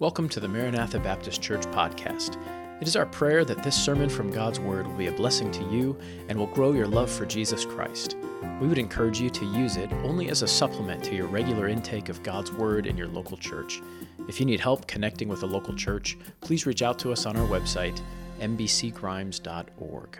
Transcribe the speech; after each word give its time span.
Welcome 0.00 0.28
to 0.28 0.38
the 0.38 0.46
Maranatha 0.46 1.00
Baptist 1.00 1.42
Church 1.42 1.62
podcast. 1.62 2.40
It 2.80 2.86
is 2.86 2.94
our 2.94 3.04
prayer 3.04 3.44
that 3.44 3.64
this 3.64 3.74
sermon 3.74 4.08
from 4.08 4.30
God's 4.30 4.60
Word 4.60 4.86
will 4.86 4.94
be 4.94 5.08
a 5.08 5.12
blessing 5.12 5.50
to 5.50 5.64
you 5.72 5.98
and 6.28 6.38
will 6.38 6.46
grow 6.46 6.70
your 6.70 6.86
love 6.86 7.10
for 7.10 7.26
Jesus 7.26 7.64
Christ. 7.64 8.16
We 8.60 8.68
would 8.68 8.78
encourage 8.78 9.20
you 9.20 9.28
to 9.30 9.44
use 9.44 9.76
it 9.76 9.92
only 10.04 10.28
as 10.28 10.42
a 10.42 10.46
supplement 10.46 11.02
to 11.02 11.16
your 11.16 11.26
regular 11.26 11.66
intake 11.66 12.10
of 12.10 12.22
God's 12.22 12.52
Word 12.52 12.86
in 12.86 12.96
your 12.96 13.08
local 13.08 13.36
church. 13.36 13.82
If 14.28 14.38
you 14.38 14.46
need 14.46 14.60
help 14.60 14.86
connecting 14.86 15.26
with 15.26 15.42
a 15.42 15.46
local 15.46 15.74
church, 15.74 16.16
please 16.42 16.64
reach 16.64 16.80
out 16.80 17.00
to 17.00 17.10
us 17.10 17.26
on 17.26 17.36
our 17.36 17.48
website, 17.48 18.00
mbcgrimes.org. 18.38 20.18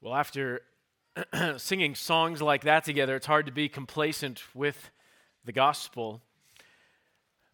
Well, 0.00 0.14
after 0.16 0.62
singing 1.58 1.94
songs 1.94 2.42
like 2.42 2.64
that 2.64 2.82
together, 2.82 3.14
it's 3.14 3.26
hard 3.26 3.46
to 3.46 3.52
be 3.52 3.68
complacent 3.68 4.42
with 4.52 4.90
the 5.44 5.52
gospel. 5.52 6.22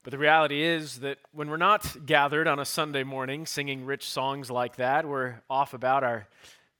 But 0.06 0.12
the 0.12 0.19
reality 0.19 0.62
is 0.62 1.01
that 1.01 1.19
when 1.33 1.51
we're 1.51 1.56
not 1.56 2.06
gathered 2.06 2.46
on 2.46 2.60
a 2.60 2.65
Sunday 2.65 3.02
morning 3.02 3.45
singing 3.45 3.84
rich 3.84 4.09
songs 4.09 4.52
like 4.52 4.77
that, 4.77 5.05
we're 5.05 5.41
off 5.51 5.74
about 5.74 6.05
our 6.05 6.29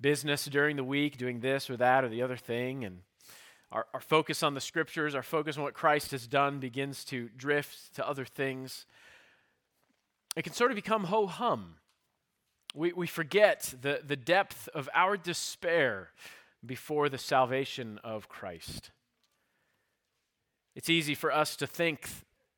business 0.01 0.45
during 0.45 0.77
the 0.77 0.85
week, 0.85 1.19
doing 1.19 1.41
this 1.41 1.69
or 1.69 1.77
that 1.77 2.05
or 2.05 2.09
the 2.09 2.23
other 2.23 2.37
thing. 2.37 2.85
And 2.85 3.01
our, 3.73 3.85
our 3.93 4.01
focus 4.01 4.45
on 4.45 4.55
the 4.55 4.61
scriptures, 4.61 5.17
our 5.17 5.25
focus 5.25 5.57
on 5.57 5.65
what 5.65 5.75
Christ 5.75 6.13
has 6.13 6.29
done 6.29 6.61
begins 6.61 7.05
to 7.07 7.29
drift 7.37 7.97
to 7.97 8.09
other 8.09 8.25
things. 8.25 8.87
It 10.37 10.43
can 10.43 10.53
sort 10.53 10.71
of 10.71 10.77
become 10.77 11.03
ho 11.03 11.27
hum. 11.27 11.79
We, 12.77 12.93
we 12.93 13.09
forget 13.09 13.75
the, 13.83 14.03
the 14.07 14.15
depth 14.15 14.69
of 14.73 14.89
our 14.95 15.17
despair 15.17 16.11
before 16.65 17.09
the 17.09 17.19
salvation 17.19 17.99
of 18.05 18.29
Christ. 18.29 18.93
It's 20.77 20.89
easy 20.89 21.17
for 21.17 21.33
us 21.33 21.57
to 21.57 21.67
think 21.67 22.09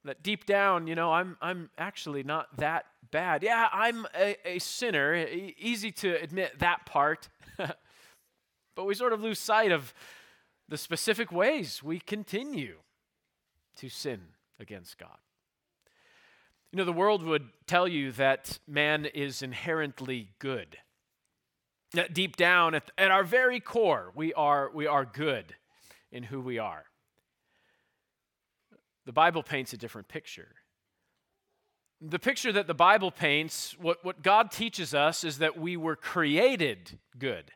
that 0.05 0.23
deep 0.23 0.47
down, 0.47 0.87
you 0.87 0.95
know, 0.95 1.13
I'm, 1.13 1.37
I'm 1.41 1.71
actually 1.77 2.23
not 2.23 2.57
that 2.57 2.87
bad. 3.11 3.43
Yeah, 3.43 3.69
I'm 3.73 4.07
a, 4.17 4.37
a 4.45 4.59
sinner. 4.59 5.15
E- 5.15 5.55
easy 5.59 5.91
to 5.93 6.15
admit 6.23 6.59
that 6.59 6.87
part. 6.87 7.29
but 7.57 8.85
we 8.85 8.95
sort 8.95 9.13
of 9.13 9.21
lose 9.21 9.39
sight 9.39 9.73
of 9.73 9.93
the 10.69 10.79
specific 10.79 11.33
ways 11.33 11.83
we 11.83 11.99
continue 11.99 12.77
to 13.77 13.89
sin 13.89 14.21
against 14.61 14.99
God. 14.99 15.19
You 16.73 16.77
know, 16.77 16.85
the 16.85 16.93
world 16.93 17.23
would 17.23 17.49
tell 17.67 17.89
you 17.89 18.13
that 18.13 18.59
man 18.67 19.07
is 19.07 19.43
inherently 19.43 20.29
good. 20.39 20.77
That 21.95 22.13
deep 22.13 22.37
down, 22.37 22.75
at, 22.75 22.91
at 22.99 23.11
our 23.11 23.25
very 23.25 23.61
core, 23.61 24.13
we 24.15 24.35
are, 24.35 24.71
we 24.75 24.87
are 24.87 25.07
good 25.07 25.55
in 26.13 26.25
who 26.25 26.41
we 26.41 26.59
are. 26.59 26.85
The 29.09 29.13
Bible 29.13 29.43
paints 29.43 29.73
a 29.73 29.79
different 29.79 30.07
picture. 30.07 30.49
The 31.99 32.19
picture 32.19 32.53
that 32.53 32.67
the 32.67 32.75
Bible 32.75 33.11
paints, 33.11 33.75
what, 33.81 34.05
what 34.05 34.23
God 34.23 34.51
teaches 34.51 34.93
us, 34.93 35.25
is 35.25 35.39
that 35.39 35.59
we 35.59 35.79
were 35.79 35.97
created 35.97 36.99
good. 37.19 37.51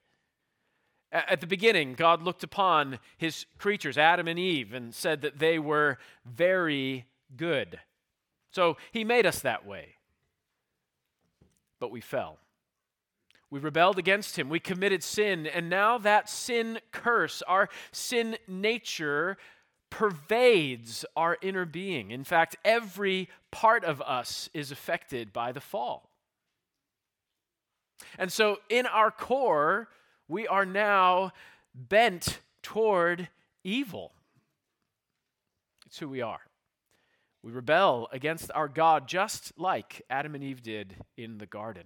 At 1.12 1.42
the 1.42 1.46
beginning, 1.46 1.92
God 1.92 2.22
looked 2.22 2.42
upon 2.42 3.00
his 3.18 3.44
creatures, 3.58 3.98
Adam 3.98 4.28
and 4.28 4.38
Eve, 4.38 4.72
and 4.72 4.94
said 4.94 5.20
that 5.20 5.40
they 5.40 5.58
were 5.58 5.98
very 6.24 7.04
good. 7.36 7.78
So 8.50 8.78
he 8.90 9.04
made 9.04 9.26
us 9.26 9.40
that 9.40 9.66
way. 9.66 9.96
But 11.78 11.90
we 11.90 12.00
fell. 12.00 12.38
We 13.50 13.60
rebelled 13.60 13.98
against 13.98 14.38
him. 14.38 14.48
We 14.48 14.58
committed 14.58 15.04
sin. 15.04 15.46
And 15.46 15.68
now 15.68 15.98
that 15.98 16.30
sin 16.30 16.78
curse, 16.92 17.42
our 17.42 17.68
sin 17.90 18.38
nature, 18.48 19.36
pervades 19.92 21.04
our 21.14 21.36
inner 21.42 21.66
being. 21.66 22.12
In 22.12 22.24
fact, 22.24 22.56
every 22.64 23.28
part 23.50 23.84
of 23.84 24.00
us 24.00 24.48
is 24.54 24.72
affected 24.72 25.34
by 25.34 25.52
the 25.52 25.60
fall. 25.60 26.08
And 28.18 28.32
so, 28.32 28.56
in 28.70 28.86
our 28.86 29.10
core, 29.10 29.88
we 30.28 30.48
are 30.48 30.64
now 30.64 31.32
bent 31.74 32.40
toward 32.62 33.28
evil. 33.64 34.12
It's 35.84 35.98
who 35.98 36.08
we 36.08 36.22
are. 36.22 36.40
We 37.42 37.52
rebel 37.52 38.08
against 38.12 38.50
our 38.54 38.68
God 38.68 39.06
just 39.06 39.52
like 39.58 40.00
Adam 40.08 40.34
and 40.34 40.42
Eve 40.42 40.62
did 40.62 40.96
in 41.18 41.36
the 41.36 41.46
garden. 41.46 41.84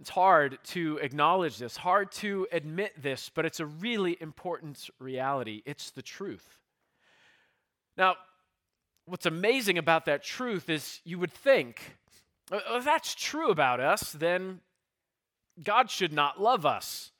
It's 0.00 0.10
hard 0.10 0.58
to 0.64 0.98
acknowledge 1.00 1.58
this, 1.58 1.76
hard 1.76 2.10
to 2.12 2.48
admit 2.50 3.00
this, 3.00 3.30
but 3.32 3.44
it's 3.44 3.60
a 3.60 3.66
really 3.66 4.16
important 4.20 4.90
reality. 4.98 5.62
It's 5.64 5.90
the 5.90 6.02
truth. 6.02 6.58
Now, 7.96 8.16
what's 9.06 9.26
amazing 9.26 9.78
about 9.78 10.06
that 10.06 10.22
truth 10.22 10.70
is 10.70 11.00
you 11.04 11.18
would 11.18 11.32
think, 11.32 11.96
oh, 12.50 12.60
oh, 12.68 12.76
if 12.78 12.84
that's 12.84 13.14
true 13.14 13.50
about 13.50 13.80
us, 13.80 14.12
then 14.12 14.60
God 15.62 15.90
should 15.90 16.12
not 16.12 16.40
love 16.40 16.64
us. 16.64 17.10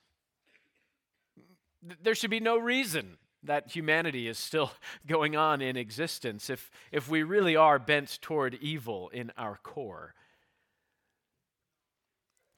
There 2.02 2.14
should 2.14 2.30
be 2.30 2.40
no 2.40 2.56
reason 2.56 3.18
that 3.44 3.70
humanity 3.70 4.28
is 4.28 4.38
still 4.38 4.72
going 5.06 5.36
on 5.36 5.60
in 5.60 5.76
existence 5.76 6.48
if, 6.48 6.70
if 6.90 7.08
we 7.08 7.22
really 7.22 7.56
are 7.56 7.78
bent 7.78 8.18
toward 8.22 8.54
evil 8.54 9.08
in 9.10 9.32
our 9.36 9.58
core. 9.62 10.14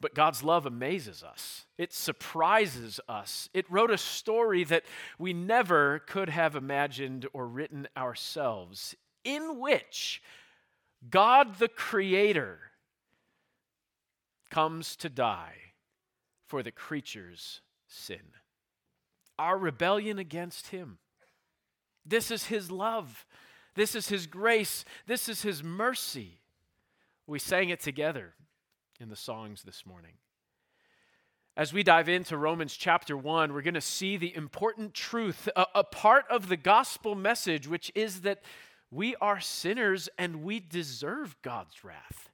But 0.00 0.14
God's 0.14 0.42
love 0.42 0.66
amazes 0.66 1.22
us. 1.22 1.66
It 1.78 1.92
surprises 1.92 3.00
us. 3.08 3.48
It 3.54 3.70
wrote 3.70 3.90
a 3.90 3.98
story 3.98 4.64
that 4.64 4.84
we 5.18 5.32
never 5.32 6.00
could 6.00 6.28
have 6.28 6.56
imagined 6.56 7.26
or 7.32 7.46
written 7.46 7.88
ourselves, 7.96 8.94
in 9.24 9.58
which 9.58 10.22
God 11.08 11.58
the 11.58 11.68
Creator 11.68 12.58
comes 14.50 14.96
to 14.96 15.08
die 15.08 15.56
for 16.46 16.62
the 16.62 16.70
creature's 16.70 17.60
sin. 17.86 18.20
Our 19.38 19.58
rebellion 19.58 20.18
against 20.18 20.68
Him. 20.68 20.98
This 22.04 22.30
is 22.30 22.46
His 22.46 22.70
love. 22.70 23.26
This 23.74 23.94
is 23.94 24.08
His 24.08 24.26
grace. 24.26 24.84
This 25.06 25.28
is 25.28 25.42
His 25.42 25.64
mercy. 25.64 26.40
We 27.26 27.38
sang 27.38 27.70
it 27.70 27.80
together 27.80 28.34
in 29.00 29.08
the 29.08 29.16
songs 29.16 29.62
this 29.62 29.84
morning. 29.86 30.12
As 31.56 31.72
we 31.72 31.82
dive 31.82 32.08
into 32.08 32.36
Romans 32.36 32.76
chapter 32.76 33.16
1, 33.16 33.52
we're 33.52 33.62
going 33.62 33.74
to 33.74 33.80
see 33.80 34.16
the 34.16 34.34
important 34.34 34.92
truth, 34.92 35.48
a, 35.54 35.66
a, 35.74 35.84
part 35.84 36.24
of 36.28 36.48
the 36.48 36.56
gospel 36.56 37.14
message, 37.14 37.68
which 37.68 37.92
is 37.94 38.22
that 38.22 38.42
we 38.90 39.14
are 39.16 39.38
sinners 39.40 40.08
and 40.18 40.42
we 40.42 40.58
deserve 40.58 41.36
God's 41.42 41.84
wrath. 41.84 42.30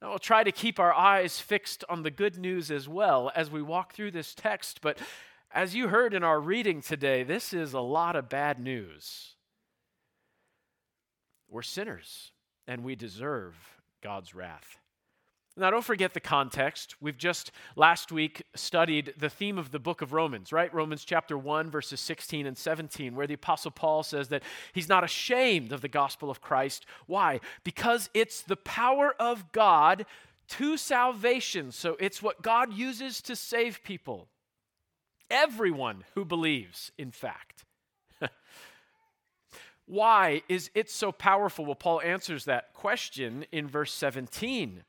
Now, 0.00 0.10
we'll 0.10 0.18
try 0.18 0.44
to 0.44 0.52
keep 0.52 0.78
our 0.78 0.94
eyes 0.94 1.40
fixed 1.40 1.84
on 1.88 2.02
the 2.02 2.10
good 2.10 2.38
news 2.38 2.70
as 2.70 2.88
well 2.88 3.30
as 3.34 3.50
we 3.50 3.60
walk 3.60 3.92
through 3.92 4.12
this 4.12 4.34
text, 4.34 4.80
but 4.80 4.98
as 5.50 5.74
you 5.74 5.88
heard 5.88 6.14
in 6.14 6.22
our 6.22 6.40
reading 6.40 6.82
today, 6.82 7.22
this 7.22 7.52
is 7.52 7.72
a 7.72 7.80
lot 7.80 8.16
of 8.16 8.28
bad 8.28 8.58
news. 8.60 9.34
We're 11.48 11.62
sinners 11.62 12.32
and 12.66 12.84
we 12.84 12.94
deserve 12.94 13.56
God's 14.02 14.34
wrath. 14.34 14.78
Now, 15.58 15.70
don't 15.70 15.84
forget 15.84 16.14
the 16.14 16.20
context. 16.20 16.94
We've 17.00 17.18
just 17.18 17.50
last 17.74 18.12
week 18.12 18.44
studied 18.54 19.14
the 19.18 19.28
theme 19.28 19.58
of 19.58 19.72
the 19.72 19.80
book 19.80 20.02
of 20.02 20.12
Romans, 20.12 20.52
right? 20.52 20.72
Romans 20.72 21.04
chapter 21.04 21.36
1, 21.36 21.68
verses 21.68 21.98
16 21.98 22.46
and 22.46 22.56
17, 22.56 23.16
where 23.16 23.26
the 23.26 23.34
Apostle 23.34 23.72
Paul 23.72 24.04
says 24.04 24.28
that 24.28 24.44
he's 24.72 24.88
not 24.88 25.02
ashamed 25.02 25.72
of 25.72 25.80
the 25.80 25.88
gospel 25.88 26.30
of 26.30 26.40
Christ. 26.40 26.86
Why? 27.06 27.40
Because 27.64 28.08
it's 28.14 28.42
the 28.42 28.56
power 28.56 29.16
of 29.18 29.50
God 29.50 30.06
to 30.50 30.76
salvation. 30.76 31.72
So 31.72 31.96
it's 31.98 32.22
what 32.22 32.40
God 32.40 32.72
uses 32.72 33.20
to 33.22 33.34
save 33.34 33.82
people. 33.82 34.28
Everyone 35.28 36.04
who 36.14 36.24
believes, 36.24 36.92
in 36.96 37.10
fact. 37.10 37.64
Why 39.86 40.42
is 40.48 40.70
it 40.76 40.88
so 40.88 41.10
powerful? 41.10 41.66
Well, 41.66 41.74
Paul 41.74 42.00
answers 42.00 42.44
that 42.44 42.74
question 42.74 43.44
in 43.50 43.66
verse 43.66 43.92
17. 43.92 44.84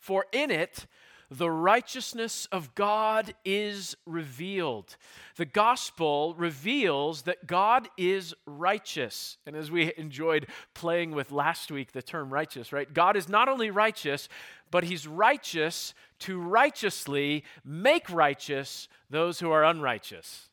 For 0.00 0.26
in 0.32 0.50
it, 0.50 0.86
the 1.30 1.50
righteousness 1.50 2.48
of 2.50 2.74
God 2.74 3.34
is 3.44 3.96
revealed. 4.04 4.96
The 5.36 5.44
gospel 5.44 6.34
reveals 6.34 7.22
that 7.22 7.46
God 7.46 7.88
is 7.96 8.34
righteous. 8.46 9.36
And 9.46 9.54
as 9.54 9.70
we 9.70 9.92
enjoyed 9.96 10.48
playing 10.74 11.12
with 11.12 11.30
last 11.30 11.70
week, 11.70 11.92
the 11.92 12.02
term 12.02 12.32
righteous, 12.32 12.72
right? 12.72 12.92
God 12.92 13.16
is 13.16 13.28
not 13.28 13.48
only 13.48 13.70
righteous, 13.70 14.28
but 14.72 14.82
he's 14.82 15.06
righteous 15.06 15.94
to 16.20 16.40
righteously 16.40 17.44
make 17.64 18.10
righteous 18.10 18.88
those 19.08 19.38
who 19.38 19.52
are 19.52 19.64
unrighteous. 19.64 20.48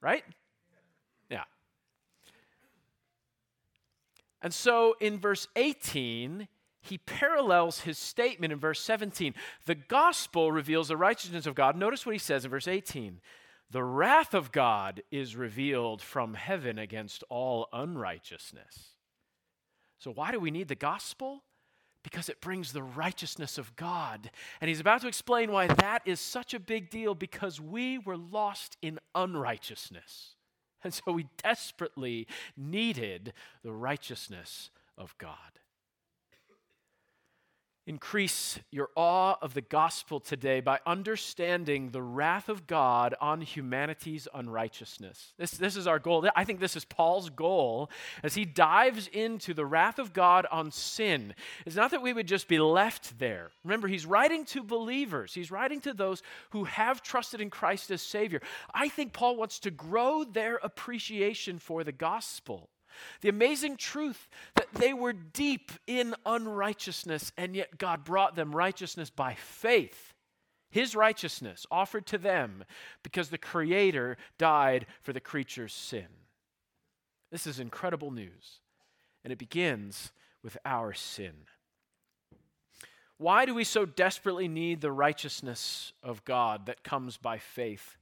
Right? 0.00 0.24
Yeah. 1.30 1.44
And 4.42 4.52
so 4.52 4.96
in 5.00 5.18
verse 5.18 5.46
18, 5.54 6.48
he 6.88 6.98
parallels 6.98 7.80
his 7.80 7.98
statement 7.98 8.52
in 8.52 8.58
verse 8.58 8.80
17. 8.80 9.34
The 9.66 9.74
gospel 9.74 10.50
reveals 10.50 10.88
the 10.88 10.96
righteousness 10.96 11.46
of 11.46 11.54
God. 11.54 11.76
Notice 11.76 12.06
what 12.06 12.14
he 12.14 12.18
says 12.18 12.44
in 12.44 12.50
verse 12.50 12.68
18 12.68 13.20
The 13.70 13.84
wrath 13.84 14.34
of 14.34 14.52
God 14.52 15.02
is 15.10 15.36
revealed 15.36 16.02
from 16.02 16.34
heaven 16.34 16.78
against 16.78 17.22
all 17.28 17.68
unrighteousness. 17.72 18.94
So, 19.98 20.12
why 20.12 20.32
do 20.32 20.40
we 20.40 20.50
need 20.50 20.68
the 20.68 20.74
gospel? 20.74 21.44
Because 22.04 22.28
it 22.28 22.40
brings 22.40 22.72
the 22.72 22.82
righteousness 22.82 23.58
of 23.58 23.74
God. 23.76 24.30
And 24.60 24.68
he's 24.68 24.80
about 24.80 25.00
to 25.02 25.08
explain 25.08 25.50
why 25.50 25.66
that 25.66 26.02
is 26.06 26.20
such 26.20 26.54
a 26.54 26.60
big 26.60 26.90
deal 26.90 27.14
because 27.14 27.60
we 27.60 27.98
were 27.98 28.16
lost 28.16 28.76
in 28.80 28.98
unrighteousness. 29.14 30.36
And 30.84 30.94
so 30.94 31.10
we 31.10 31.26
desperately 31.42 32.28
needed 32.56 33.32
the 33.64 33.72
righteousness 33.72 34.70
of 34.96 35.18
God. 35.18 35.58
Increase 37.88 38.60
your 38.70 38.90
awe 38.96 39.36
of 39.40 39.54
the 39.54 39.62
gospel 39.62 40.20
today 40.20 40.60
by 40.60 40.78
understanding 40.84 41.88
the 41.88 42.02
wrath 42.02 42.50
of 42.50 42.66
God 42.66 43.14
on 43.18 43.40
humanity's 43.40 44.28
unrighteousness. 44.34 45.32
This, 45.38 45.52
this 45.52 45.74
is 45.74 45.86
our 45.86 45.98
goal. 45.98 46.28
I 46.36 46.44
think 46.44 46.60
this 46.60 46.76
is 46.76 46.84
Paul's 46.84 47.30
goal 47.30 47.88
as 48.22 48.34
he 48.34 48.44
dives 48.44 49.08
into 49.08 49.54
the 49.54 49.64
wrath 49.64 49.98
of 49.98 50.12
God 50.12 50.46
on 50.52 50.70
sin. 50.70 51.32
It's 51.64 51.76
not 51.76 51.92
that 51.92 52.02
we 52.02 52.12
would 52.12 52.28
just 52.28 52.46
be 52.46 52.58
left 52.58 53.18
there. 53.18 53.52
Remember, 53.64 53.88
he's 53.88 54.04
writing 54.04 54.44
to 54.44 54.62
believers, 54.62 55.32
he's 55.32 55.50
writing 55.50 55.80
to 55.80 55.94
those 55.94 56.22
who 56.50 56.64
have 56.64 57.02
trusted 57.02 57.40
in 57.40 57.48
Christ 57.48 57.90
as 57.90 58.02
Savior. 58.02 58.42
I 58.74 58.90
think 58.90 59.14
Paul 59.14 59.36
wants 59.36 59.60
to 59.60 59.70
grow 59.70 60.24
their 60.24 60.56
appreciation 60.56 61.58
for 61.58 61.84
the 61.84 61.92
gospel. 61.92 62.68
The 63.20 63.28
amazing 63.28 63.76
truth 63.76 64.28
that 64.54 64.72
they 64.74 64.92
were 64.92 65.12
deep 65.12 65.72
in 65.86 66.14
unrighteousness, 66.24 67.32
and 67.36 67.54
yet 67.54 67.78
God 67.78 68.04
brought 68.04 68.36
them 68.36 68.54
righteousness 68.54 69.10
by 69.10 69.34
faith. 69.34 70.14
His 70.70 70.94
righteousness 70.94 71.66
offered 71.70 72.06
to 72.06 72.18
them 72.18 72.64
because 73.02 73.28
the 73.28 73.38
Creator 73.38 74.16
died 74.38 74.86
for 75.02 75.12
the 75.12 75.20
creature's 75.20 75.72
sin. 75.72 76.06
This 77.30 77.46
is 77.46 77.60
incredible 77.60 78.10
news, 78.10 78.60
and 79.24 79.32
it 79.32 79.38
begins 79.38 80.12
with 80.42 80.56
our 80.64 80.92
sin. 80.94 81.34
Why 83.18 83.44
do 83.44 83.54
we 83.54 83.64
so 83.64 83.84
desperately 83.84 84.48
need 84.48 84.80
the 84.80 84.92
righteousness 84.92 85.92
of 86.02 86.24
God 86.24 86.66
that 86.66 86.84
comes 86.84 87.16
by 87.16 87.38
faith? 87.38 87.97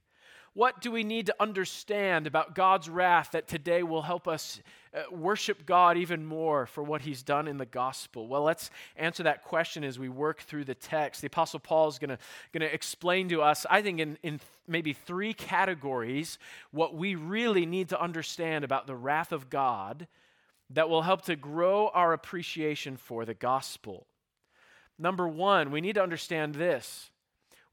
What 0.57 0.81
do 0.81 0.91
we 0.91 1.03
need 1.03 1.27
to 1.27 1.35
understand 1.39 2.25
about 2.25 2.55
God's 2.55 2.89
wrath 2.89 3.33
that 3.33 3.47
today 3.47 3.83
will 3.83 4.01
help 4.01 4.27
us 4.27 4.59
uh, 4.91 5.03
worship 5.11 5.67
God 5.67 5.97
even 5.97 6.25
more 6.25 6.65
for 6.65 6.81
what 6.81 7.01
he's 7.03 7.21
done 7.21 7.47
in 7.47 7.57
the 7.57 7.65
gospel? 7.67 8.27
Well, 8.27 8.41
let's 8.41 8.71
answer 8.95 9.21
that 9.21 9.43
question 9.43 9.83
as 9.83 9.99
we 9.99 10.09
work 10.09 10.41
through 10.41 10.63
the 10.63 10.73
text. 10.73 11.21
The 11.21 11.27
Apostle 11.27 11.59
Paul 11.59 11.89
is 11.89 11.99
going 11.99 12.17
to 12.55 12.73
explain 12.73 13.29
to 13.29 13.43
us, 13.43 13.67
I 13.69 13.83
think, 13.83 13.99
in, 13.99 14.17
in 14.23 14.39
maybe 14.67 14.93
three 14.93 15.31
categories, 15.31 16.39
what 16.71 16.95
we 16.95 17.13
really 17.13 17.67
need 17.67 17.89
to 17.89 18.01
understand 18.01 18.65
about 18.65 18.87
the 18.87 18.95
wrath 18.95 19.31
of 19.31 19.51
God 19.51 20.07
that 20.71 20.89
will 20.89 21.03
help 21.03 21.21
to 21.25 21.35
grow 21.35 21.89
our 21.89 22.13
appreciation 22.13 22.97
for 22.97 23.25
the 23.25 23.35
gospel. 23.35 24.07
Number 24.97 25.27
one, 25.27 25.69
we 25.69 25.81
need 25.81 25.93
to 25.93 26.03
understand 26.03 26.55
this 26.55 27.11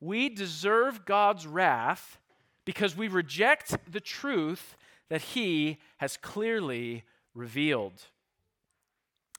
we 0.00 0.28
deserve 0.28 1.06
God's 1.06 1.46
wrath 1.46 2.19
because 2.64 2.96
we 2.96 3.08
reject 3.08 3.76
the 3.90 4.00
truth 4.00 4.76
that 5.08 5.20
he 5.20 5.78
has 5.99 6.16
clearly 6.16 7.05
revealed. 7.34 8.05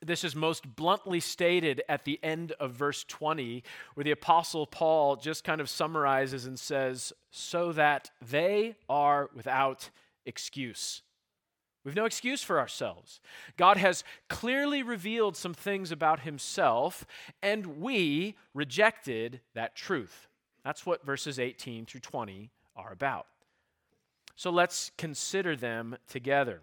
This 0.02 0.24
is 0.24 0.36
most 0.36 0.76
bluntly 0.76 1.20
stated 1.20 1.82
at 1.88 2.04
the 2.04 2.20
end 2.22 2.52
of 2.60 2.72
verse 2.72 3.04
20, 3.06 3.64
where 3.94 4.04
the 4.04 4.12
Apostle 4.12 4.68
Paul 4.68 5.16
just 5.16 5.44
kind 5.44 5.62
of 5.62 5.70
summarizes 5.70 6.46
and 6.46 6.60
says, 6.60 7.14
So 7.32 7.72
that 7.72 8.12
they 8.22 8.76
are 8.90 9.30
without 9.34 9.90
excuse. 10.26 11.02
We've 11.84 11.96
no 11.96 12.06
excuse 12.06 12.44
for 12.44 12.60
ourselves. 12.60 13.22
God 13.58 13.78
has 13.78 14.04
clearly 14.28 14.82
revealed 14.82 15.38
some 15.38 15.54
things 15.54 15.92
about 15.92 16.22
himself, 16.22 17.06
and 17.42 17.80
we 17.80 18.36
rejected 18.54 19.40
that 19.54 19.76
truth. 19.76 20.28
That's 20.64 20.86
what 20.86 21.06
verses 21.06 21.38
18 21.40 21.86
through 21.86 22.02
20 22.02 22.50
are 22.76 22.92
about. 22.92 23.28
So 24.36 24.50
let's 24.50 24.92
consider 24.98 25.56
them 25.56 25.98
together. 26.10 26.62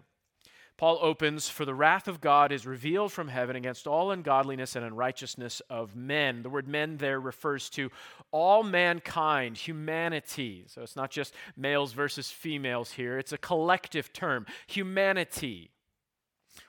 Paul 0.77 0.99
opens, 1.01 1.49
For 1.49 1.65
the 1.65 1.75
wrath 1.75 2.07
of 2.07 2.19
God 2.19 2.51
is 2.51 2.65
revealed 2.65 3.11
from 3.11 3.27
heaven 3.27 3.55
against 3.55 3.87
all 3.87 4.11
ungodliness 4.11 4.75
and 4.75 4.83
unrighteousness 4.83 5.61
of 5.69 5.95
men. 5.95 6.41
The 6.41 6.49
word 6.49 6.67
men 6.67 6.97
there 6.97 7.19
refers 7.19 7.69
to 7.71 7.91
all 8.31 8.63
mankind, 8.63 9.55
humanity. 9.55 10.65
So 10.67 10.81
it's 10.81 10.95
not 10.95 11.11
just 11.11 11.35
males 11.55 11.93
versus 11.93 12.31
females 12.31 12.91
here, 12.91 13.17
it's 13.17 13.33
a 13.33 13.37
collective 13.37 14.11
term 14.13 14.45
humanity. 14.67 15.71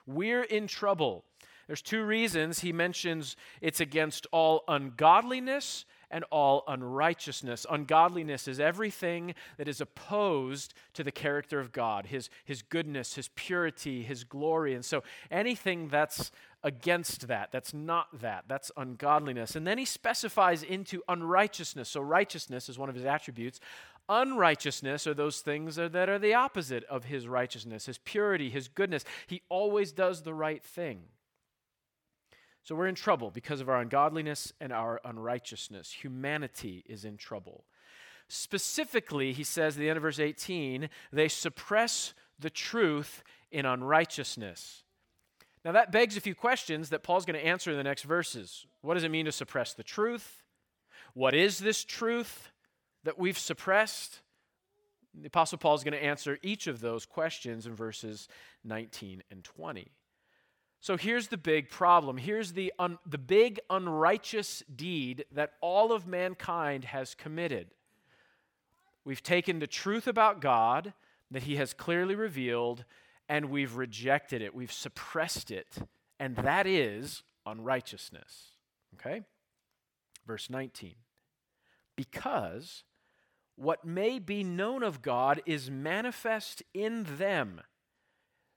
We're 0.05 0.43
in 0.43 0.67
trouble. 0.67 1.25
There's 1.67 1.81
two 1.81 2.03
reasons 2.03 2.59
he 2.59 2.71
mentions 2.71 3.35
it's 3.59 3.79
against 3.79 4.27
all 4.31 4.63
ungodliness 4.67 5.85
and 6.09 6.23
all 6.31 6.63
unrighteousness. 6.67 7.65
Ungodliness 7.69 8.47
is 8.47 8.59
everything 8.59 9.35
that 9.57 9.67
is 9.67 9.81
opposed 9.81 10.73
to 10.93 11.03
the 11.03 11.11
character 11.11 11.59
of 11.59 11.71
God, 11.71 12.07
his, 12.07 12.29
his 12.43 12.61
goodness, 12.61 13.15
his 13.15 13.29
purity, 13.35 14.03
his 14.03 14.23
glory. 14.23 14.73
And 14.73 14.85
so 14.85 15.03
anything 15.31 15.87
that's 15.87 16.31
against 16.63 17.27
that, 17.27 17.51
that's 17.51 17.73
not 17.73 18.07
that, 18.19 18.45
that's 18.47 18.71
ungodliness. 18.75 19.55
And 19.55 19.67
then 19.67 19.77
he 19.77 19.85
specifies 19.85 20.63
into 20.63 21.01
unrighteousness. 21.07 21.89
So 21.89 22.01
righteousness 22.01 22.69
is 22.69 22.79
one 22.79 22.89
of 22.89 22.95
his 22.95 23.05
attributes. 23.05 23.59
Unrighteousness 24.09 25.07
are 25.07 25.13
those 25.13 25.41
things 25.41 25.75
that 25.75 26.09
are 26.09 26.19
the 26.19 26.33
opposite 26.33 26.83
of 26.85 27.05
his 27.05 27.27
righteousness, 27.27 27.87
his 27.87 27.97
purity, 27.99 28.49
his 28.49 28.67
goodness. 28.67 29.03
He 29.27 29.41
always 29.49 29.91
does 29.91 30.21
the 30.21 30.33
right 30.33 30.63
thing. 30.63 31.03
So 32.65 32.73
we're 32.73 32.87
in 32.87 32.95
trouble 32.95 33.29
because 33.29 33.61
of 33.61 33.69
our 33.69 33.79
ungodliness 33.79 34.51
and 34.59 34.73
our 34.73 34.99
unrighteousness. 35.05 35.91
Humanity 35.91 36.83
is 36.89 37.05
in 37.05 37.15
trouble. 37.15 37.63
Specifically, 38.27 39.33
he 39.33 39.43
says 39.43 39.75
at 39.75 39.79
the 39.79 39.87
end 39.87 39.97
of 39.97 40.01
verse 40.01 40.19
18, 40.19 40.89
they 41.13 41.27
suppress 41.27 42.15
the 42.39 42.49
truth 42.49 43.23
in 43.51 43.67
unrighteousness. 43.67 44.81
Now, 45.63 45.73
that 45.73 45.91
begs 45.91 46.17
a 46.17 46.21
few 46.21 46.33
questions 46.33 46.89
that 46.89 47.03
Paul's 47.03 47.25
going 47.25 47.39
to 47.39 47.45
answer 47.45 47.69
in 47.69 47.77
the 47.77 47.83
next 47.83 48.01
verses. 48.01 48.65
What 48.81 48.95
does 48.95 49.03
it 49.03 49.11
mean 49.11 49.25
to 49.25 49.31
suppress 49.31 49.75
the 49.75 49.83
truth? 49.83 50.41
What 51.13 51.35
is 51.35 51.59
this 51.59 51.83
truth 51.83 52.49
that 53.03 53.19
we've 53.19 53.37
suppressed? 53.37 54.21
The 55.13 55.27
Apostle 55.27 55.59
Paul 55.59 55.75
is 55.75 55.83
going 55.83 55.93
to 55.93 56.03
answer 56.03 56.39
each 56.41 56.65
of 56.65 56.81
those 56.81 57.05
questions 57.05 57.67
in 57.67 57.75
verses 57.75 58.27
19 58.63 59.21
and 59.29 59.43
20. 59.43 59.91
So 60.85 60.97
here's 60.97 61.29
the 61.29 61.37
big 61.37 61.71
problem. 61.71 62.15
Here's 62.15 62.53
the, 62.53 62.71
un, 62.77 62.99
the 63.07 63.17
big 63.17 63.59
unrighteous 63.71 64.61
deed 64.75 65.25
that 65.31 65.53
all 65.59 65.91
of 65.91 66.05
mankind 66.05 66.85
has 66.85 67.15
committed. 67.15 67.71
We've 69.03 69.23
taken 69.23 69.57
the 69.57 69.65
truth 69.65 70.05
about 70.05 70.41
God 70.41 70.93
that 71.31 71.41
He 71.41 71.55
has 71.55 71.73
clearly 71.73 72.13
revealed, 72.13 72.85
and 73.27 73.49
we've 73.49 73.77
rejected 73.77 74.43
it. 74.43 74.53
We've 74.53 74.71
suppressed 74.71 75.49
it. 75.49 75.75
And 76.19 76.35
that 76.35 76.67
is 76.67 77.23
unrighteousness. 77.47 78.51
Okay? 78.93 79.23
Verse 80.27 80.51
19. 80.51 80.93
Because 81.95 82.83
what 83.55 83.85
may 83.85 84.19
be 84.19 84.43
known 84.43 84.83
of 84.83 85.01
God 85.01 85.41
is 85.47 85.71
manifest 85.71 86.61
in 86.75 87.07
them 87.17 87.61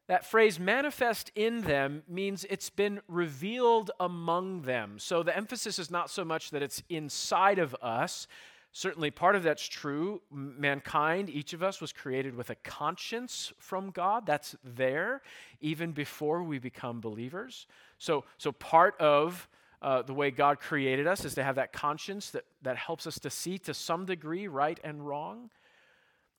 that 0.08 0.24
phrase 0.24 0.58
manifest 0.58 1.30
in 1.34 1.60
them 1.60 2.02
means 2.08 2.46
it's 2.48 2.70
been 2.70 3.00
revealed 3.08 3.90
among 4.00 4.62
them. 4.62 4.98
So 4.98 5.22
the 5.22 5.36
emphasis 5.36 5.78
is 5.78 5.90
not 5.90 6.10
so 6.10 6.24
much 6.24 6.50
that 6.50 6.62
it's 6.62 6.82
inside 6.88 7.58
of 7.58 7.76
us. 7.82 8.26
Certainly, 8.72 9.10
part 9.12 9.36
of 9.36 9.42
that's 9.42 9.66
true. 9.66 10.22
Mankind, 10.30 11.28
each 11.28 11.52
of 11.52 11.62
us, 11.62 11.80
was 11.80 11.92
created 11.92 12.34
with 12.34 12.48
a 12.48 12.54
conscience 12.56 13.52
from 13.58 13.90
God. 13.90 14.24
That's 14.24 14.56
there 14.64 15.22
even 15.60 15.92
before 15.92 16.42
we 16.42 16.58
become 16.58 17.00
believers. 17.00 17.66
So, 17.98 18.24
so 18.38 18.52
part 18.52 18.98
of 19.00 19.46
uh, 19.82 20.02
the 20.02 20.14
way 20.14 20.30
God 20.30 20.58
created 20.58 21.06
us 21.06 21.24
is 21.24 21.34
to 21.34 21.44
have 21.44 21.56
that 21.56 21.72
conscience 21.72 22.30
that, 22.30 22.44
that 22.62 22.76
helps 22.76 23.06
us 23.06 23.18
to 23.20 23.30
see 23.30 23.58
to 23.58 23.74
some 23.74 24.06
degree 24.06 24.48
right 24.48 24.78
and 24.82 25.06
wrong. 25.06 25.50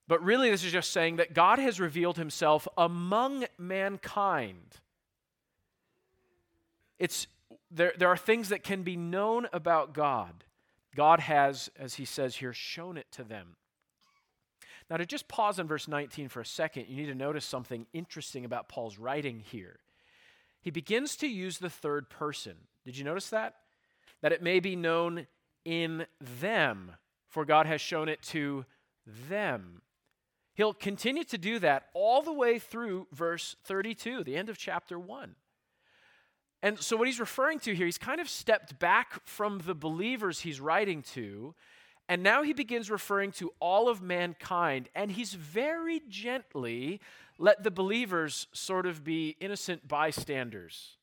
But 0.09 0.23
really, 0.23 0.49
this 0.49 0.63
is 0.63 0.71
just 0.71 0.89
saying 0.89 1.17
that 1.17 1.35
God 1.35 1.59
has 1.59 1.79
revealed 1.79 2.17
himself 2.17 2.67
among 2.75 3.45
mankind. 3.59 4.77
It's, 6.97 7.27
there, 7.69 7.93
there 7.95 8.07
are 8.07 8.17
things 8.17 8.49
that 8.49 8.63
can 8.63 8.81
be 8.81 8.97
known 8.97 9.47
about 9.53 9.93
God. 9.93 10.45
God 10.95 11.19
has, 11.19 11.69
as 11.77 11.93
he 11.93 12.05
says 12.05 12.37
here, 12.37 12.53
shown 12.53 12.97
it 12.97 13.05
to 13.11 13.23
them. 13.23 13.55
Now, 14.89 14.97
to 14.97 15.05
just 15.05 15.27
pause 15.27 15.59
on 15.59 15.67
verse 15.67 15.87
19 15.87 16.27
for 16.27 16.41
a 16.41 16.45
second, 16.45 16.87
you 16.89 16.95
need 16.95 17.05
to 17.05 17.13
notice 17.13 17.45
something 17.45 17.85
interesting 17.93 18.45
about 18.45 18.67
Paul's 18.67 18.97
writing 18.97 19.43
here. 19.51 19.77
He 20.59 20.71
begins 20.71 21.15
to 21.17 21.27
use 21.27 21.59
the 21.59 21.69
third 21.69 22.09
person. 22.09 22.55
Did 22.83 22.97
you 22.97 23.03
notice 23.03 23.29
that? 23.29 23.57
That 24.23 24.31
it 24.31 24.41
may 24.41 24.59
be 24.59 24.75
known 24.75 25.27
in 25.65 26.07
them, 26.19 26.93
for 27.27 27.45
God 27.45 27.67
has 27.67 27.79
shown 27.79 28.09
it 28.09 28.23
to 28.23 28.65
them. 29.05 29.83
He'll 30.59 30.73
continue 30.73 31.23
to 31.23 31.37
do 31.37 31.57
that 31.59 31.85
all 31.93 32.21
the 32.21 32.33
way 32.33 32.59
through 32.59 33.07
verse 33.13 33.55
32, 33.63 34.25
the 34.25 34.35
end 34.35 34.49
of 34.49 34.57
chapter 34.57 34.99
1. 34.99 35.35
And 36.61 36.77
so, 36.77 36.97
what 36.97 37.07
he's 37.07 37.21
referring 37.21 37.59
to 37.59 37.73
here, 37.73 37.85
he's 37.85 37.97
kind 37.97 38.19
of 38.19 38.27
stepped 38.27 38.77
back 38.77 39.25
from 39.25 39.59
the 39.59 39.73
believers 39.73 40.41
he's 40.41 40.59
writing 40.59 41.01
to, 41.13 41.55
and 42.09 42.23
now 42.23 42.43
he 42.43 42.51
begins 42.51 42.91
referring 42.91 43.31
to 43.31 43.53
all 43.61 43.87
of 43.87 44.01
mankind, 44.01 44.89
and 44.93 45.11
he's 45.11 45.33
very 45.33 46.01
gently 46.09 46.99
let 47.37 47.63
the 47.63 47.71
believers 47.71 48.47
sort 48.51 48.85
of 48.85 49.01
be 49.01 49.37
innocent 49.39 49.87
bystanders. 49.87 50.97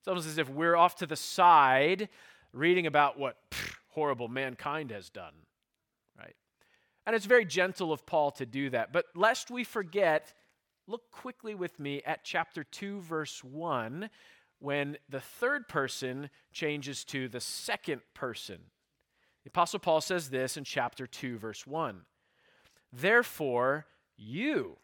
It's 0.00 0.08
almost 0.08 0.26
as 0.26 0.38
if 0.38 0.48
we're 0.48 0.76
off 0.76 0.96
to 0.96 1.06
the 1.06 1.14
side 1.14 2.08
reading 2.54 2.86
about 2.86 3.18
what 3.18 3.36
pff, 3.50 3.74
horrible 3.90 4.28
mankind 4.28 4.92
has 4.92 5.10
done? 5.10 5.34
And 7.08 7.16
it's 7.16 7.24
very 7.24 7.46
gentle 7.46 7.90
of 7.90 8.04
Paul 8.04 8.32
to 8.32 8.44
do 8.44 8.68
that. 8.68 8.92
But 8.92 9.06
lest 9.14 9.50
we 9.50 9.64
forget, 9.64 10.34
look 10.86 11.10
quickly 11.10 11.54
with 11.54 11.80
me 11.80 12.02
at 12.04 12.22
chapter 12.22 12.62
2, 12.62 13.00
verse 13.00 13.42
1 13.42 14.10
when 14.58 14.98
the 15.08 15.20
third 15.20 15.68
person 15.68 16.28
changes 16.52 17.04
to 17.04 17.26
the 17.26 17.40
second 17.40 18.02
person. 18.12 18.58
The 19.44 19.48
Apostle 19.48 19.78
Paul 19.78 20.02
says 20.02 20.28
this 20.28 20.58
in 20.58 20.64
chapter 20.64 21.06
2, 21.06 21.38
verse 21.38 21.66
1. 21.66 22.02
Therefore, 22.92 23.86
you 24.18 24.76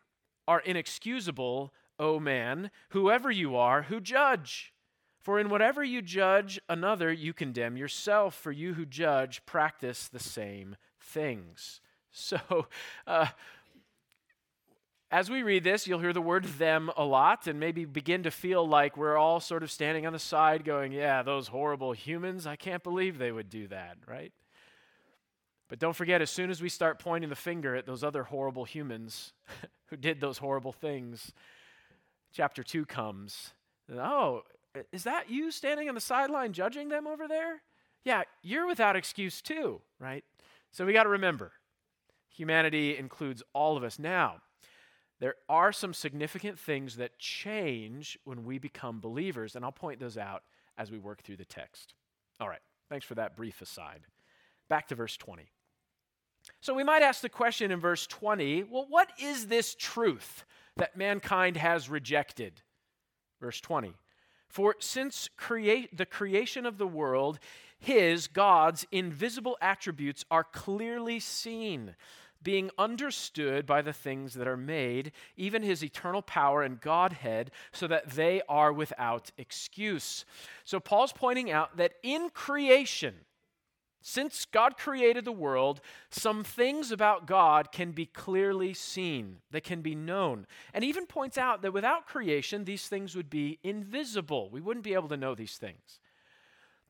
are 0.49 0.61
inexcusable, 0.61 1.75
O 1.99 2.19
man, 2.19 2.71
whoever 2.89 3.31
you 3.31 3.55
are, 3.55 3.83
who 3.83 4.01
judge. 4.01 4.73
For 5.21 5.39
in 5.39 5.51
whatever 5.51 5.85
you 5.85 6.01
judge 6.01 6.59
another, 6.71 7.13
you 7.13 7.35
condemn 7.35 7.77
yourself, 7.77 8.35
for 8.35 8.51
you 8.51 8.73
who 8.73 8.87
judge 8.87 9.45
practice 9.45 10.09
the 10.09 10.19
same 10.19 10.77
things. 10.99 11.83
So, 12.17 12.69
uh, 13.09 13.27
as 15.11 15.29
we 15.29 15.43
read 15.43 15.65
this, 15.65 15.89
you'll 15.89 15.99
hear 15.99 16.13
the 16.13 16.23
word 16.23 16.45
them 16.45 16.89
a 16.97 17.05
lot 17.05 17.49
and 17.49 17.59
maybe 17.59 17.85
begin 17.85 18.23
to 18.23 18.31
feel 18.31 18.67
like 18.67 18.97
we're 18.97 19.17
all 19.17 19.41
sort 19.41 19.65
of 19.65 19.71
standing 19.73 20.07
on 20.07 20.13
the 20.13 20.21
side 20.21 20.65
going, 20.65 20.93
yeah, 20.93 21.23
those 21.23 21.49
horrible 21.49 21.93
humans, 21.93 22.47
I 22.47 22.55
can't 22.55 22.85
believe 22.85 23.19
they 23.19 23.33
would 23.33 23.51
do 23.51 23.67
that, 23.67 23.97
right? 24.07 24.33
But 25.69 25.81
don't 25.81 25.97
forget, 25.97 26.23
as 26.23 26.31
soon 26.31 26.51
as 26.51 26.63
we 26.63 26.69
start 26.69 27.01
pointing 27.01 27.31
the 27.31 27.37
finger 27.37 27.75
at 27.75 27.85
those 27.85 28.05
other 28.05 28.23
horrible 28.23 28.65
humans 28.65 29.33
who 29.87 29.97
did 29.97 30.21
those 30.21 30.39
horrible 30.39 30.73
things, 30.73 31.33
chapter 32.33 32.63
2 32.63 32.87
comes. 32.87 33.51
Oh, 33.93 34.43
is 34.93 35.03
that 35.03 35.31
you 35.31 35.51
standing 35.51 35.89
on 35.89 35.97
the 35.97 36.01
sideline 36.01 36.53
judging 36.53 36.91
them 36.91 37.09
over 37.09 37.27
there? 37.27 37.61
Yeah, 38.05 38.23
you're 38.43 38.69
without 38.69 38.95
excuse 38.95 39.43
too, 39.43 39.81
right? 39.99 40.25
So 40.71 40.87
we 40.87 40.93
got 40.93 41.05
to 41.05 41.09
remember 41.09 41.53
humanity 42.35 42.97
includes 42.97 43.43
all 43.53 43.77
of 43.77 43.85
us. 43.85 43.99
Now, 43.99 44.43
there 45.21 45.37
are 45.49 45.73
some 45.73 45.95
significant 45.95 46.59
things 46.59 46.97
that 46.97 47.19
change 47.19 48.19
when 48.25 48.45
we 48.45 48.59
become 48.59 49.01
believers, 49.01 49.57
and 49.57 49.65
I'll 49.65 49.73
point 49.73 50.01
those 50.01 50.19
out 50.19 50.43
as 50.77 50.91
we 50.91 50.99
work 50.99 51.23
through 51.23 51.37
the 51.37 51.45
text. 51.45 51.95
All 52.41 52.49
right, 52.49 52.61
thanks 52.91 53.07
for 53.07 53.15
that 53.15 53.37
brief 53.37 53.63
aside. 53.63 54.01
Back 54.69 54.89
to 54.89 54.95
verse 54.95 55.17
20. 55.17 55.45
So 56.61 56.75
we 56.75 56.85
might 56.85 57.03
ask 57.03 57.23
the 57.23 57.29
question 57.29 57.71
in 57.71 57.81
verse 57.81 58.07
20 58.07 58.65
well, 58.65 58.87
what 58.89 59.11
is 59.23 59.47
this 59.47 59.75
truth 59.75 60.45
that 60.77 60.97
mankind 60.97 61.57
has 61.57 61.89
rejected? 61.89 62.61
Verse 63.41 63.61
20. 63.61 63.95
For 64.49 64.77
since 64.79 65.29
create, 65.37 65.97
the 65.97 66.07
creation 66.07 66.67
of 66.67 66.79
the 66.79 66.87
world, 66.87 67.39
his, 67.79 68.29
God's, 68.29 68.87
invisible 68.93 69.57
attributes 69.61 70.25
are 70.31 70.45
clearly 70.45 71.19
seen 71.21 71.97
being 72.45 72.71
understood 72.79 73.67
by 73.67 73.83
the 73.83 73.93
things 73.93 74.35
that 74.35 74.47
are 74.47 74.57
made, 74.57 75.11
even 75.37 75.63
his 75.63 75.83
eternal 75.83 76.23
power 76.23 76.63
and 76.63 76.81
Godhead, 76.81 77.51
so 77.73 77.89
that 77.89 78.11
they 78.11 78.43
are 78.49 78.73
without 78.73 79.33
excuse. 79.37 80.25
So 80.63 80.79
Paul's 80.79 81.13
pointing 81.13 81.51
out 81.51 81.77
that 81.77 81.95
in 82.03 82.31
creation, 82.31 83.15
since 84.07 84.45
God 84.45 84.77
created 84.77 85.25
the 85.25 85.33
world, 85.33 85.81
some 86.11 86.45
things 86.45 86.93
about 86.93 87.27
God 87.27 87.73
can 87.73 87.93
be 87.93 88.05
clearly 88.05 88.75
seen, 88.75 89.39
they 89.51 89.63
can 89.63 89.81
be 89.81 89.95
known. 89.95 90.47
And 90.75 90.85
even 90.85 91.07
points 91.07 91.39
out 91.39 91.63
that 91.63 91.73
without 91.73 92.07
creation, 92.07 92.65
these 92.65 92.87
things 92.87 93.17
would 93.17 93.31
be 93.31 93.59
invisible. 93.63 94.51
We 94.51 94.61
wouldn't 94.61 94.85
be 94.85 94.93
able 94.93 95.09
to 95.09 95.17
know 95.17 95.35
these 95.35 95.57
things. 95.57 96.01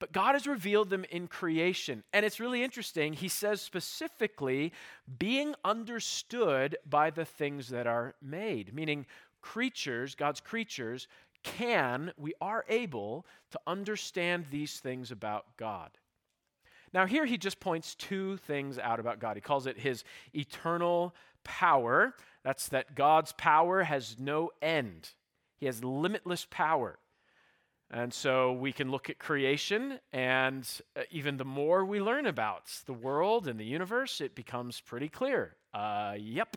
But 0.01 0.13
God 0.13 0.33
has 0.35 0.47
revealed 0.47 0.91
them 0.91 1.05
in 1.11 1.29
creation. 1.29 2.03
And 2.13 2.27
it's 2.27 2.41
really 2.41 2.63
interesting. 2.63 3.13
He 3.13 3.29
says 3.29 3.61
specifically, 3.61 4.73
being 5.19 5.55
understood 5.65 6.77
by 6.89 7.11
the 7.11 7.25
things 7.25 7.69
that 7.69 7.87
are 7.87 8.15
made, 8.21 8.75
meaning 8.75 9.07
creatures, 9.41 10.15
God's 10.15 10.41
creatures, 10.41 11.07
can, 11.45 12.13
we 12.17 12.33
are 12.41 12.65
able 12.69 13.27
to 13.53 13.61
understand 13.67 14.47
these 14.51 14.81
things 14.81 15.11
about 15.11 15.57
God. 15.57 15.91
Now, 16.93 17.07
here 17.07 17.27
he 17.27 17.37
just 17.37 17.61
points 17.61 17.95
two 17.95 18.37
things 18.39 18.79
out 18.79 19.01
about 19.01 19.19
God. 19.19 19.37
He 19.37 19.41
calls 19.41 19.67
it 19.67 19.79
his 19.79 20.05
eternal 20.33 21.15
power. 21.43 22.15
That's 22.43 22.69
that 22.69 22.95
God's 22.95 23.33
power 23.33 23.83
has 23.83 24.17
no 24.19 24.51
end, 24.63 25.11
he 25.57 25.67
has 25.67 25.85
limitless 25.85 26.47
power. 26.51 26.99
And 27.91 28.13
so 28.13 28.53
we 28.53 28.73
can 28.73 28.91
look 28.91 29.09
at 29.11 29.19
creation, 29.19 30.01
and 30.13 30.69
uh, 30.97 31.03
even 31.11 31.37
the 31.37 31.45
more 31.45 31.85
we 31.85 32.01
learn 32.01 32.27
about 32.27 32.65
the 32.87 32.93
world 32.93 33.47
and 33.47 33.61
the 33.61 33.65
universe, 33.65 34.21
it 34.21 34.35
becomes 34.35 34.81
pretty 34.81 35.09
clear. 35.09 35.57
Uh, 35.73 36.15
yep, 36.19 36.57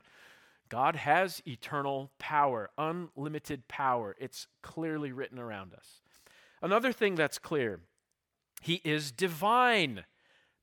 God 0.69 0.95
has 0.95 1.41
eternal 1.45 2.11
power, 2.17 2.69
unlimited 2.77 3.67
power. 3.67 4.15
It's 4.19 4.47
clearly 4.61 5.11
written 5.11 5.37
around 5.37 5.73
us. 5.73 6.01
Another 6.61 6.91
thing 6.91 7.15
that's 7.15 7.37
clear, 7.37 7.81
He 8.61 8.81
is 8.83 9.11
divine, 9.11 10.05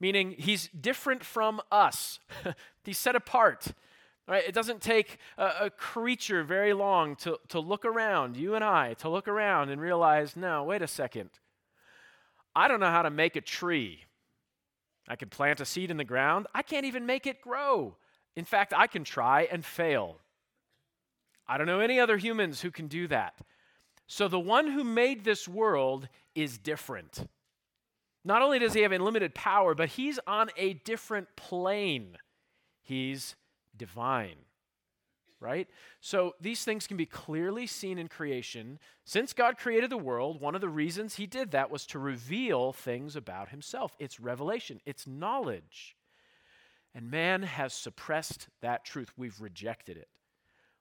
meaning 0.00 0.34
He's 0.38 0.68
different 0.68 1.24
from 1.24 1.60
us, 1.70 2.18
He's 2.84 2.98
set 2.98 3.14
apart. 3.14 3.68
Right? 4.26 4.44
It 4.46 4.54
doesn't 4.54 4.80
take 4.80 5.18
a, 5.36 5.52
a, 5.62 5.70
creature 5.70 6.42
very 6.44 6.72
long 6.72 7.14
to, 7.16 7.38
to 7.48 7.60
look 7.60 7.84
around, 7.84 8.36
you 8.36 8.54
and 8.54 8.64
I, 8.64 8.94
to 8.94 9.10
look 9.10 9.28
around 9.28 9.68
and 9.68 9.78
realize, 9.78 10.34
no, 10.34 10.64
wait 10.64 10.80
a 10.80 10.86
second. 10.86 11.28
I 12.56 12.68
don't 12.68 12.80
know 12.80 12.90
how 12.90 13.02
to 13.02 13.10
make 13.10 13.36
a 13.36 13.42
tree. 13.42 14.04
I 15.08 15.16
can 15.16 15.28
plant 15.28 15.60
a 15.60 15.66
seed 15.66 15.90
in 15.90 15.98
the 15.98 16.04
ground. 16.04 16.46
I 16.54 16.62
can't 16.62 16.86
even 16.86 17.04
make 17.04 17.26
it 17.26 17.42
grow. 17.42 17.96
In 18.34 18.46
fact, 18.46 18.72
I 18.74 18.86
can 18.86 19.04
try 19.04 19.46
and 19.50 19.62
fail. 19.62 20.16
I 21.46 21.58
don't 21.58 21.66
know 21.66 21.80
any 21.80 22.00
other 22.00 22.16
humans 22.16 22.62
who 22.62 22.70
can 22.70 22.88
do 22.88 23.06
that. 23.08 23.34
So 24.06 24.28
the 24.28 24.40
one 24.40 24.70
who 24.70 24.84
made 24.84 25.24
this 25.24 25.46
world 25.46 26.08
is 26.34 26.58
different. 26.58 27.28
Not 28.24 28.42
only 28.42 28.58
does 28.58 28.72
he 28.72 28.80
have 28.82 28.92
unlimited 28.92 29.34
power, 29.34 29.74
but 29.74 29.90
he's 29.90 30.18
on 30.26 30.50
a 30.56 30.74
different 30.74 31.28
plane. 31.36 32.16
He's 32.82 33.36
divine. 33.76 34.36
Right? 35.40 35.68
So 36.00 36.34
these 36.40 36.64
things 36.64 36.86
can 36.86 36.96
be 36.96 37.04
clearly 37.04 37.66
seen 37.66 37.98
in 37.98 38.08
creation. 38.08 38.78
Since 39.04 39.34
God 39.34 39.58
created 39.58 39.90
the 39.90 39.98
world, 39.98 40.40
one 40.40 40.54
of 40.54 40.62
the 40.62 40.70
reasons 40.70 41.16
he 41.16 41.26
did 41.26 41.50
that 41.50 41.70
was 41.70 41.84
to 41.88 41.98
reveal 41.98 42.72
things 42.72 43.14
about 43.14 43.50
himself. 43.50 43.94
It's 43.98 44.18
revelation, 44.18 44.80
it's 44.86 45.06
knowledge. 45.06 45.96
And 46.94 47.10
man 47.10 47.42
has 47.42 47.74
suppressed 47.74 48.48
that 48.62 48.84
truth. 48.86 49.12
We've 49.18 49.38
rejected 49.40 49.98
it. 49.98 50.08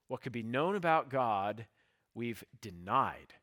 What 0.08 0.22
could 0.22 0.32
be 0.32 0.44
known 0.44 0.76
about 0.76 1.10
God, 1.10 1.66
we've 2.14 2.44
denied. 2.62 3.34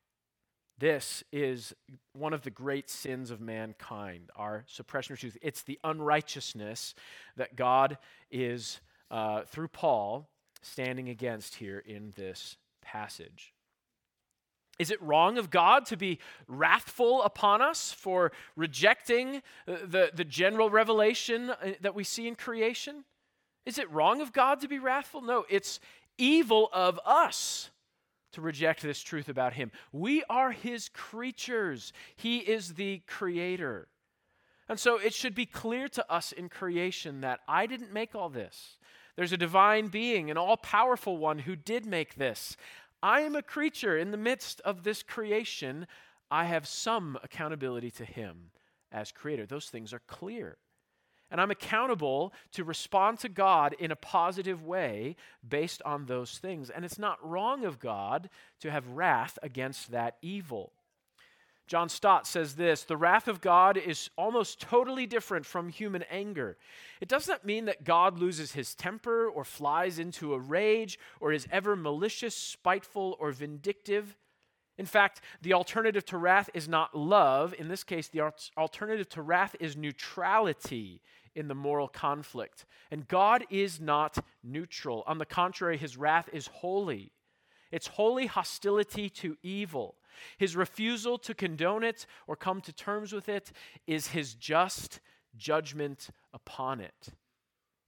This 0.78 1.22
is 1.30 1.74
one 2.14 2.32
of 2.32 2.42
the 2.42 2.50
great 2.50 2.88
sins 2.88 3.30
of 3.30 3.40
mankind, 3.40 4.30
our 4.36 4.64
suppression 4.66 5.12
of 5.12 5.20
truth. 5.20 5.36
It's 5.42 5.62
the 5.62 5.78
unrighteousness 5.84 6.94
that 7.36 7.56
God 7.56 7.98
is 8.30 8.80
uh, 9.10 9.42
through 9.42 9.68
Paul 9.68 10.28
standing 10.62 11.08
against 11.08 11.56
here 11.56 11.78
in 11.78 12.12
this 12.16 12.56
passage. 12.82 13.52
Is 14.78 14.90
it 14.90 15.02
wrong 15.02 15.36
of 15.36 15.50
God 15.50 15.84
to 15.86 15.96
be 15.96 16.18
wrathful 16.48 17.22
upon 17.22 17.60
us 17.60 17.92
for 17.92 18.32
rejecting 18.56 19.42
the, 19.66 20.10
the 20.14 20.24
general 20.24 20.70
revelation 20.70 21.50
uh, 21.50 21.72
that 21.82 21.94
we 21.94 22.02
see 22.02 22.26
in 22.26 22.34
creation? 22.34 23.04
Is 23.66 23.78
it 23.78 23.90
wrong 23.90 24.22
of 24.22 24.32
God 24.32 24.60
to 24.60 24.68
be 24.68 24.78
wrathful? 24.78 25.20
No, 25.20 25.44
it's 25.50 25.80
evil 26.16 26.70
of 26.72 26.98
us 27.04 27.70
to 28.32 28.40
reject 28.40 28.80
this 28.80 29.02
truth 29.02 29.28
about 29.28 29.52
Him. 29.52 29.70
We 29.92 30.22
are 30.30 30.52
His 30.52 30.88
creatures, 30.88 31.92
He 32.16 32.38
is 32.38 32.74
the 32.74 33.02
Creator. 33.06 33.88
And 34.68 34.78
so 34.78 34.98
it 34.98 35.12
should 35.12 35.34
be 35.34 35.46
clear 35.46 35.88
to 35.88 36.10
us 36.10 36.32
in 36.32 36.48
creation 36.48 37.22
that 37.22 37.40
I 37.48 37.66
didn't 37.66 37.92
make 37.92 38.14
all 38.14 38.28
this. 38.28 38.78
There's 39.16 39.32
a 39.32 39.36
divine 39.36 39.88
being, 39.88 40.30
an 40.30 40.38
all 40.38 40.56
powerful 40.56 41.16
one 41.16 41.40
who 41.40 41.56
did 41.56 41.86
make 41.86 42.14
this. 42.14 42.56
I 43.02 43.20
am 43.20 43.34
a 43.34 43.42
creature 43.42 43.96
in 43.96 44.10
the 44.10 44.16
midst 44.16 44.60
of 44.62 44.82
this 44.82 45.02
creation. 45.02 45.86
I 46.30 46.44
have 46.44 46.66
some 46.66 47.18
accountability 47.22 47.90
to 47.92 48.04
him 48.04 48.50
as 48.92 49.12
creator. 49.12 49.46
Those 49.46 49.68
things 49.68 49.92
are 49.92 50.02
clear. 50.06 50.58
And 51.30 51.40
I'm 51.40 51.50
accountable 51.50 52.32
to 52.52 52.64
respond 52.64 53.20
to 53.20 53.28
God 53.28 53.74
in 53.78 53.92
a 53.92 53.96
positive 53.96 54.64
way 54.64 55.14
based 55.48 55.80
on 55.84 56.06
those 56.06 56.38
things. 56.38 56.70
And 56.70 56.84
it's 56.84 56.98
not 56.98 57.24
wrong 57.26 57.64
of 57.64 57.78
God 57.78 58.28
to 58.60 58.70
have 58.70 58.88
wrath 58.88 59.38
against 59.42 59.92
that 59.92 60.16
evil. 60.22 60.72
John 61.70 61.88
Stott 61.88 62.26
says 62.26 62.56
this 62.56 62.82
The 62.82 62.96
wrath 62.96 63.28
of 63.28 63.40
God 63.40 63.76
is 63.76 64.10
almost 64.16 64.60
totally 64.60 65.06
different 65.06 65.46
from 65.46 65.68
human 65.68 66.02
anger. 66.10 66.56
It 67.00 67.06
does 67.06 67.28
not 67.28 67.44
mean 67.44 67.66
that 67.66 67.84
God 67.84 68.18
loses 68.18 68.50
his 68.50 68.74
temper 68.74 69.28
or 69.28 69.44
flies 69.44 70.00
into 70.00 70.34
a 70.34 70.38
rage 70.40 70.98
or 71.20 71.32
is 71.32 71.46
ever 71.52 71.76
malicious, 71.76 72.34
spiteful, 72.34 73.16
or 73.20 73.30
vindictive. 73.30 74.16
In 74.78 74.86
fact, 74.86 75.20
the 75.42 75.52
alternative 75.52 76.04
to 76.06 76.18
wrath 76.18 76.50
is 76.54 76.66
not 76.66 76.98
love. 76.98 77.54
In 77.56 77.68
this 77.68 77.84
case, 77.84 78.08
the 78.08 78.32
alternative 78.58 79.08
to 79.10 79.22
wrath 79.22 79.54
is 79.60 79.76
neutrality 79.76 81.00
in 81.36 81.46
the 81.46 81.54
moral 81.54 81.86
conflict. 81.86 82.66
And 82.90 83.06
God 83.06 83.44
is 83.48 83.80
not 83.80 84.18
neutral. 84.42 85.04
On 85.06 85.18
the 85.18 85.24
contrary, 85.24 85.76
his 85.76 85.96
wrath 85.96 86.28
is 86.32 86.48
holy. 86.48 87.12
It's 87.70 87.86
holy 87.86 88.26
hostility 88.26 89.08
to 89.10 89.36
evil. 89.44 89.94
His 90.38 90.56
refusal 90.56 91.18
to 91.18 91.34
condone 91.34 91.84
it 91.84 92.06
or 92.26 92.36
come 92.36 92.60
to 92.62 92.72
terms 92.72 93.12
with 93.12 93.28
it 93.28 93.52
is 93.86 94.08
his 94.08 94.34
just 94.34 95.00
judgment 95.36 96.10
upon 96.32 96.80
it. 96.80 97.08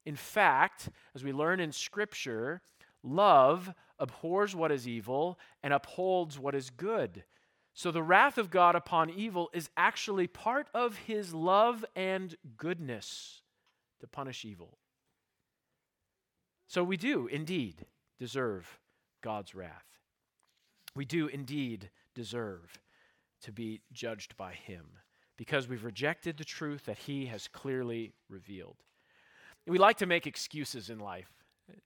In 0.04 0.16
fact, 0.16 0.88
as 1.14 1.22
we 1.22 1.32
learn 1.32 1.60
in 1.60 1.72
Scripture, 1.72 2.62
love 3.02 3.72
abhors 3.98 4.54
what 4.54 4.72
is 4.72 4.88
evil 4.88 5.38
and 5.62 5.72
upholds 5.72 6.38
what 6.38 6.54
is 6.54 6.70
good. 6.70 7.24
So 7.74 7.90
the 7.90 8.02
wrath 8.02 8.36
of 8.36 8.50
God 8.50 8.74
upon 8.74 9.10
evil 9.10 9.48
is 9.54 9.70
actually 9.76 10.26
part 10.26 10.68
of 10.74 10.96
his 10.96 11.32
love 11.32 11.84
and 11.96 12.34
goodness 12.56 13.42
to 14.00 14.06
punish 14.06 14.44
evil. 14.44 14.78
So 16.66 16.84
we 16.84 16.96
do 16.96 17.26
indeed 17.26 17.86
deserve 18.18 18.78
God's 19.22 19.54
wrath. 19.54 19.86
We 20.94 21.04
do 21.04 21.28
indeed 21.28 21.90
deserve 22.14 22.78
to 23.42 23.52
be 23.52 23.80
judged 23.92 24.36
by 24.36 24.52
him 24.52 24.86
because 25.36 25.68
we've 25.68 25.84
rejected 25.84 26.36
the 26.36 26.44
truth 26.44 26.84
that 26.86 26.98
he 26.98 27.26
has 27.26 27.48
clearly 27.48 28.12
revealed. 28.28 28.76
We 29.66 29.78
like 29.78 29.98
to 29.98 30.06
make 30.06 30.26
excuses 30.26 30.90
in 30.90 30.98
life. 30.98 31.30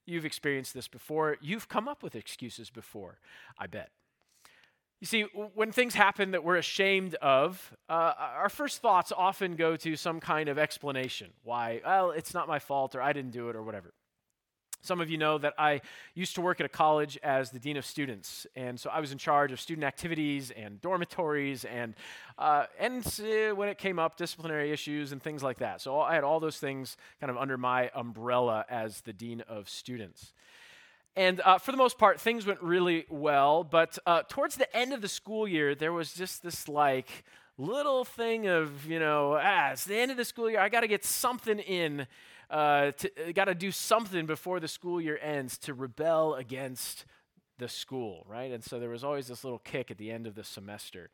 You've 0.05 0.25
experienced 0.25 0.73
this 0.73 0.87
before. 0.87 1.37
You've 1.41 1.67
come 1.67 1.87
up 1.87 2.03
with 2.03 2.15
excuses 2.15 2.69
before, 2.69 3.19
I 3.57 3.67
bet. 3.67 3.89
You 4.99 5.05
see, 5.05 5.21
when 5.53 5.71
things 5.71 5.93
happen 5.93 6.31
that 6.31 6.43
we're 6.43 6.57
ashamed 6.57 7.13
of, 7.15 7.75
uh, 7.87 8.13
our 8.17 8.49
first 8.49 8.81
thoughts 8.81 9.11
often 9.15 9.55
go 9.55 9.75
to 9.75 9.95
some 9.95 10.19
kind 10.19 10.49
of 10.49 10.57
explanation. 10.57 11.29
Why? 11.43 11.81
Well, 11.85 12.11
it's 12.11 12.33
not 12.33 12.47
my 12.47 12.57
fault, 12.57 12.95
or 12.95 13.01
I 13.01 13.13
didn't 13.13 13.31
do 13.31 13.49
it, 13.49 13.55
or 13.55 13.61
whatever. 13.61 13.93
Some 14.87 15.01
of 15.01 15.09
you 15.09 15.17
know 15.17 15.37
that 15.39 15.53
I 15.57 15.81
used 16.15 16.33
to 16.35 16.41
work 16.41 16.61
at 16.61 16.65
a 16.65 16.69
college 16.69 17.19
as 17.21 17.51
the 17.51 17.59
dean 17.59 17.75
of 17.75 17.85
students, 17.85 18.47
and 18.55 18.79
so 18.79 18.89
I 18.89 19.01
was 19.01 19.11
in 19.11 19.17
charge 19.17 19.51
of 19.51 19.59
student 19.59 19.83
activities 19.83 20.49
and 20.49 20.79
dormitories, 20.79 21.65
and 21.65 21.93
uh, 22.37 22.67
and 22.79 23.05
uh, 23.19 23.53
when 23.53 23.67
it 23.67 23.77
came 23.77 23.99
up, 23.99 24.15
disciplinary 24.15 24.71
issues 24.71 25.11
and 25.11 25.21
things 25.21 25.43
like 25.43 25.57
that. 25.57 25.81
So 25.81 25.99
I 25.99 26.15
had 26.15 26.23
all 26.23 26.39
those 26.39 26.57
things 26.57 26.95
kind 27.19 27.29
of 27.29 27.35
under 27.35 27.57
my 27.57 27.91
umbrella 27.93 28.63
as 28.69 29.01
the 29.01 29.11
dean 29.11 29.41
of 29.41 29.67
students. 29.67 30.31
And 31.17 31.41
uh, 31.41 31.57
for 31.57 31.71
the 31.73 31.77
most 31.77 31.97
part, 31.97 32.21
things 32.21 32.45
went 32.45 32.61
really 32.61 33.05
well. 33.09 33.65
But 33.65 33.97
uh, 34.05 34.21
towards 34.29 34.55
the 34.55 34.73
end 34.73 34.93
of 34.93 35.01
the 35.01 35.09
school 35.09 35.49
year, 35.49 35.75
there 35.75 35.91
was 35.91 36.13
just 36.13 36.43
this 36.43 36.69
like 36.69 37.25
little 37.57 38.05
thing 38.05 38.47
of, 38.47 38.85
you 38.85 38.99
know, 38.99 39.37
ah, 39.37 39.71
it's 39.71 39.83
the 39.83 39.97
end 39.97 40.11
of 40.11 40.17
the 40.17 40.23
school 40.23 40.49
year. 40.49 40.61
I 40.61 40.69
got 40.69 40.81
to 40.81 40.87
get 40.87 41.03
something 41.03 41.59
in 41.59 42.07
uh, 42.49 42.53
uh 42.55 43.31
got 43.33 43.45
to 43.45 43.55
do 43.55 43.71
something 43.71 44.25
before 44.25 44.59
the 44.59 44.67
school 44.67 45.01
year 45.01 45.19
ends 45.21 45.57
to 45.59 45.73
rebel 45.73 46.35
against 46.35 47.05
the 47.57 47.67
school, 47.67 48.25
right? 48.27 48.51
And 48.51 48.63
so 48.63 48.79
there 48.79 48.89
was 48.89 49.03
always 49.03 49.27
this 49.27 49.43
little 49.43 49.59
kick 49.59 49.91
at 49.91 49.97
the 49.97 50.11
end 50.11 50.27
of 50.27 50.35
the 50.35 50.43
semester. 50.43 51.09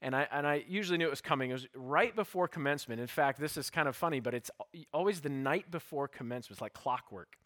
And 0.00 0.14
I, 0.14 0.28
and 0.30 0.46
I 0.46 0.64
usually 0.68 0.96
knew 0.96 1.06
it 1.06 1.10
was 1.10 1.20
coming. 1.20 1.50
It 1.50 1.54
was 1.54 1.66
right 1.74 2.14
before 2.14 2.46
commencement. 2.46 3.00
In 3.00 3.08
fact, 3.08 3.40
this 3.40 3.56
is 3.56 3.68
kind 3.68 3.88
of 3.88 3.96
funny, 3.96 4.20
but 4.20 4.32
it's 4.32 4.50
always 4.92 5.20
the 5.20 5.28
night 5.28 5.70
before 5.70 6.06
commencement. 6.06 6.56
It's 6.56 6.60
like 6.60 6.72
clockwork. 6.72 7.36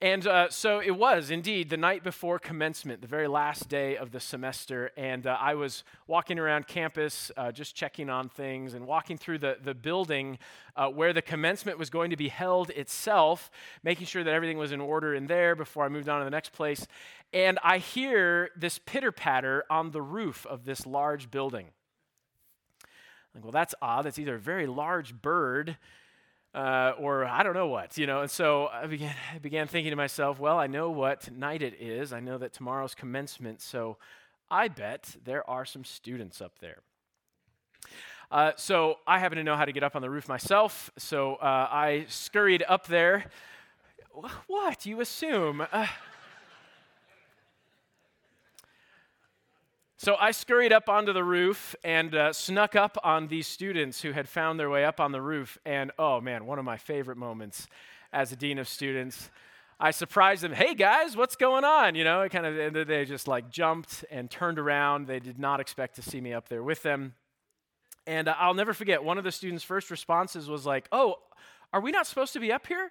And 0.00 0.26
uh, 0.26 0.50
so 0.50 0.80
it 0.80 0.90
was 0.90 1.30
indeed 1.30 1.70
the 1.70 1.76
night 1.76 2.02
before 2.02 2.38
commencement, 2.38 3.00
the 3.00 3.06
very 3.06 3.28
last 3.28 3.68
day 3.68 3.96
of 3.96 4.10
the 4.10 4.20
semester. 4.20 4.90
And 4.96 5.26
uh, 5.26 5.38
I 5.40 5.54
was 5.54 5.84
walking 6.06 6.38
around 6.38 6.66
campus, 6.66 7.30
uh, 7.36 7.52
just 7.52 7.74
checking 7.74 8.10
on 8.10 8.28
things, 8.28 8.74
and 8.74 8.86
walking 8.86 9.16
through 9.16 9.38
the, 9.38 9.56
the 9.62 9.72
building 9.72 10.38
uh, 10.76 10.88
where 10.88 11.12
the 11.12 11.22
commencement 11.22 11.78
was 11.78 11.90
going 11.90 12.10
to 12.10 12.16
be 12.16 12.28
held 12.28 12.70
itself, 12.70 13.50
making 13.82 14.06
sure 14.06 14.24
that 14.24 14.34
everything 14.34 14.58
was 14.58 14.72
in 14.72 14.80
order 14.80 15.14
in 15.14 15.26
there 15.26 15.54
before 15.54 15.84
I 15.84 15.88
moved 15.88 16.08
on 16.08 16.18
to 16.18 16.24
the 16.24 16.30
next 16.30 16.52
place. 16.52 16.86
And 17.32 17.58
I 17.62 17.78
hear 17.78 18.50
this 18.56 18.78
pitter 18.78 19.12
patter 19.12 19.64
on 19.70 19.92
the 19.92 20.02
roof 20.02 20.44
of 20.46 20.64
this 20.64 20.86
large 20.86 21.30
building. 21.30 21.68
I 22.82 22.86
Like, 23.36 23.44
well, 23.44 23.52
that's 23.52 23.74
odd. 23.80 24.04
That's 24.04 24.18
either 24.18 24.34
a 24.34 24.40
very 24.40 24.66
large 24.66 25.20
bird 25.22 25.78
uh, 26.54 26.92
or 26.98 27.24
I 27.24 27.42
don't 27.42 27.54
know 27.54 27.66
what, 27.66 27.98
you 27.98 28.06
know. 28.06 28.20
And 28.20 28.30
so 28.30 28.68
I 28.68 28.86
began, 28.86 29.14
I 29.34 29.38
began 29.38 29.66
thinking 29.66 29.90
to 29.90 29.96
myself, 29.96 30.38
well, 30.38 30.58
I 30.58 30.66
know 30.66 30.90
what 30.90 31.30
night 31.32 31.62
it 31.62 31.74
is. 31.80 32.12
I 32.12 32.20
know 32.20 32.38
that 32.38 32.52
tomorrow's 32.52 32.94
commencement, 32.94 33.60
so 33.60 33.96
I 34.50 34.68
bet 34.68 35.16
there 35.24 35.48
are 35.50 35.64
some 35.64 35.84
students 35.84 36.40
up 36.40 36.58
there. 36.60 36.78
Uh, 38.30 38.52
so 38.56 38.98
I 39.06 39.18
happen 39.18 39.36
to 39.36 39.44
know 39.44 39.56
how 39.56 39.64
to 39.64 39.72
get 39.72 39.82
up 39.82 39.96
on 39.96 40.02
the 40.02 40.10
roof 40.10 40.28
myself, 40.28 40.90
so 40.96 41.34
uh, 41.36 41.68
I 41.70 42.06
scurried 42.08 42.64
up 42.66 42.86
there. 42.86 43.26
What? 44.46 44.86
You 44.86 45.00
assume? 45.00 45.66
So 49.96 50.16
I 50.18 50.32
scurried 50.32 50.72
up 50.72 50.88
onto 50.88 51.12
the 51.12 51.22
roof 51.22 51.76
and 51.84 52.14
uh, 52.14 52.32
snuck 52.32 52.74
up 52.74 52.98
on 53.04 53.28
these 53.28 53.46
students 53.46 54.02
who 54.02 54.10
had 54.10 54.28
found 54.28 54.58
their 54.58 54.68
way 54.68 54.84
up 54.84 54.98
on 54.98 55.12
the 55.12 55.22
roof. 55.22 55.56
And 55.64 55.92
oh 55.98 56.20
man, 56.20 56.46
one 56.46 56.58
of 56.58 56.64
my 56.64 56.76
favorite 56.76 57.16
moments 57.16 57.68
as 58.12 58.32
a 58.32 58.36
dean 58.36 58.58
of 58.58 58.66
students. 58.66 59.30
I 59.78 59.92
surprised 59.92 60.42
them, 60.42 60.52
hey 60.52 60.74
guys, 60.74 61.16
what's 61.16 61.36
going 61.36 61.64
on? 61.64 61.94
You 61.94 62.04
know, 62.04 62.22
it 62.22 62.30
kind 62.30 62.46
of, 62.46 62.86
they 62.86 63.04
just 63.04 63.28
like 63.28 63.50
jumped 63.50 64.04
and 64.10 64.30
turned 64.30 64.58
around. 64.58 65.06
They 65.06 65.20
did 65.20 65.38
not 65.38 65.60
expect 65.60 65.96
to 65.96 66.02
see 66.02 66.20
me 66.20 66.32
up 66.32 66.48
there 66.48 66.62
with 66.62 66.82
them. 66.82 67.14
And 68.06 68.28
uh, 68.28 68.34
I'll 68.38 68.54
never 68.54 68.74
forget, 68.74 69.02
one 69.02 69.18
of 69.18 69.24
the 69.24 69.32
students' 69.32 69.64
first 69.64 69.90
responses 69.90 70.48
was 70.48 70.66
like, 70.66 70.88
oh, 70.92 71.16
are 71.72 71.80
we 71.80 71.90
not 71.90 72.06
supposed 72.06 72.32
to 72.34 72.40
be 72.40 72.52
up 72.52 72.66
here? 72.66 72.90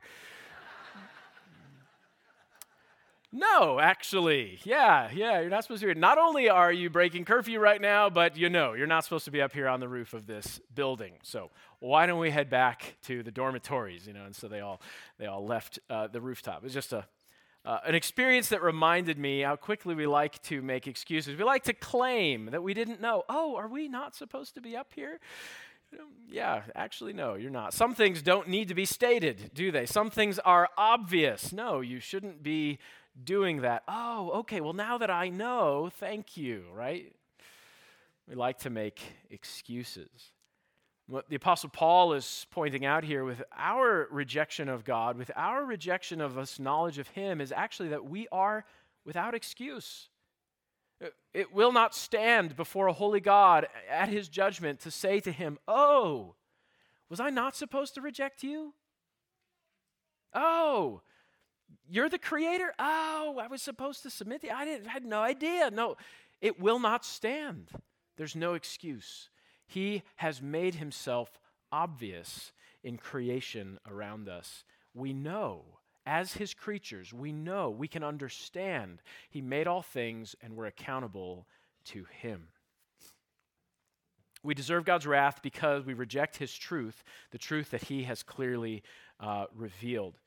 No, 3.36 3.80
actually. 3.80 4.60
Yeah, 4.64 5.10
yeah, 5.12 5.40
you're 5.42 5.50
not 5.50 5.64
supposed 5.64 5.82
to 5.82 5.88
be. 5.88 5.94
here. 5.94 6.00
Not 6.00 6.20
only 6.20 6.50
are 6.50 6.72
you 6.72 6.92
breaking 6.92 7.26
curfew 7.26 7.60
right 7.60 7.82
now, 7.82 8.08
but 8.08 8.38
you 8.38 8.48
know, 8.48 8.74
you're 8.74 8.86
not 8.86 9.04
supposed 9.06 9.26
to 9.26 9.32
be 9.32 9.42
up 9.42 9.54
here 9.54 9.68
on 9.68 9.80
the 9.80 9.88
roof 9.88 10.14
of 10.14 10.28
this 10.28 10.62
building. 10.76 11.14
So 11.24 11.50
why 11.80 12.06
don't 12.06 12.20
we 12.20 12.30
head 12.30 12.52
back 12.52 12.96
to 13.06 13.24
the 13.24 13.32
dormitories, 13.32 14.06
you 14.06 14.14
know? 14.14 14.26
And 14.26 14.36
so 14.36 14.48
they 14.48 14.60
all, 14.60 14.80
they 15.18 15.26
all 15.26 15.44
left 15.44 15.80
uh, 15.90 16.08
the 16.08 16.22
rooftop. 16.22 16.58
It 16.58 16.64
was 16.66 16.76
just 16.76 16.94
a, 16.94 17.08
uh, 17.66 17.80
an 17.88 17.96
experience 17.96 18.50
that 18.50 18.62
reminded 18.62 19.18
me 19.18 19.42
how 19.42 19.56
quickly 19.56 19.96
we 19.96 20.06
like 20.06 20.40
to 20.44 20.62
make 20.62 20.86
excuses. 20.86 21.36
We 21.36 21.44
like 21.44 21.64
to 21.64 21.74
claim 21.74 22.50
that 22.52 22.62
we 22.62 22.76
didn't 22.76 23.02
know. 23.02 23.24
Oh, 23.28 23.56
are 23.56 23.68
we 23.68 23.88
not 23.88 24.16
supposed 24.16 24.54
to 24.56 24.62
be 24.62 24.78
up 24.78 24.92
here? 24.94 25.20
yeah, 26.30 26.64
actually, 26.76 27.14
no, 27.14 27.36
you're 27.36 27.52
not. 27.52 27.74
Some 27.74 27.94
things 27.94 28.22
don't 28.22 28.48
need 28.48 28.68
to 28.70 28.76
be 28.76 28.86
stated, 28.86 29.52
do 29.54 29.72
they? 29.72 29.86
Some 29.86 30.10
things 30.10 30.40
are 30.40 30.70
obvious. 30.78 31.54
No, 31.54 31.82
you 31.82 32.00
shouldn't 32.00 32.42
be 32.42 32.80
doing 33.22 33.62
that. 33.62 33.84
Oh, 33.88 34.32
okay, 34.40 34.62
well, 34.62 34.74
now 34.74 34.98
that 34.98 35.10
I 35.10 35.30
know, 35.30 35.90
thank 36.00 36.38
you, 36.38 36.66
right? 36.74 37.14
We 38.28 38.36
like 38.36 38.60
to 38.60 38.70
make 38.70 39.02
excuses. 39.30 40.32
What 41.08 41.30
the 41.30 41.36
Apostle 41.36 41.70
Paul 41.70 42.14
is 42.14 42.48
pointing 42.52 42.86
out 42.86 43.04
here 43.04 43.26
with 43.26 43.44
our 43.56 44.08
rejection 44.10 44.70
of 44.70 44.86
God, 44.86 45.18
with 45.18 45.32
our 45.36 45.66
rejection 45.66 46.22
of 46.22 46.38
us 46.38 46.60
knowledge 46.60 46.98
of 46.98 47.10
Him, 47.10 47.42
is 47.42 47.52
actually 47.52 47.90
that 47.90 48.06
we 48.06 48.28
are 48.32 48.66
without 49.06 49.36
excuse. 49.36 50.10
It 51.34 51.54
will 51.54 51.74
not 51.74 51.94
stand 51.94 52.56
before 52.56 52.88
a 52.88 52.94
holy 52.94 53.20
God 53.20 53.68
at 53.90 54.08
His 54.08 54.30
judgment 54.30 54.80
to 54.82 54.92
say 54.92 55.20
to 55.20 55.32
Him, 55.32 55.60
Oh, 55.68 56.36
was 57.10 57.20
I 57.20 57.30
not 57.30 57.56
supposed 57.56 57.96
to 57.96 58.02
reject 58.02 58.42
you? 58.42 58.74
Oh, 60.34 61.02
you're 61.90 62.10
the 62.10 62.20
creator? 62.20 62.74
Oh, 62.80 63.40
I 63.42 63.48
was 63.48 63.62
supposed 63.62 64.04
to 64.04 64.10
submit 64.10 64.44
you. 64.44 64.52
I, 64.52 64.66
didn't, 64.66 64.88
I 64.88 64.92
had 64.92 65.06
no 65.06 65.22
idea. 65.22 65.70
No, 65.72 65.98
it 66.42 66.60
will 66.60 66.80
not 66.80 67.06
stand. 67.06 67.70
There's 68.18 68.36
no 68.36 68.54
excuse. 68.54 69.30
He 69.66 70.04
has 70.18 70.42
made 70.42 70.76
himself 70.76 71.40
obvious 71.72 72.52
in 72.84 72.98
creation 72.98 73.80
around 73.90 74.30
us. 74.30 74.64
We 74.94 75.14
know, 75.14 75.64
as 76.06 76.34
his 76.34 76.54
creatures, 76.54 77.14
we 77.14 77.32
know, 77.32 77.70
we 77.70 77.88
can 77.88 78.04
understand. 78.04 79.02
He 79.30 79.42
made 79.42 79.68
all 79.68 79.82
things 79.82 80.36
and 80.42 80.56
we're 80.56 80.66
accountable 80.66 81.48
to 81.86 82.06
him. 82.10 82.50
We 84.44 84.54
deserve 84.54 84.84
God's 84.84 85.08
wrath 85.08 85.40
because 85.42 85.86
we 85.86 85.94
reject 85.94 86.38
his 86.38 86.54
truth, 86.54 87.04
the 87.32 87.38
truth 87.38 87.72
that 87.72 87.84
he 87.84 88.04
has 88.04 88.24
clearly 88.24 88.84
uh, 89.20 89.46
revealed. 89.56 90.20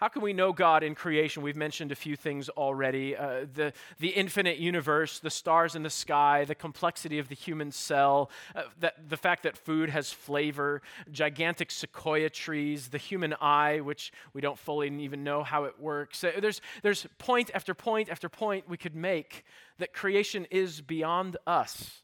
How 0.00 0.08
can 0.08 0.22
we 0.22 0.32
know 0.32 0.54
God 0.54 0.82
in 0.82 0.94
creation? 0.94 1.42
We've 1.42 1.54
mentioned 1.54 1.92
a 1.92 1.94
few 1.94 2.16
things 2.16 2.48
already 2.48 3.14
uh, 3.14 3.44
the, 3.52 3.74
the 3.98 4.08
infinite 4.08 4.56
universe, 4.56 5.18
the 5.18 5.28
stars 5.28 5.76
in 5.76 5.82
the 5.82 5.90
sky, 5.90 6.46
the 6.46 6.54
complexity 6.54 7.18
of 7.18 7.28
the 7.28 7.34
human 7.34 7.70
cell, 7.70 8.30
uh, 8.56 8.62
that, 8.78 9.10
the 9.10 9.18
fact 9.18 9.42
that 9.42 9.58
food 9.58 9.90
has 9.90 10.10
flavor, 10.10 10.80
gigantic 11.12 11.70
sequoia 11.70 12.30
trees, 12.30 12.88
the 12.88 12.96
human 12.96 13.34
eye, 13.42 13.80
which 13.80 14.10
we 14.32 14.40
don't 14.40 14.58
fully 14.58 14.88
even 14.88 15.22
know 15.22 15.42
how 15.42 15.64
it 15.64 15.78
works. 15.78 16.24
Uh, 16.24 16.32
there's, 16.40 16.62
there's 16.82 17.06
point 17.18 17.50
after 17.52 17.74
point 17.74 18.08
after 18.08 18.30
point 18.30 18.66
we 18.70 18.78
could 18.78 18.94
make 18.94 19.44
that 19.78 19.92
creation 19.92 20.46
is 20.50 20.80
beyond 20.80 21.36
us, 21.46 22.00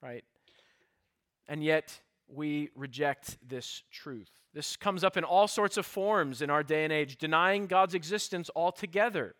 right? 0.00 0.24
And 1.46 1.62
yet 1.62 2.00
we 2.26 2.70
reject 2.74 3.36
this 3.46 3.82
truth. 3.92 4.30
This 4.54 4.76
comes 4.76 5.02
up 5.02 5.16
in 5.16 5.24
all 5.24 5.48
sorts 5.48 5.76
of 5.76 5.84
forms 5.84 6.40
in 6.40 6.48
our 6.48 6.62
day 6.62 6.84
and 6.84 6.92
age, 6.92 7.16
denying 7.16 7.66
God's 7.66 7.94
existence 7.94 8.48
altogether. 8.54 9.34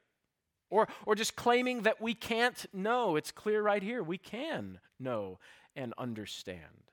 Or, 0.70 0.88
or 1.06 1.14
just 1.14 1.36
claiming 1.36 1.82
that 1.82 2.00
we 2.00 2.14
can't 2.14 2.66
know. 2.72 3.14
It's 3.14 3.30
clear 3.30 3.62
right 3.62 3.82
here. 3.82 4.02
We 4.02 4.18
can 4.18 4.80
know 4.98 5.38
and 5.76 5.94
understand. 5.96 6.90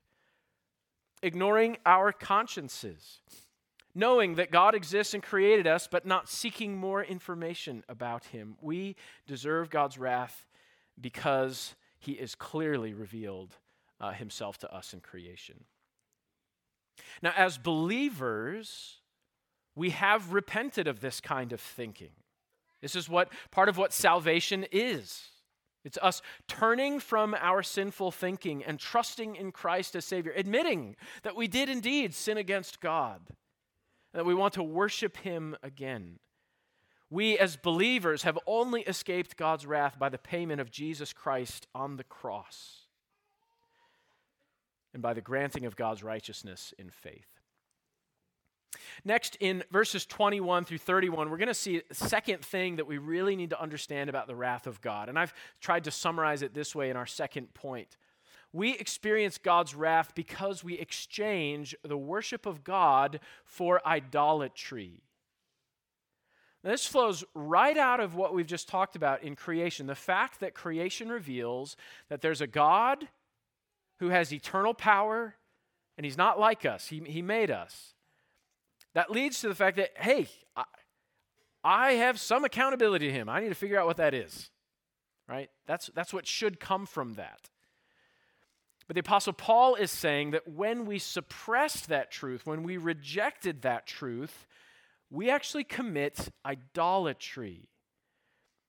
Ignoring 1.24 1.78
our 1.84 2.12
consciences. 2.12 3.22
Knowing 3.96 4.36
that 4.36 4.52
God 4.52 4.76
exists 4.76 5.16
and 5.16 5.24
created 5.24 5.66
us, 5.66 5.88
but 5.92 6.06
not 6.06 6.30
seeking 6.30 6.78
more 6.78 7.04
information 7.04 7.84
about 7.90 8.26
Him. 8.26 8.56
We 8.62 8.96
deserve 9.26 9.70
God's 9.72 9.98
wrath 9.98 10.46
because 11.00 11.74
He 11.98 12.14
is 12.14 12.36
clearly 12.36 12.94
revealed 12.94 13.58
uh, 14.00 14.12
Himself 14.12 14.60
to 14.60 14.74
us 14.74 14.94
in 14.94 15.00
creation. 15.00 15.66
Now, 17.22 17.34
as 17.36 17.58
believers, 17.58 18.98
we 19.76 19.92
have 19.92 20.34
repented 20.34 20.88
of 20.88 21.02
this 21.02 21.22
kind 21.22 21.54
of 21.54 21.62
thinking. 21.62 22.12
This 22.82 22.96
is 22.96 23.08
what 23.08 23.30
part 23.52 23.70
of 23.70 23.78
what 23.78 23.94
salvation 23.94 24.66
is. 24.72 25.28
It's 25.84 25.98
us 26.02 26.22
turning 26.48 27.00
from 27.00 27.36
our 27.40 27.64
sinful 27.64 28.12
thinking 28.12 28.64
and 28.64 28.80
trusting 28.80 29.36
in 29.36 29.52
Christ 29.52 29.96
as 29.96 30.06
Savior, 30.06 30.34
admitting 30.36 30.96
that 31.24 31.36
we 31.36 31.48
did 31.48 31.70
indeed 31.70 32.14
sin 32.14 32.38
against 32.38 32.82
God, 32.82 33.22
that 34.14 34.26
we 34.26 34.36
want 34.36 34.54
to 34.56 34.64
worship 34.64 35.18
Him 35.18 35.56
again. 35.64 36.20
We, 37.10 37.38
as 37.38 37.58
believers, 37.58 38.24
have 38.24 38.40
only 38.46 38.82
escaped 38.84 39.38
God's 39.38 39.66
wrath 39.66 39.98
by 39.98 40.10
the 40.10 40.18
payment 40.18 40.62
of 40.62 40.72
Jesus 40.72 41.14
Christ 41.14 41.68
on 41.74 41.98
the 41.98 42.04
cross 42.04 42.81
and 44.94 45.02
by 45.02 45.14
the 45.14 45.22
granting 45.22 45.66
of 45.66 45.76
God's 45.76 46.04
righteousness 46.04 46.74
in 46.78 46.90
faith. 46.90 47.28
Next, 49.04 49.38
in 49.40 49.64
verses 49.72 50.06
21 50.06 50.66
through 50.66 50.78
31, 50.78 51.30
we're 51.30 51.38
going 51.38 51.48
to 51.48 51.54
see 51.54 51.82
a 51.90 51.94
second 51.94 52.44
thing 52.44 52.78
that 52.78 52.88
we 52.88 52.98
really 52.98 53.36
need 53.36 53.50
to 53.50 53.62
understand 53.62 54.10
about 54.10 54.28
the 54.28 54.36
wrath 54.36 54.68
of 54.68 54.82
God. 54.82 55.10
And 55.10 55.20
I've 55.20 55.34
tried 55.60 55.84
to 55.86 55.92
summarize 55.92 56.42
it 56.42 56.54
this 56.54 56.76
way 56.76 56.90
in 56.90 56.98
our 56.98 57.06
second 57.06 57.54
point. 57.54 57.98
We 58.54 58.78
experience 58.78 59.38
God's 59.38 59.76
wrath 59.76 60.14
because 60.14 60.64
we 60.64 60.78
exchange 60.78 61.76
the 61.84 61.98
worship 61.98 62.46
of 62.46 62.64
God 62.64 63.20
for 63.46 63.86
idolatry. 63.86 65.04
Now, 66.64 66.72
this 66.72 66.86
flows 66.86 67.24
right 67.34 67.78
out 67.78 68.00
of 68.00 68.14
what 68.14 68.34
we've 68.34 68.46
just 68.46 68.68
talked 68.68 68.96
about 68.96 69.24
in 69.24 69.36
creation 69.36 69.88
the 69.88 69.96
fact 69.96 70.42
that 70.42 70.54
creation 70.54 71.10
reveals 71.10 71.76
that 72.10 72.22
there's 72.22 72.42
a 72.42 72.48
God 72.48 73.08
who 74.02 74.10
has 74.10 74.34
eternal 74.34 74.74
power, 74.74 75.36
and 75.96 76.04
he's 76.04 76.18
not 76.18 76.40
like 76.40 76.66
us. 76.66 76.88
He, 76.88 77.02
he 77.06 77.22
made 77.22 77.52
us. 77.52 77.94
That 78.96 79.12
leads 79.12 79.40
to 79.42 79.48
the 79.48 79.54
fact 79.54 79.78
that, 79.78 79.92
hey, 79.96 80.28
I, 80.56 80.64
I 81.64 81.92
have 81.94 82.20
some 82.20 82.44
accountability 82.44 83.08
to 83.08 83.14
him. 83.14 83.30
I 83.30 83.40
need 83.42 83.50
to 83.50 83.56
figure 83.56 83.80
out 83.80 83.86
what 83.86 83.98
that 83.98 84.16
is. 84.16 84.50
Right? 85.30 85.52
That's, 85.68 85.92
that's 85.94 86.14
what 86.14 86.26
should 86.26 86.60
come 86.60 86.88
from 86.88 87.14
that. 87.14 87.52
But 88.88 88.96
the 88.96 89.02
Apostle 89.02 89.34
Paul 89.34 89.76
is 89.76 89.92
saying 89.92 90.32
that 90.32 90.48
when 90.48 90.88
we 90.88 90.98
suppressed 90.98 91.88
that 91.90 92.10
truth, 92.10 92.48
when 92.48 92.64
we 92.64 92.78
rejected 92.78 93.62
that 93.62 93.86
truth, 93.86 94.48
we 95.12 95.30
actually 95.30 95.64
commit 95.64 96.30
idolatry. 96.44 97.70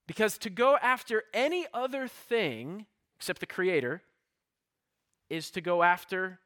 Because 0.06 0.36
to 0.38 0.50
go 0.50 0.76
after 0.82 1.24
any 1.32 1.66
other 1.72 2.06
thing 2.06 2.84
except 3.16 3.40
the 3.40 3.46
Creator 3.46 4.02
is 5.32 5.50
to 5.50 5.62
go 5.62 5.82
after 5.82 6.38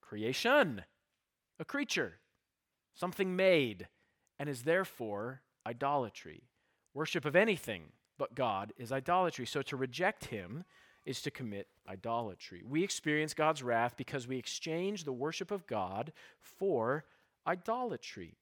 creation, 0.00 0.82
a 1.58 1.64
creature, 1.64 2.20
something 2.94 3.34
made, 3.34 3.88
and 4.38 4.48
is 4.48 4.62
therefore 4.62 5.42
idolatry. 5.66 6.44
Worship 6.94 7.24
of 7.24 7.34
anything 7.34 7.86
but 8.16 8.36
God 8.36 8.72
is 8.78 8.92
idolatry. 8.92 9.44
So 9.44 9.60
to 9.62 9.76
reject 9.76 10.26
Him 10.26 10.62
is 11.04 11.20
to 11.22 11.32
commit 11.32 11.66
idolatry. 11.88 12.62
We 12.64 12.84
experience 12.84 13.34
God's 13.34 13.64
wrath 13.64 13.96
because 13.96 14.28
we 14.28 14.38
exchange 14.38 15.02
the 15.02 15.12
worship 15.12 15.50
of 15.50 15.66
God 15.66 16.12
for 16.38 17.06
idolatry. 17.44 18.36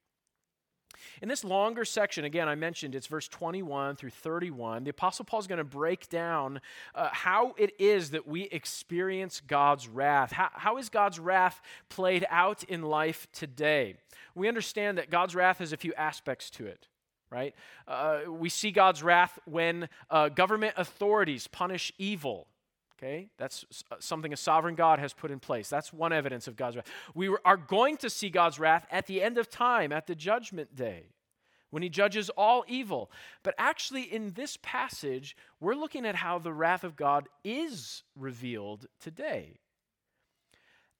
In 1.23 1.29
this 1.29 1.45
longer 1.45 1.85
section, 1.85 2.25
again, 2.25 2.49
I 2.49 2.55
mentioned 2.55 2.95
it's 2.95 3.07
verse 3.07 3.29
21 3.29 3.97
through 3.97 4.11
31. 4.11 4.85
The 4.85 4.91
Apostle 4.91 5.25
Paul 5.25 5.41
is 5.41 5.47
going 5.47 5.59
to 5.59 5.65
break 5.65 6.09
down 6.09 6.61
uh, 6.95 7.09
how 7.13 7.55
it 7.59 7.73
is 7.79 8.11
that 8.11 8.27
we 8.27 8.43
experience 8.45 9.41
God's 9.47 9.89
wrath. 9.89 10.33
How, 10.33 10.51
how 10.53 10.77
is 10.79 10.89
God's 10.89 11.19
wrath 11.19 11.61
played 11.89 12.27
out 12.31 12.65
in 12.65 12.83
life 12.83 13.27
today? 13.33 13.97
We 14.35 14.49
understand 14.49 14.99
that 14.99 15.11
God's 15.11 15.35
wrath 15.35 15.59
has 15.59 15.73
a 15.73 15.77
few 15.77 15.95
aspects 15.95 16.51
to 16.51 16.67
it 16.67 16.89
right? 17.31 17.55
Uh, 17.89 18.21
we 18.29 18.49
see 18.49 18.71
God's 18.71 19.03
wrath 19.03 19.41
when 19.45 19.89
uh, 20.09 20.29
government 20.29 20.75
authorities 20.77 21.49
punish 21.49 21.93
evil. 21.99 22.47
Okay, 22.97 23.29
that's 23.39 23.65
uh, 23.91 23.97
something 23.99 24.33
a 24.33 24.37
sovereign 24.37 24.77
God 24.77 25.01
has 25.01 25.13
put 25.13 25.33
in 25.33 25.41
place. 25.41 25.69
That's 25.69 25.93
one 25.93 26.13
evidence 26.13 26.47
of 26.47 26.55
God's 26.55 26.77
wrath. 26.77 26.91
We 27.15 27.37
are 27.45 27.57
going 27.57 27.97
to 27.99 28.09
see 28.09 28.31
God's 28.31 28.61
wrath 28.61 28.87
at 28.91 29.07
the 29.07 29.21
end 29.21 29.37
of 29.37 29.51
time, 29.51 29.91
at 29.91 30.07
the 30.07 30.15
judgment 30.15 30.77
day, 30.77 31.07
when 31.71 31.83
he 31.83 31.89
judges 31.89 32.31
all 32.31 32.65
evil. 32.69 33.11
But 33.43 33.57
actually, 33.59 34.03
in 34.03 34.33
this 34.35 34.57
passage, 34.63 35.37
we're 35.59 35.75
looking 35.75 36.07
at 36.07 36.15
how 36.15 36.39
the 36.39 36.53
wrath 36.53 36.85
of 36.85 36.95
God 36.95 37.29
is 37.43 38.05
revealed 38.15 38.87
today. 39.01 39.59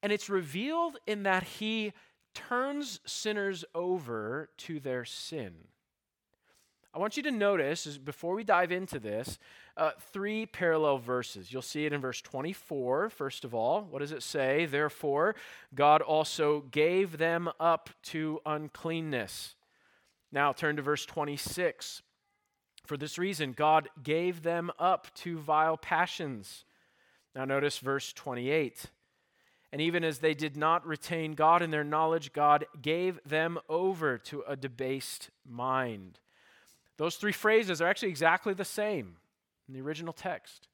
And 0.03 0.13
it's 0.13 0.29
revealed 0.29 0.97
in 1.07 1.23
that 1.23 1.45
he 1.45 1.93
turns 2.35 2.99
sinners 3.07 3.65
over 3.73 4.51
to 4.59 4.81
their 4.81 5.05
sin. 5.05 5.55
I 6.93 6.99
want 6.99 7.17
you 7.17 7.23
to 7.25 7.31
notice, 7.31 7.99
before 7.99 8.35
we 8.35 8.45
dive 8.45 8.71
into 8.71 8.99
this, 8.99 9.39
uh, 9.77 9.91
three 10.13 10.47
parallel 10.47 10.99
verses. 10.99 11.53
You'll 11.53 11.63
see 11.63 11.85
it 11.87 11.93
in 11.93 12.01
verse 12.01 12.21
24, 12.21 13.11
first 13.11 13.45
of 13.45 13.55
all. 13.55 13.83
What 13.83 14.01
does 14.01 14.13
it 14.13 14.23
say? 14.23 14.67
Therefore, 14.67 15.35
God 15.75 16.01
also 16.01 16.61
gave 16.71 17.19
them 17.19 17.51
up 17.59 17.91
to 18.05 18.41
uncleanness. 18.47 19.57
Now 20.31 20.53
turn 20.53 20.77
to 20.77 20.83
verse 20.83 21.05
26. 21.07 22.03
For 22.87 22.97
this 22.97 23.19
reason, 23.19 23.53
God 23.53 23.89
gave 24.03 24.43
them 24.43 24.71
up 24.79 25.13
to 25.17 25.39
vile 25.39 25.77
passions. 25.77 26.65
Now 27.35 27.45
notice 27.45 27.79
verse 27.79 28.13
28. 28.13 28.87
And 29.73 29.81
even 29.81 30.05
as 30.05 30.19
they 30.19 30.35
did 30.35 30.57
not 30.57 30.87
retain 30.87 31.33
God 31.33 31.61
in 31.61 31.73
their 31.73 31.83
knowledge, 31.83 32.33
God 32.33 32.67
gave 32.81 33.19
them 33.27 33.59
over 33.69 34.19
to 34.19 34.45
a 34.47 34.55
debased 34.55 35.31
mind. 35.49 36.21
Those 36.97 37.17
three 37.17 37.33
phrases 37.33 37.83
are 37.83 37.89
actually 37.89 38.11
exactly 38.11 38.55
the 38.55 38.65
same 38.65 39.17
in 39.69 39.75
the 39.75 39.81
original 39.81 40.13
text. 40.13 40.69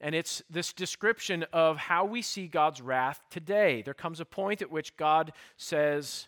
And 0.00 0.14
it's 0.14 0.42
this 0.50 0.72
description 0.72 1.44
of 1.52 1.76
how 1.76 2.04
we 2.04 2.22
see 2.22 2.48
God's 2.48 2.80
wrath 2.80 3.20
today. 3.30 3.82
There 3.82 3.94
comes 3.94 4.20
a 4.20 4.24
point 4.24 4.60
at 4.60 4.70
which 4.70 4.96
God 4.96 5.32
says, 5.56 6.26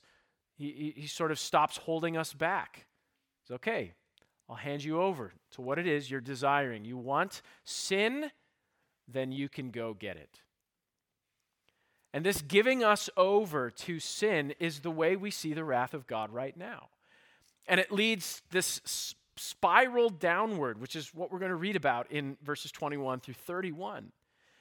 He, 0.57 0.94
he 0.96 1.07
sort 1.07 1.33
of 1.33 1.38
stops 1.38 1.78
holding 1.78 2.16
us 2.16 2.33
back. 2.33 2.87
It's 3.42 3.50
okay, 3.50 3.92
I'll 4.48 4.57
hand 4.57 4.85
you 4.85 5.00
over 5.00 5.33
to 5.52 5.61
what 5.61 5.78
it 5.78 5.87
is 5.87 6.11
you're 6.11 6.20
desiring. 6.20 6.85
You 6.85 6.96
want 6.96 7.42
sin, 7.64 8.30
then 9.09 9.33
you 9.33 9.48
can 9.48 9.70
go 9.70 9.92
get 9.92 10.16
it. 10.16 10.40
And 12.12 12.24
this 12.24 12.42
giving 12.42 12.85
us 12.85 13.11
over 13.16 13.70
to 13.70 13.98
sin 13.98 14.54
is 14.61 14.80
the 14.80 14.90
way 14.90 15.16
we 15.16 15.33
see 15.33 15.52
the 15.52 15.64
wrath 15.64 15.94
of 15.94 16.07
God 16.07 16.30
right 16.30 16.57
now. 16.57 16.88
And 17.66 17.80
it 17.80 17.90
leads 17.90 18.42
this 18.50 19.14
spiral 19.37 20.11
downward, 20.11 20.81
which 20.81 20.97
is 20.97 21.14
what 21.14 21.33
we're 21.33 21.38
going 21.38 21.51
to 21.51 21.57
read 21.57 21.77
about 21.77 22.11
in 22.11 22.37
verses 22.42 22.70
21 22.73 23.20
through 23.20 23.35
31. 23.35 24.12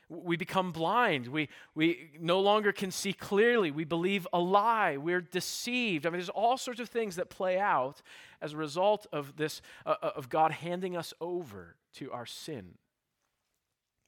We 0.09 0.35
become 0.35 0.71
blind. 0.71 1.27
We, 1.27 1.49
we 1.75 2.11
no 2.19 2.39
longer 2.39 2.71
can 2.71 2.91
see 2.91 3.13
clearly. 3.13 3.71
We 3.71 3.85
believe 3.85 4.27
a 4.33 4.39
lie. 4.39 4.97
We're 4.97 5.21
deceived. 5.21 6.05
I 6.05 6.09
mean, 6.09 6.19
there's 6.19 6.29
all 6.29 6.57
sorts 6.57 6.79
of 6.79 6.89
things 6.89 7.15
that 7.15 7.29
play 7.29 7.57
out 7.57 8.01
as 8.41 8.53
a 8.53 8.57
result 8.57 9.07
of 9.11 9.37
this, 9.37 9.61
uh, 9.85 9.95
uh 10.01 10.11
of 10.15 10.29
God 10.29 10.51
handing 10.51 10.95
us 10.95 11.13
over 11.21 11.75
to 11.95 12.11
our 12.11 12.25
sin. 12.25 12.75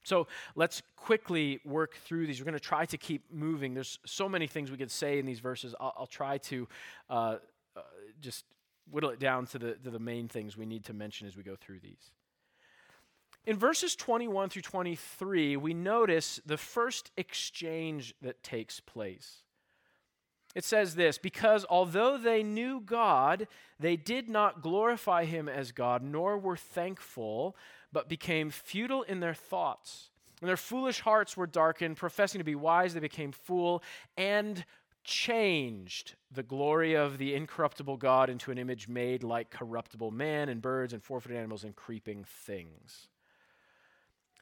So 0.04 0.28
let's 0.54 0.82
quickly 0.94 1.58
work 1.64 1.96
through 1.96 2.28
these. 2.28 2.40
We're 2.40 2.44
going 2.44 2.54
to 2.54 2.60
try 2.60 2.86
to 2.86 2.96
keep 2.96 3.24
moving. 3.32 3.74
There's 3.74 3.98
so 4.06 4.28
many 4.28 4.46
things 4.46 4.70
we 4.70 4.76
could 4.76 4.90
say 4.90 5.18
in 5.18 5.26
these 5.26 5.40
verses. 5.40 5.74
I'll, 5.80 5.94
I'll 5.98 6.06
try 6.06 6.38
to 6.38 6.68
uh, 7.10 7.36
uh, 7.76 7.80
just 8.20 8.44
whittle 8.90 9.10
it 9.10 9.18
down 9.18 9.46
to 9.46 9.58
the, 9.58 9.72
to 9.74 9.90
the 9.90 9.98
main 9.98 10.28
things 10.28 10.56
we 10.56 10.66
need 10.66 10.84
to 10.84 10.92
mention 10.92 11.26
as 11.26 11.36
we 11.36 11.42
go 11.42 11.56
through 11.56 11.80
these. 11.80 12.10
In 13.44 13.56
verses 13.56 13.94
21 13.94 14.48
through 14.48 14.62
23, 14.62 15.56
we 15.56 15.72
notice 15.72 16.40
the 16.44 16.56
first 16.56 17.12
exchange 17.16 18.14
that 18.20 18.42
takes 18.42 18.80
place. 18.80 19.42
It 20.56 20.64
says 20.64 20.94
this 20.94 21.18
because 21.18 21.66
although 21.68 22.16
they 22.16 22.42
knew 22.42 22.80
God, 22.80 23.46
they 23.78 23.94
did 23.94 24.28
not 24.28 24.62
glorify 24.62 25.26
him 25.26 25.48
as 25.48 25.70
God, 25.70 26.02
nor 26.02 26.38
were 26.38 26.56
thankful, 26.56 27.54
but 27.92 28.08
became 28.08 28.50
futile 28.50 29.02
in 29.02 29.20
their 29.20 29.34
thoughts. 29.34 30.10
And 30.40 30.48
their 30.48 30.56
foolish 30.56 31.00
hearts 31.00 31.36
were 31.36 31.46
darkened. 31.46 31.96
Professing 31.96 32.38
to 32.38 32.44
be 32.44 32.54
wise, 32.54 32.94
they 32.94 33.00
became 33.00 33.32
fool 33.32 33.82
and 34.16 34.64
changed 35.06 36.16
the 36.30 36.42
glory 36.42 36.94
of 36.94 37.16
the 37.16 37.34
incorruptible 37.34 37.96
God 37.96 38.28
into 38.28 38.50
an 38.50 38.58
image 38.58 38.88
made 38.88 39.22
like 39.22 39.50
corruptible 39.50 40.10
man 40.10 40.48
and 40.48 40.60
birds 40.60 40.92
and 40.92 41.02
four 41.02 41.20
footed 41.20 41.38
animals 41.38 41.64
and 41.64 41.74
creeping 41.74 42.24
things. 42.24 43.08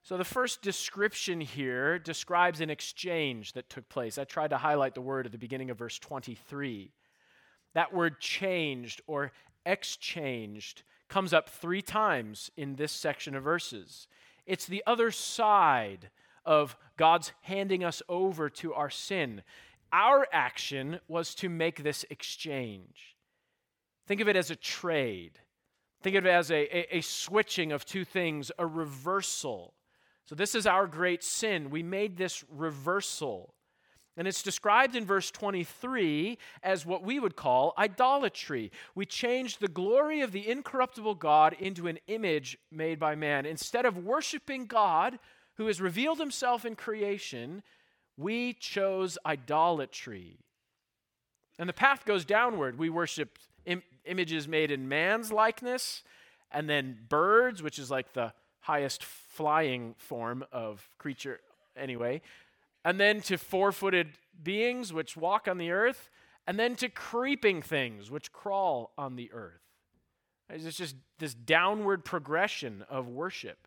So, 0.03 0.17
the 0.17 0.25
first 0.25 0.61
description 0.61 1.41
here 1.41 1.99
describes 1.99 2.61
an 2.61 2.69
exchange 2.69 3.53
that 3.53 3.71
took 3.71 3.89
place. 3.89 4.19
I 4.19 4.25
tried 4.25 4.51
to 4.51 4.59
highlight 4.59 4.95
the 4.95 5.01
word 5.01 5.27
at 5.27 5.33
the 5.33 5.39
beginning 5.39 5.71
of 5.71 5.79
verse 5.79 5.99
23. 5.99 6.91
That 7.75 7.95
word 7.95 8.21
changed 8.21 9.01
or 9.07 9.33
exchanged 9.65 10.83
comes 11.09 11.33
up 11.33 11.49
three 11.49 11.83
times 11.83 12.51
in 12.57 12.77
this 12.77 12.93
section 12.93 13.35
of 13.35 13.45
verses. 13.45 14.09
It's 14.47 14.67
the 14.67 14.83
other 14.87 15.11
side 15.11 16.11
of 16.45 16.77
God's 16.97 17.33
handing 17.43 17.83
us 17.83 18.03
over 18.09 18.51
to 18.51 18.75
our 18.75 18.91
sin. 18.91 19.43
Our 19.93 20.27
action 20.33 21.01
was 21.09 21.35
to 21.37 21.49
make 21.49 21.83
this 21.83 22.05
exchange. 22.11 23.17
Think 24.07 24.21
of 24.21 24.29
it 24.29 24.37
as 24.37 24.51
a 24.51 24.57
trade. 24.57 25.39
Think 26.03 26.17
of 26.17 26.27
it 26.27 26.31
as 26.31 26.51
a, 26.51 26.77
a, 26.77 26.99
a, 26.99 27.01
switching 27.01 27.73
of 27.73 27.87
two 27.87 28.05
things, 28.05 28.53
a 28.59 28.67
reversal. 28.67 29.75
So, 30.27 30.35
this 30.35 30.55
is 30.55 30.67
our 30.67 30.87
great 30.87 31.25
sin. 31.25 31.71
We 31.71 31.83
made 31.83 32.17
this 32.17 32.45
reversal. 32.51 33.55
And 34.17 34.29
it's 34.29 34.43
described 34.43 34.95
in 34.95 35.05
verse 35.05 35.31
23 35.31 36.39
as 36.63 36.87
what 36.87 37.03
we 37.03 37.19
would 37.19 37.35
call 37.35 37.75
idolatry. 37.77 38.71
We 38.95 39.07
changed 39.07 39.61
the 39.61 39.69
glory 39.69 40.21
of 40.21 40.31
the 40.31 40.49
incorruptible 40.49 41.17
God 41.17 41.57
into 41.59 41.89
an 41.89 41.99
image 42.07 42.57
made 42.71 43.01
by 43.01 43.17
man. 43.17 43.45
Instead 43.45 43.87
of 43.87 43.99
worshiping 43.99 44.67
God, 44.67 45.19
who 45.57 45.67
has 45.67 45.81
revealed 45.81 46.19
himself 46.19 46.65
in 46.65 46.77
creation, 46.77 47.63
we 48.17 48.53
chose 48.55 49.19
idolatry. 49.25 50.39
And 51.59 51.69
the 51.69 51.75
path 51.75 52.05
goes 52.05 52.25
downward. 52.25 52.79
We 52.79 52.91
worship 52.91 53.39
Im- 53.65 53.83
images 54.05 54.47
made 54.47 54.71
in 54.71 54.89
man's 54.89 55.33
likeness, 55.33 56.03
and 56.51 56.69
then 56.69 56.99
birds, 57.09 57.63
which 57.63 57.79
is 57.79 57.91
like 57.91 58.13
the 58.13 58.33
highest 58.61 59.03
flying 59.05 59.95
form 59.99 60.45
of 60.53 60.89
creature, 60.99 61.41
anyway 61.77 62.21
and 62.85 63.01
then 63.01 63.21
to 63.23 63.39
four 63.39 63.73
footed 63.73 64.19
beings 64.43 64.93
which 64.93 65.17
walk 65.17 65.49
on 65.49 65.59
the 65.59 65.71
earth, 65.71 66.11
and 66.47 66.59
then 66.59 66.77
to 66.77 66.89
creeping 66.89 67.63
things 67.63 68.11
which 68.11 68.31
crawl 68.31 68.93
on 68.99 69.17
the 69.17 69.33
earth. 69.33 69.63
It's 70.51 70.77
just 70.77 70.97
this 71.19 71.33
downward 71.33 72.05
progression 72.05 72.85
of 72.91 73.09
worship. 73.09 73.67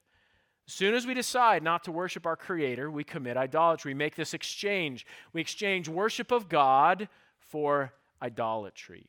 As 0.68 0.74
soon 0.74 0.94
as 0.96 1.08
we 1.08 1.14
decide 1.14 1.64
not 1.64 1.86
to 1.86 1.92
worship 1.92 2.26
our 2.26 2.36
Creator, 2.36 2.92
we 2.92 3.04
commit 3.04 3.38
idolatry. 3.38 3.92
We 3.94 3.98
make 3.98 4.16
this 4.16 4.34
exchange. 4.34 5.06
We 5.32 5.40
exchange 5.40 5.88
worship 5.88 6.32
of 6.32 6.50
God 6.50 7.08
for 7.40 7.94
idolatry. 8.22 9.08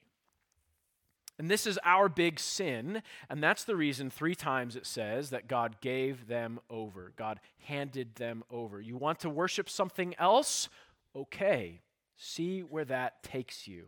And 1.38 1.50
this 1.50 1.66
is 1.66 1.78
our 1.84 2.08
big 2.08 2.40
sin, 2.40 3.02
and 3.30 3.42
that's 3.42 3.62
the 3.62 3.76
reason 3.76 4.10
three 4.10 4.34
times 4.34 4.74
it 4.74 4.86
says 4.86 5.30
that 5.30 5.46
God 5.46 5.80
gave 5.80 6.26
them 6.26 6.58
over. 6.68 7.12
God 7.16 7.38
handed 7.58 8.16
them 8.16 8.42
over. 8.50 8.80
You 8.80 8.96
want 8.96 9.20
to 9.20 9.30
worship 9.30 9.70
something 9.70 10.16
else? 10.18 10.68
Okay, 11.14 11.80
see 12.16 12.60
where 12.60 12.84
that 12.86 13.22
takes 13.22 13.68
you. 13.68 13.86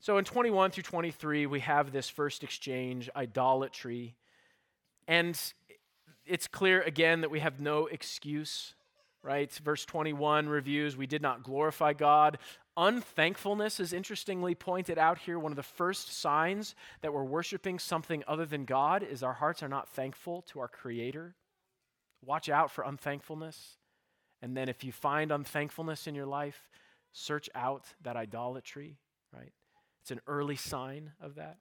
So 0.00 0.18
in 0.18 0.24
21 0.24 0.70
through 0.70 0.84
23, 0.84 1.46
we 1.46 1.60
have 1.60 1.92
this 1.92 2.08
first 2.08 2.44
exchange, 2.44 3.10
idolatry. 3.16 4.14
And 5.06 5.40
it's 6.24 6.46
clear 6.46 6.82
again 6.82 7.22
that 7.22 7.30
we 7.30 7.40
have 7.40 7.60
no 7.60 7.86
excuse 7.86 8.74
right? 9.22 9.52
Verse 9.52 9.84
21 9.84 10.48
reviews, 10.48 10.96
we 10.96 11.06
did 11.06 11.22
not 11.22 11.42
glorify 11.42 11.92
God. 11.92 12.38
Unthankfulness 12.76 13.80
is 13.80 13.92
interestingly 13.92 14.54
pointed 14.54 14.98
out 14.98 15.18
here. 15.18 15.38
One 15.38 15.52
of 15.52 15.56
the 15.56 15.62
first 15.62 16.18
signs 16.18 16.74
that 17.02 17.12
we're 17.12 17.24
worshiping 17.24 17.78
something 17.78 18.22
other 18.28 18.46
than 18.46 18.64
God 18.64 19.02
is 19.02 19.22
our 19.22 19.34
hearts 19.34 19.62
are 19.62 19.68
not 19.68 19.88
thankful 19.88 20.42
to 20.48 20.60
our 20.60 20.68
Creator. 20.68 21.34
Watch 22.24 22.48
out 22.48 22.70
for 22.70 22.84
unthankfulness. 22.84 23.76
And 24.40 24.56
then 24.56 24.68
if 24.68 24.84
you 24.84 24.92
find 24.92 25.32
unthankfulness 25.32 26.06
in 26.06 26.14
your 26.14 26.26
life, 26.26 26.68
search 27.12 27.50
out 27.54 27.86
that 28.02 28.16
idolatry, 28.16 28.98
right? 29.32 29.52
It's 30.08 30.12
an 30.12 30.20
early 30.26 30.56
sign 30.56 31.12
of 31.20 31.34
that. 31.34 31.58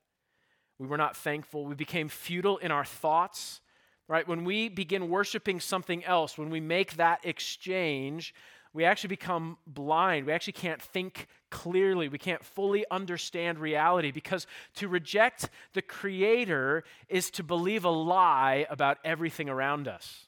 We 0.80 0.88
were 0.88 0.96
not 0.96 1.18
thankful. 1.18 1.66
We 1.66 1.76
became 1.76 2.08
futile 2.08 2.56
in 2.60 2.72
our 2.72 2.86
thoughts, 2.86 3.60
right? 4.08 4.26
When 4.26 4.46
we 4.46 4.70
begin 4.70 5.10
worshiping 5.10 5.60
something 5.60 6.06
else, 6.06 6.38
when 6.38 6.50
we 6.50 6.62
make 6.62 6.96
that 6.96 7.20
exchange, 7.26 8.34
we 8.72 8.86
actually 8.86 9.10
become 9.10 9.58
blind. 9.68 10.26
We 10.26 10.32
actually 10.32 10.54
can't 10.54 10.82
think 10.82 11.28
clearly. 11.52 12.08
We 12.08 12.20
can't 12.20 12.42
fully 12.42 12.86
understand 12.90 13.60
reality 13.60 14.12
because 14.12 14.48
to 14.76 14.88
reject 14.88 15.50
the 15.74 15.82
Creator 15.82 16.86
is 17.10 17.30
to 17.32 17.44
believe 17.44 17.84
a 17.84 17.90
lie 17.90 18.66
about 18.70 18.98
everything 19.04 19.50
around 19.50 19.90
us. 19.90 20.28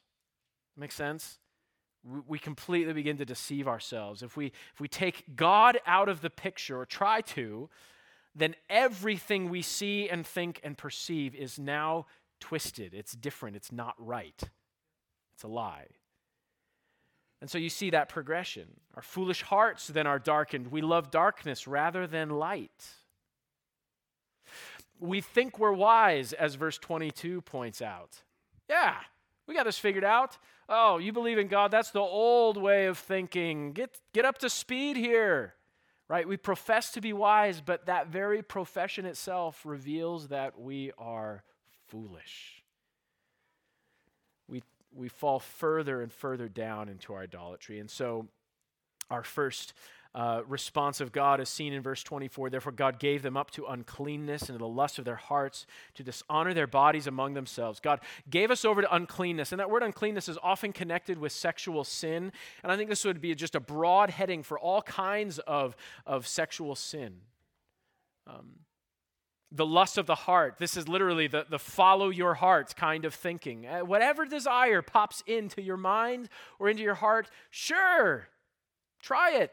Make 0.75 0.91
sense? 0.91 1.39
We 2.27 2.37
completely 2.37 2.91
begin 2.91 3.15
to 3.15 3.25
deceive 3.25 3.65
ourselves. 3.65 4.23
If 4.23 4.35
we, 4.35 4.47
if 4.73 4.81
we 4.81 4.89
take 4.89 5.37
God 5.37 5.79
out 5.85 6.09
of 6.09 6.19
the 6.19 6.29
picture 6.29 6.77
or 6.77 6.85
try 6.85 7.21
to, 7.21 7.69
then 8.35 8.55
everything 8.69 9.49
we 9.49 9.61
see 9.61 10.09
and 10.09 10.25
think 10.25 10.59
and 10.63 10.77
perceive 10.77 11.35
is 11.35 11.59
now 11.59 12.05
twisted. 12.39 12.93
It's 12.93 13.13
different. 13.13 13.55
It's 13.55 13.71
not 13.71 13.95
right. 13.97 14.41
It's 15.35 15.43
a 15.43 15.47
lie. 15.47 15.87
And 17.41 17.49
so 17.49 17.57
you 17.57 17.69
see 17.69 17.89
that 17.91 18.09
progression. 18.09 18.67
Our 18.95 19.01
foolish 19.01 19.43
hearts 19.43 19.87
then 19.87 20.07
are 20.07 20.19
darkened. 20.19 20.71
We 20.71 20.81
love 20.81 21.09
darkness 21.11 21.67
rather 21.67 22.05
than 22.05 22.29
light. 22.29 22.89
We 24.99 25.21
think 25.21 25.57
we're 25.57 25.71
wise, 25.71 26.33
as 26.33 26.55
verse 26.55 26.77
22 26.77 27.41
points 27.41 27.81
out. 27.81 28.23
Yeah, 28.69 28.95
we 29.47 29.53
got 29.53 29.63
this 29.63 29.79
figured 29.79 30.03
out. 30.03 30.37
Oh, 30.67 30.97
you 30.97 31.13
believe 31.13 31.37
in 31.37 31.47
God? 31.47 31.71
That's 31.71 31.91
the 31.91 31.99
old 31.99 32.57
way 32.57 32.87
of 32.87 32.97
thinking. 32.97 33.71
Get, 33.71 33.97
get 34.13 34.25
up 34.25 34.37
to 34.39 34.49
speed 34.49 34.97
here. 34.97 35.55
Right? 36.09 36.27
We 36.27 36.37
profess 36.37 36.91
to 36.93 37.01
be 37.01 37.13
wise, 37.13 37.61
but 37.61 37.85
that 37.85 38.07
very 38.07 38.41
profession 38.41 39.05
itself 39.05 39.61
reveals 39.63 40.29
that 40.29 40.59
we 40.59 40.91
are 40.97 41.43
foolish 41.87 42.59
we 44.49 44.63
we 44.93 45.07
fall 45.07 45.39
further 45.39 46.01
and 46.01 46.11
further 46.11 46.49
down 46.49 46.89
into 46.89 47.13
our 47.13 47.21
idolatry. 47.21 47.79
And 47.79 47.89
so, 47.89 48.27
our 49.09 49.23
first 49.23 49.73
uh, 50.15 50.41
response 50.47 51.01
of 51.01 51.11
God 51.11 51.39
is 51.39 51.49
seen 51.49 51.71
in 51.71 51.83
verse 51.83 52.01
24. 52.01 52.49
Therefore, 52.49 52.71
God 52.71 52.99
gave 52.99 53.21
them 53.21 53.37
up 53.37 53.51
to 53.51 53.67
uncleanness 53.67 54.49
and 54.49 54.57
to 54.57 54.57
the 54.57 54.67
lust 54.67 54.97
of 54.97 55.05
their 55.05 55.15
hearts 55.15 55.67
to 55.93 56.03
dishonor 56.03 56.53
their 56.53 56.65
bodies 56.65 57.05
among 57.05 57.35
themselves. 57.35 57.79
God 57.79 57.99
gave 58.27 58.49
us 58.49 58.65
over 58.65 58.81
to 58.81 58.95
uncleanness. 58.95 59.51
And 59.51 59.59
that 59.59 59.69
word 59.69 59.83
uncleanness 59.83 60.27
is 60.27 60.37
often 60.41 60.73
connected 60.73 61.19
with 61.19 61.31
sexual 61.31 61.83
sin. 61.83 62.31
And 62.63 62.71
I 62.71 62.75
think 62.77 62.89
this 62.89 63.05
would 63.05 63.21
be 63.21 63.35
just 63.35 63.53
a 63.53 63.59
broad 63.59 64.09
heading 64.09 64.41
for 64.41 64.57
all 64.57 64.81
kinds 64.81 65.37
of, 65.39 65.75
of 66.07 66.27
sexual 66.27 66.75
sin. 66.75 67.17
Um, 68.25 68.61
the 69.51 69.65
lust 69.65 69.97
of 69.97 70.05
the 70.05 70.15
heart. 70.15 70.55
This 70.59 70.77
is 70.77 70.87
literally 70.87 71.27
the, 71.27 71.45
the 71.49 71.59
follow 71.59 72.09
your 72.09 72.35
heart 72.35 72.75
kind 72.75 73.05
of 73.05 73.13
thinking. 73.13 73.67
Uh, 73.67 73.79
whatever 73.79 74.25
desire 74.25 74.81
pops 74.81 75.23
into 75.25 75.61
your 75.61 75.77
mind 75.77 76.29
or 76.59 76.69
into 76.69 76.83
your 76.83 76.95
heart, 76.95 77.29
sure, 77.49 78.27
try 79.01 79.31
it. 79.37 79.51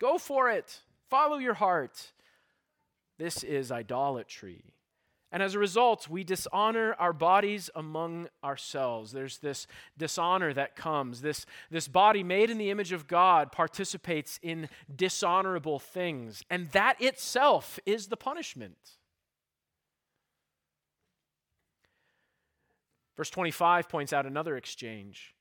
Go 0.00 0.18
for 0.18 0.50
it. 0.50 0.80
Follow 1.08 1.36
your 1.38 1.54
heart. 1.54 2.12
This 3.18 3.44
is 3.44 3.70
idolatry. 3.70 4.74
And 5.30 5.42
as 5.42 5.54
a 5.54 5.58
result, 5.58 6.08
we 6.08 6.22
dishonor 6.22 6.94
our 6.94 7.12
bodies 7.12 7.68
among 7.74 8.28
ourselves. 8.44 9.10
There's 9.10 9.38
this 9.38 9.66
dishonor 9.98 10.54
that 10.54 10.76
comes. 10.76 11.22
This, 11.22 11.44
this 11.72 11.88
body 11.88 12.22
made 12.22 12.50
in 12.50 12.58
the 12.58 12.70
image 12.70 12.92
of 12.92 13.08
God 13.08 13.50
participates 13.50 14.38
in 14.42 14.68
dishonorable 14.94 15.80
things. 15.80 16.44
And 16.50 16.70
that 16.70 17.00
itself 17.00 17.80
is 17.84 18.06
the 18.06 18.16
punishment. 18.16 18.76
Verse 23.16 23.30
25 23.30 23.88
points 23.88 24.12
out 24.12 24.26
another 24.26 24.56
exchange. 24.56 25.34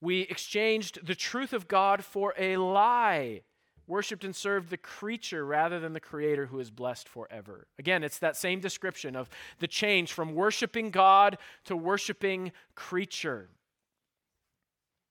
We 0.00 0.22
exchanged 0.22 1.06
the 1.06 1.14
truth 1.14 1.52
of 1.52 1.68
God 1.68 2.04
for 2.04 2.34
a 2.36 2.56
lie. 2.56 3.42
Worshiped 3.88 4.24
and 4.24 4.36
served 4.36 4.70
the 4.70 4.76
creature 4.76 5.44
rather 5.44 5.80
than 5.80 5.92
the 5.92 6.00
creator 6.00 6.46
who 6.46 6.60
is 6.60 6.70
blessed 6.70 7.08
forever. 7.08 7.66
Again, 7.78 8.04
it's 8.04 8.18
that 8.18 8.36
same 8.36 8.60
description 8.60 9.16
of 9.16 9.28
the 9.58 9.66
change 9.66 10.12
from 10.12 10.34
worshiping 10.34 10.90
God 10.90 11.38
to 11.64 11.76
worshiping 11.76 12.52
creature. 12.74 13.48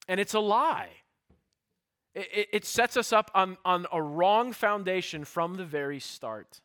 And 0.07 0.19
it's 0.19 0.33
a 0.33 0.39
lie. 0.39 0.89
It, 2.13 2.47
it, 2.51 2.65
sets 2.65 2.97
us 2.97 3.13
up 3.13 3.29
on, 3.35 3.57
on 3.63 3.85
a 3.91 4.01
wrong 4.01 4.51
foundation 4.51 5.23
from 5.23 5.55
the 5.55 5.65
very 5.65 5.99
start 5.99 6.61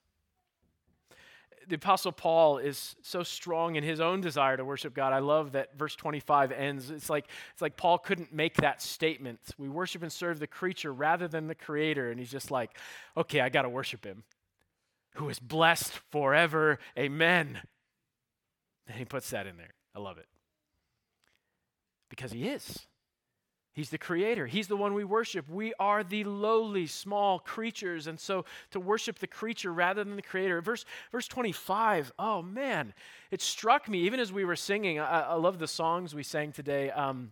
the 1.69 1.77
Apostle 1.77 2.13
Paul 2.13 2.59
is 2.59 2.97
so 3.03 3.23
strong 3.23 3.77
in 3.77 3.85
his 3.85 4.01
own 4.01 4.21
desire 4.21 4.57
to 4.57 4.65
worship 4.65 4.95
God. 4.95 5.13
I 5.13 5.19
love 5.19 5.53
that 5.53 5.79
verse 5.79 5.95
25 5.97 6.53
ends. 6.53 6.91
It's 6.91 7.11
like, 7.11 7.27
it's 7.53 7.63
like 7.63 7.77
Paul 7.77 7.99
couldn't 7.99 8.33
make 8.33 8.57
that 8.57 8.83
statement. 8.83 9.41
We 9.59 9.69
worship 9.69 10.03
and 10.03 10.13
serve 10.13 10.39
the 10.39 10.47
creature 10.47 10.93
rather 10.93 11.29
than 11.29 11.47
the 11.47 11.55
creator. 11.55 12.11
And 12.11 12.19
he's 12.19 12.31
just 12.31 12.51
like, 12.51 12.77
okay, 13.17 13.41
I 13.41 13.49
got 13.49 13.63
to 13.63 13.69
worship 13.69 14.05
him 14.05 14.25
who 15.17 15.29
is 15.29 15.39
blessed 15.39 15.93
forever. 16.11 16.79
Amen. 16.99 17.61
And 18.87 18.97
he 18.97 19.05
puts 19.05 19.31
that 19.31 19.47
in 19.47 19.57
there. 19.57 19.75
I 19.95 20.01
love 20.01 20.19
it. 20.19 20.27
Because 22.09 22.33
he 22.33 22.49
is. 22.49 22.87
He's 23.75 23.89
the 23.89 23.99
creator. 23.99 24.47
He's 24.47 24.69
the 24.69 24.77
one 24.77 24.93
we 24.93 25.05
worship. 25.05 25.49
We 25.49 25.73
are 25.81 26.05
the 26.05 26.25
lowly, 26.25 26.87
small 26.87 27.39
creatures. 27.39 28.07
And 28.07 28.21
so 28.21 28.45
to 28.71 28.81
worship 28.81 29.19
the 29.19 29.27
creature 29.27 29.73
rather 29.73 30.05
than 30.05 30.17
the 30.17 30.23
creator. 30.23 30.61
Verse, 30.61 30.85
verse 31.11 31.27
25, 31.27 32.13
oh 32.19 32.43
man, 32.43 32.93
it 33.31 33.41
struck 33.41 33.89
me 33.89 34.01
even 34.01 34.21
as 34.21 34.31
we 34.31 34.45
were 34.45 34.57
singing. 34.57 35.01
I, 35.01 35.21
I 35.23 35.35
love 35.35 35.59
the 35.59 35.67
songs 35.67 36.15
we 36.15 36.23
sang 36.23 36.53
today. 36.53 36.91
Um, 36.91 37.31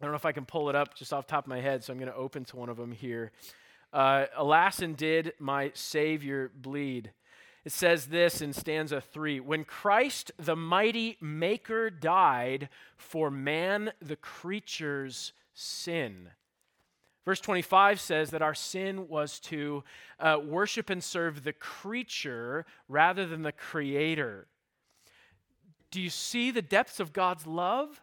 I 0.00 0.04
don't 0.04 0.12
know 0.12 0.16
if 0.16 0.26
I 0.26 0.32
can 0.32 0.44
pull 0.44 0.68
it 0.70 0.74
up 0.74 0.94
just 0.94 1.12
off 1.12 1.26
top 1.26 1.44
of 1.44 1.48
my 1.48 1.60
head, 1.60 1.84
so 1.84 1.92
I'm 1.92 1.98
going 2.00 2.10
to 2.10 2.16
open 2.16 2.44
to 2.46 2.56
one 2.56 2.68
of 2.68 2.76
them 2.76 2.90
here. 2.90 3.30
Uh, 3.92 4.26
Alas, 4.36 4.80
and 4.80 4.96
did 4.96 5.34
my 5.38 5.70
Savior 5.74 6.50
bleed? 6.54 7.12
It 7.64 7.72
says 7.72 8.06
this 8.06 8.40
in 8.40 8.52
stanza 8.54 9.00
three 9.00 9.38
When 9.38 9.64
Christ, 9.64 10.32
the 10.38 10.56
mighty 10.56 11.18
Maker, 11.20 11.90
died 11.90 12.70
for 12.96 13.30
man, 13.30 13.92
the 14.00 14.16
creatures 14.16 15.32
sin. 15.54 16.28
Verse 17.24 17.40
25 17.40 18.00
says 18.00 18.30
that 18.30 18.42
our 18.42 18.54
sin 18.54 19.08
was 19.08 19.38
to 19.40 19.84
uh, 20.18 20.38
worship 20.42 20.90
and 20.90 21.04
serve 21.04 21.44
the 21.44 21.52
creature 21.52 22.64
rather 22.88 23.26
than 23.26 23.42
the 23.42 23.52
creator. 23.52 24.46
Do 25.90 26.00
you 26.00 26.10
see 26.10 26.50
the 26.50 26.62
depths 26.62 27.00
of 27.00 27.12
God's 27.12 27.46
love? 27.46 28.02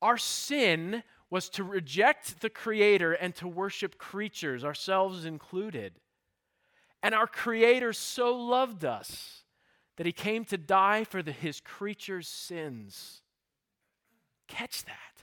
Our 0.00 0.18
sin 0.18 1.02
was 1.30 1.48
to 1.50 1.64
reject 1.64 2.40
the 2.40 2.50
creator 2.50 3.12
and 3.12 3.34
to 3.36 3.48
worship 3.48 3.98
creatures, 3.98 4.64
ourselves 4.64 5.24
included. 5.24 5.94
And 7.02 7.14
our 7.14 7.26
creator 7.26 7.92
so 7.92 8.36
loved 8.36 8.84
us 8.84 9.42
that 9.96 10.06
he 10.06 10.12
came 10.12 10.44
to 10.46 10.58
die 10.58 11.04
for 11.04 11.22
the, 11.22 11.32
his 11.32 11.60
creature's 11.60 12.28
sins. 12.28 13.22
Catch 14.46 14.84
that. 14.84 15.15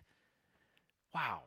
Wow. 1.13 1.43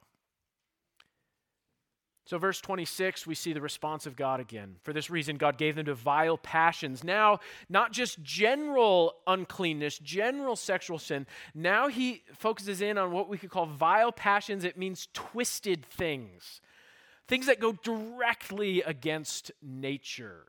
So, 2.27 2.39
verse 2.39 2.61
26, 2.61 3.25
we 3.25 3.37
see 3.37 3.53
the 3.53 3.61
response 3.61 4.05
of 4.05 4.17
God 4.17 4.41
again. 4.41 4.77
For 4.83 4.93
this 4.93 5.11
reason, 5.11 5.37
God 5.37 5.59
gave 5.59 5.77
them 5.77 5.87
to 5.87 5.95
vile 5.95 6.37
passions. 6.37 7.05
Now, 7.05 7.39
not 7.69 7.93
just 7.93 8.21
general 8.21 9.15
uncleanness, 9.29 9.99
general 10.01 10.57
sexual 10.57 10.99
sin. 10.99 11.29
Now, 11.55 11.87
he 11.87 12.25
focuses 12.35 12.81
in 12.81 12.99
on 12.99 13.13
what 13.13 13.29
we 13.29 13.39
could 13.39 13.51
call 13.51 13.67
vile 13.67 14.11
passions. 14.11 14.65
It 14.65 14.77
means 14.77 15.07
twisted 15.15 15.87
things, 15.87 16.61
things 17.29 17.47
that 17.47 17.61
go 17.61 17.73
directly 17.85 18.83
against 18.83 19.53
nature. 19.63 20.47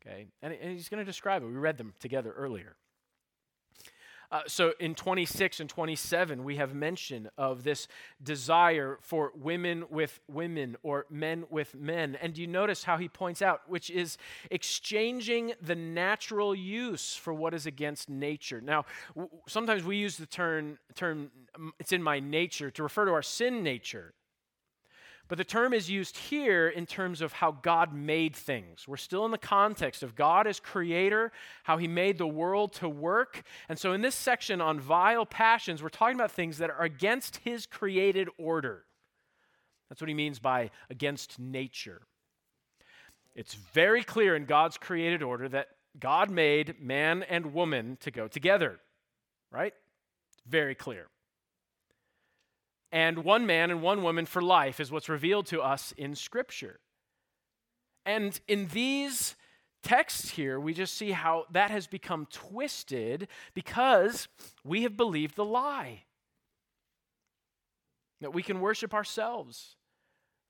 Okay? 0.00 0.28
And, 0.40 0.54
and 0.54 0.72
he's 0.72 0.88
going 0.88 1.04
to 1.04 1.10
describe 1.10 1.42
it. 1.42 1.46
We 1.46 1.52
read 1.52 1.76
them 1.76 1.92
together 2.00 2.32
earlier. 2.32 2.76
Uh, 4.30 4.42
so 4.46 4.74
in 4.78 4.94
26 4.94 5.60
and 5.60 5.70
27, 5.70 6.44
we 6.44 6.56
have 6.56 6.74
mention 6.74 7.30
of 7.38 7.64
this 7.64 7.88
desire 8.22 8.98
for 9.00 9.32
women 9.34 9.84
with 9.90 10.20
women 10.28 10.76
or 10.82 11.06
men 11.10 11.44
with 11.48 11.74
men. 11.74 12.16
And 12.20 12.36
you 12.36 12.46
notice 12.46 12.84
how 12.84 12.98
he 12.98 13.08
points 13.08 13.40
out, 13.40 13.62
which 13.68 13.88
is 13.88 14.18
exchanging 14.50 15.54
the 15.62 15.74
natural 15.74 16.54
use 16.54 17.16
for 17.16 17.32
what 17.32 17.54
is 17.54 17.64
against 17.64 18.10
nature. 18.10 18.60
Now, 18.60 18.84
w- 19.14 19.30
sometimes 19.46 19.82
we 19.84 19.96
use 19.96 20.18
the 20.18 20.26
term, 20.26 20.78
term, 20.94 21.30
it's 21.78 21.92
in 21.92 22.02
my 22.02 22.20
nature, 22.20 22.70
to 22.72 22.82
refer 22.82 23.06
to 23.06 23.12
our 23.12 23.22
sin 23.22 23.62
nature. 23.62 24.12
But 25.28 25.36
the 25.36 25.44
term 25.44 25.74
is 25.74 25.90
used 25.90 26.16
here 26.16 26.68
in 26.68 26.86
terms 26.86 27.20
of 27.20 27.34
how 27.34 27.52
God 27.52 27.92
made 27.92 28.34
things. 28.34 28.88
We're 28.88 28.96
still 28.96 29.26
in 29.26 29.30
the 29.30 29.36
context 29.36 30.02
of 30.02 30.16
God 30.16 30.46
as 30.46 30.58
creator, 30.58 31.32
how 31.64 31.76
he 31.76 31.86
made 31.86 32.16
the 32.16 32.26
world 32.26 32.72
to 32.74 32.88
work. 32.88 33.42
And 33.68 33.78
so 33.78 33.92
in 33.92 34.00
this 34.00 34.14
section 34.14 34.62
on 34.62 34.80
vile 34.80 35.26
passions, 35.26 35.82
we're 35.82 35.90
talking 35.90 36.16
about 36.16 36.32
things 36.32 36.58
that 36.58 36.70
are 36.70 36.82
against 36.82 37.36
his 37.38 37.66
created 37.66 38.28
order. 38.38 38.84
That's 39.90 40.00
what 40.00 40.08
he 40.08 40.14
means 40.14 40.38
by 40.38 40.70
against 40.88 41.38
nature. 41.38 42.00
It's 43.34 43.54
very 43.54 44.02
clear 44.02 44.34
in 44.34 44.46
God's 44.46 44.78
created 44.78 45.22
order 45.22 45.46
that 45.50 45.68
God 46.00 46.30
made 46.30 46.80
man 46.80 47.22
and 47.22 47.52
woman 47.52 47.98
to 48.00 48.10
go 48.10 48.28
together, 48.28 48.80
right? 49.52 49.74
Very 50.46 50.74
clear 50.74 51.08
and 52.90 53.24
one 53.24 53.46
man 53.46 53.70
and 53.70 53.82
one 53.82 54.02
woman 54.02 54.26
for 54.26 54.42
life 54.42 54.80
is 54.80 54.90
what's 54.90 55.08
revealed 55.08 55.46
to 55.46 55.60
us 55.60 55.92
in 55.96 56.14
Scripture. 56.14 56.80
And 58.06 58.40
in 58.48 58.68
these 58.68 59.36
texts 59.82 60.30
here, 60.30 60.58
we 60.58 60.72
just 60.72 60.94
see 60.94 61.10
how 61.10 61.44
that 61.52 61.70
has 61.70 61.86
become 61.86 62.26
twisted 62.30 63.28
because 63.54 64.28
we 64.64 64.82
have 64.82 64.96
believed 64.96 65.36
the 65.36 65.44
lie 65.44 66.04
that 68.20 68.34
we 68.34 68.42
can 68.42 68.60
worship 68.60 68.94
ourselves. 68.94 69.76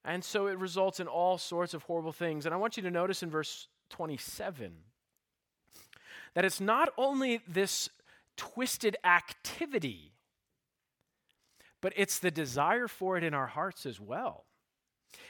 And 0.04 0.24
so 0.24 0.46
it 0.46 0.58
results 0.58 1.00
in 1.00 1.06
all 1.06 1.36
sorts 1.36 1.74
of 1.74 1.82
horrible 1.82 2.12
things. 2.12 2.46
And 2.46 2.54
I 2.54 2.58
want 2.58 2.76
you 2.76 2.82
to 2.84 2.90
notice 2.90 3.22
in 3.22 3.30
verse 3.30 3.68
27 3.90 4.72
that 6.34 6.44
it's 6.44 6.60
not 6.60 6.90
only 6.96 7.40
this 7.48 7.90
twisted 8.36 8.96
activity 9.04 10.12
but 11.80 11.92
it's 11.96 12.18
the 12.18 12.30
desire 12.30 12.88
for 12.88 13.16
it 13.16 13.24
in 13.24 13.34
our 13.34 13.46
hearts 13.46 13.86
as 13.86 14.00
well. 14.00 14.44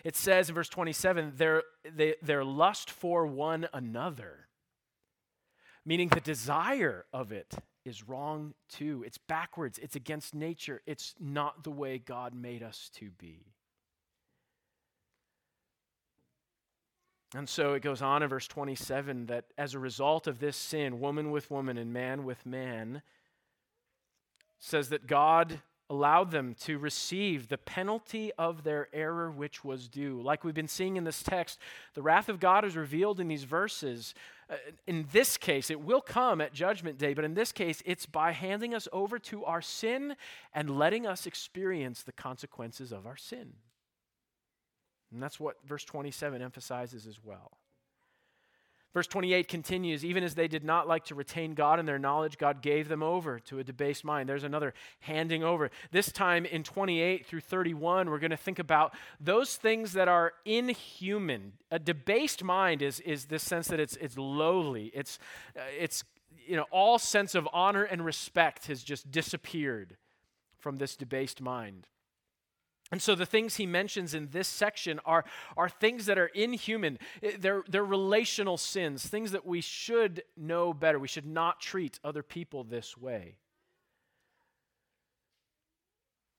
It 0.04 0.16
says 0.16 0.48
in 0.48 0.54
verse 0.54 0.68
27 0.68 1.34
their, 1.36 1.62
their 2.22 2.44
lust 2.44 2.90
for 2.90 3.26
one 3.26 3.68
another, 3.72 4.48
meaning 5.84 6.08
the 6.08 6.20
desire 6.20 7.04
of 7.12 7.32
it 7.32 7.54
is 7.84 8.08
wrong 8.08 8.54
too. 8.68 9.02
It's 9.06 9.18
backwards, 9.18 9.78
it's 9.78 9.96
against 9.96 10.34
nature, 10.34 10.82
it's 10.86 11.14
not 11.20 11.64
the 11.64 11.70
way 11.70 11.98
God 11.98 12.34
made 12.34 12.62
us 12.62 12.90
to 12.94 13.10
be. 13.10 13.46
And 17.34 17.48
so 17.48 17.74
it 17.74 17.82
goes 17.82 18.00
on 18.00 18.22
in 18.22 18.28
verse 18.28 18.48
27 18.48 19.26
that 19.26 19.44
as 19.58 19.74
a 19.74 19.78
result 19.78 20.26
of 20.26 20.38
this 20.38 20.56
sin, 20.56 20.98
woman 20.98 21.30
with 21.30 21.50
woman 21.50 21.76
and 21.76 21.92
man 21.92 22.24
with 22.24 22.46
man, 22.46 23.02
says 24.58 24.88
that 24.88 25.06
God 25.06 25.60
allowed 25.90 26.30
them 26.30 26.54
to 26.60 26.78
receive 26.78 27.48
the 27.48 27.58
penalty 27.58 28.30
of 28.38 28.62
their 28.62 28.88
error 28.92 29.30
which 29.30 29.64
was 29.64 29.88
due. 29.88 30.20
Like 30.20 30.44
we've 30.44 30.54
been 30.54 30.68
seeing 30.68 30.96
in 30.96 31.04
this 31.04 31.22
text, 31.22 31.58
the 31.94 32.02
wrath 32.02 32.28
of 32.28 32.40
God 32.40 32.64
is 32.64 32.76
revealed 32.76 33.20
in 33.20 33.28
these 33.28 33.44
verses. 33.44 34.14
Uh, 34.50 34.56
in 34.86 35.06
this 35.12 35.36
case, 35.36 35.70
it 35.70 35.80
will 35.80 36.00
come 36.02 36.40
at 36.40 36.52
Judgment 36.52 36.98
Day, 36.98 37.14
but 37.14 37.24
in 37.24 37.34
this 37.34 37.52
case, 37.52 37.82
it's 37.86 38.06
by 38.06 38.32
handing 38.32 38.74
us 38.74 38.86
over 38.92 39.18
to 39.20 39.44
our 39.44 39.62
sin 39.62 40.14
and 40.52 40.78
letting 40.78 41.06
us 41.06 41.26
experience 41.26 42.02
the 42.02 42.12
consequences 42.12 42.92
of 42.92 43.06
our 43.06 43.16
sin. 43.16 43.54
And 45.10 45.22
that's 45.22 45.40
what 45.40 45.56
verse 45.64 45.84
27 45.84 46.42
emphasizes 46.42 47.06
as 47.06 47.18
well. 47.22 47.52
Verse 48.94 49.06
28 49.06 49.48
continues 49.48 50.04
Even 50.04 50.24
as 50.24 50.34
they 50.34 50.48
did 50.48 50.64
not 50.64 50.88
like 50.88 51.04
to 51.06 51.14
retain 51.14 51.54
God 51.54 51.78
in 51.78 51.86
their 51.86 51.98
knowledge, 51.98 52.38
God 52.38 52.62
gave 52.62 52.88
them 52.88 53.02
over 53.02 53.38
to 53.40 53.58
a 53.58 53.64
debased 53.64 54.04
mind. 54.04 54.28
There's 54.28 54.44
another 54.44 54.74
handing 55.00 55.44
over. 55.44 55.70
This 55.90 56.10
time 56.10 56.44
in 56.44 56.62
28 56.62 57.26
through 57.26 57.40
31, 57.40 58.08
we're 58.08 58.18
going 58.18 58.30
to 58.30 58.36
think 58.36 58.58
about 58.58 58.94
those 59.20 59.56
things 59.56 59.92
that 59.92 60.08
are 60.08 60.32
inhuman. 60.44 61.52
A 61.70 61.78
debased 61.78 62.42
mind 62.42 62.80
is, 62.80 63.00
is 63.00 63.26
this 63.26 63.42
sense 63.42 63.68
that 63.68 63.80
it's, 63.80 63.96
it's 63.96 64.16
lowly, 64.16 64.90
it's, 64.94 65.18
uh, 65.56 65.60
it's, 65.78 66.04
you 66.46 66.56
know, 66.56 66.66
all 66.70 66.98
sense 66.98 67.34
of 67.34 67.46
honor 67.52 67.84
and 67.84 68.04
respect 68.04 68.68
has 68.68 68.82
just 68.82 69.10
disappeared 69.10 69.96
from 70.58 70.78
this 70.78 70.96
debased 70.96 71.40
mind. 71.40 71.86
And 72.90 73.02
so 73.02 73.14
the 73.14 73.26
things 73.26 73.56
he 73.56 73.66
mentions 73.66 74.14
in 74.14 74.28
this 74.30 74.48
section 74.48 74.98
are, 75.04 75.24
are 75.56 75.68
things 75.68 76.06
that 76.06 76.18
are 76.18 76.26
inhuman. 76.26 76.98
Eh, 77.22 77.32
they're, 77.38 77.62
they're 77.68 77.84
relational 77.84 78.56
sins, 78.56 79.06
things 79.06 79.32
that 79.32 79.44
we 79.44 79.60
should 79.60 80.22
know 80.36 80.72
better. 80.72 80.98
We 80.98 81.08
should 81.08 81.26
not 81.26 81.60
treat 81.60 82.00
other 82.02 82.22
people 82.22 82.64
this 82.64 82.96
way. 82.96 83.36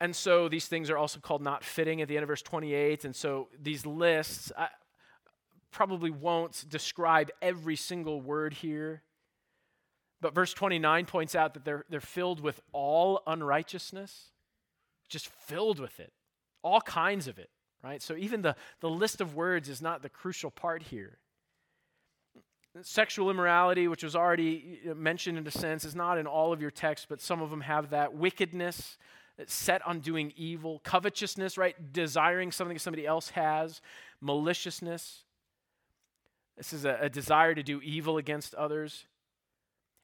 and 0.01 0.15
so 0.15 0.47
these 0.47 0.67
things 0.67 0.89
are 0.89 0.97
also 0.97 1.19
called 1.19 1.41
not 1.41 1.63
fitting 1.63 2.01
at 2.01 2.07
the 2.07 2.15
end 2.15 2.23
of 2.23 2.29
verse 2.29 2.41
28. 2.41 3.05
And 3.05 3.15
so 3.15 3.49
these 3.61 3.85
lists 3.85 4.51
I 4.57 4.69
probably 5.71 6.09
won't 6.09 6.65
describe 6.69 7.29
every 7.41 7.75
single 7.75 8.21
word 8.21 8.53
here. 8.53 9.03
But 10.21 10.33
verse 10.33 10.53
29 10.53 11.05
points 11.05 11.35
out 11.35 11.53
that 11.53 11.65
they're, 11.65 11.85
they're 11.89 12.01
filled 12.01 12.39
with 12.39 12.61
all 12.71 13.21
unrighteousness, 13.27 14.31
just 15.07 15.27
filled 15.27 15.79
with 15.79 15.99
it, 15.99 16.11
all 16.61 16.81
kinds 16.81 17.27
of 17.27 17.37
it, 17.37 17.49
right? 17.83 18.01
So 18.01 18.15
even 18.15 18.41
the, 18.41 18.55
the 18.79 18.89
list 18.89 19.21
of 19.21 19.35
words 19.35 19.69
is 19.69 19.81
not 19.81 20.01
the 20.01 20.09
crucial 20.09 20.51
part 20.51 20.83
here. 20.83 21.17
Sexual 22.81 23.31
immorality, 23.31 23.87
which 23.87 24.03
was 24.03 24.15
already 24.15 24.79
mentioned 24.95 25.37
in 25.37 25.45
a 25.47 25.51
sense, 25.51 25.83
is 25.83 25.95
not 25.95 26.17
in 26.17 26.27
all 26.27 26.53
of 26.53 26.61
your 26.61 26.71
texts, 26.71 27.07
but 27.09 27.19
some 27.19 27.41
of 27.41 27.49
them 27.49 27.61
have 27.61 27.89
that. 27.89 28.13
Wickedness, 28.13 28.97
set 29.47 29.85
on 29.87 29.99
doing 29.99 30.33
evil. 30.35 30.79
Covetousness, 30.83 31.57
right? 31.57 31.75
Desiring 31.91 32.51
something 32.51 32.77
somebody 32.77 33.05
else 33.05 33.29
has. 33.29 33.81
Maliciousness. 34.21 35.23
This 36.57 36.73
is 36.73 36.85
a, 36.85 36.97
a 37.01 37.09
desire 37.09 37.55
to 37.55 37.63
do 37.63 37.81
evil 37.81 38.17
against 38.17 38.53
others. 38.55 39.05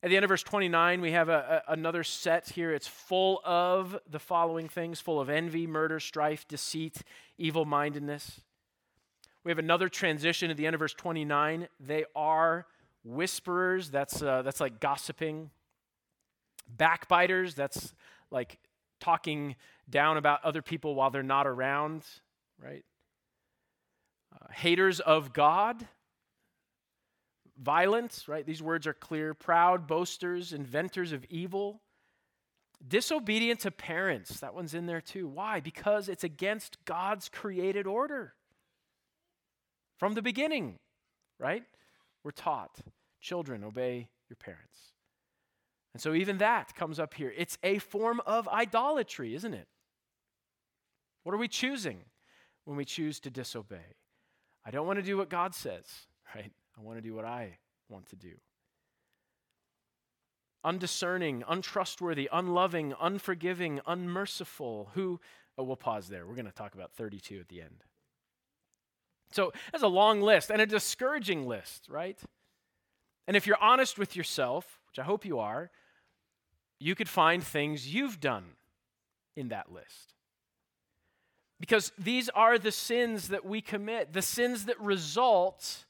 At 0.06 0.10
the 0.10 0.18
end 0.18 0.24
of 0.24 0.30
verse 0.30 0.44
29, 0.44 1.02
we 1.02 1.14
have 1.14 1.30
a, 1.30 1.64
a, 1.68 1.74
another 1.74 2.04
set 2.04 2.50
here. 2.50 2.72
It's 2.72 2.86
full 2.86 3.42
of 3.44 3.98
the 4.08 4.20
following 4.20 4.70
things 4.70 5.02
full 5.02 5.20
of 5.20 5.32
envy, 5.32 5.66
murder, 5.66 6.00
strife, 6.00 6.48
deceit, 6.48 7.02
evil 7.40 7.66
mindedness. 7.66 8.42
We 9.44 9.50
have 9.50 9.58
another 9.58 9.90
transition 9.90 10.52
at 10.52 10.58
the 10.58 10.68
end 10.68 10.76
of 10.76 10.80
verse 10.80 10.94
29. 10.94 11.70
They 11.80 12.06
are 12.16 12.68
whisperers, 13.04 13.90
that's, 13.90 14.22
uh, 14.22 14.44
that's 14.44 14.60
like 14.60 14.80
gossiping. 14.80 15.50
Backbiters, 16.70 17.56
that's 17.56 17.96
like 18.30 18.60
talking 19.00 19.56
down 19.90 20.18
about 20.18 20.46
other 20.46 20.62
people 20.62 20.94
while 20.94 21.10
they're 21.10 21.24
not 21.24 21.48
around, 21.48 22.04
right? 22.64 22.86
Uh, 24.32 24.52
haters 24.52 25.00
of 25.00 25.34
God, 25.34 25.88
violent, 27.58 28.24
right? 28.28 28.46
These 28.46 28.62
words 28.62 28.88
are 28.88 28.94
clear. 28.94 29.34
Proud, 29.34 29.88
boasters, 29.88 30.54
inventors 30.54 31.12
of 31.12 31.26
evil. 31.26 31.82
Disobedient 32.86 33.62
to 33.62 33.72
parents. 33.72 34.40
That 34.40 34.54
one's 34.54 34.74
in 34.74 34.86
there 34.86 35.02
too. 35.02 35.28
Why? 35.28 35.60
Because 35.60 36.10
it's 36.10 36.24
against 36.24 36.84
God's 36.86 37.30
created 37.30 37.88
order. 37.88 38.34
From 39.98 40.14
the 40.14 40.22
beginning, 40.22 40.80
right? 41.40 41.64
We're 42.24 42.32
taught 42.32 42.80
children, 43.22 43.64
obey 43.64 44.10
your 44.30 44.36
parents. 44.36 44.94
And 45.94 46.02
so 46.02 46.14
even 46.14 46.40
that 46.40 46.76
comes 46.76 47.00
up 47.00 47.14
here. 47.14 47.34
It's 47.38 47.58
a 47.64 47.80
form 47.80 48.22
of 48.26 48.48
idolatry, 48.50 49.34
isn't 49.34 49.54
it? 49.54 49.68
What 51.24 51.34
are 51.34 51.38
we 51.40 51.48
choosing 51.48 52.00
when 52.66 52.76
we 52.76 52.84
choose 52.84 53.20
to 53.22 53.30
disobey? 53.30 53.96
I 54.66 54.72
don't 54.72 54.86
want 54.86 55.00
to 55.00 55.06
do 55.06 55.18
what 55.18 55.30
God 55.30 55.56
says, 55.56 55.86
right? 56.36 56.52
I 56.78 56.82
want 56.82 56.98
to 56.98 57.02
do 57.02 57.14
what 57.14 57.26
I 57.26 57.58
want 57.90 58.08
to 58.08 58.16
do. 58.16 58.34
Undiscerning, 60.64 61.44
untrustworthy, 61.48 62.28
unloving, 62.32 62.94
unforgiving, 63.00 63.82
unmerciful. 63.86 64.90
Who, 64.96 65.20
oh, 65.58 65.64
we'll 65.64 65.76
pause 65.76 66.08
there. 66.08 66.26
We're 66.26 66.36
going 66.36 66.46
to 66.46 66.52
talk 66.52 66.74
about 66.74 66.92
32 66.94 67.40
at 67.40 67.50
the 67.50 67.62
end. 67.62 67.84
So 69.32 69.54
that's 69.72 69.84
a 69.84 69.88
long 69.88 70.22
list 70.22 70.50
and 70.50 70.62
a 70.62 70.66
discouraging 70.66 71.48
list, 71.48 71.88
right? 71.90 72.20
And 73.28 73.36
if 73.36 73.46
you're 73.46 73.62
honest 73.62 73.98
with 73.98 74.16
yourself, 74.16 74.80
which 74.90 75.00
I 75.00 75.04
hope 75.04 75.26
you 75.26 75.40
are, 75.40 75.72
you 76.80 76.96
could 76.96 77.10
find 77.10 77.44
things 77.44 77.94
you've 77.94 78.20
done 78.20 78.46
in 79.36 79.50
that 79.50 79.72
list. 79.72 80.14
Because 81.60 81.92
these 81.98 82.30
are 82.30 82.58
the 82.58 82.72
sins 82.72 83.30
that 83.30 83.46
we 83.46 83.62
commit, 83.62 84.14
the 84.14 84.22
sins 84.22 84.66
that 84.66 84.80
result 84.80 85.86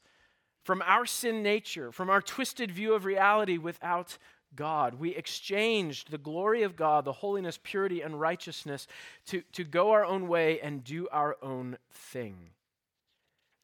from 0.66 0.82
our 0.84 1.06
sin 1.06 1.44
nature, 1.44 1.92
from 1.92 2.10
our 2.10 2.20
twisted 2.20 2.72
view 2.72 2.92
of 2.92 3.04
reality 3.04 3.56
without 3.56 4.18
God. 4.56 4.94
We 4.94 5.14
exchanged 5.14 6.10
the 6.10 6.18
glory 6.18 6.64
of 6.64 6.74
God, 6.74 7.04
the 7.04 7.12
holiness, 7.12 7.56
purity, 7.62 8.00
and 8.00 8.18
righteousness 8.18 8.88
to, 9.26 9.42
to 9.52 9.62
go 9.62 9.92
our 9.92 10.04
own 10.04 10.26
way 10.26 10.58
and 10.60 10.82
do 10.82 11.06
our 11.12 11.36
own 11.40 11.78
thing. 11.92 12.50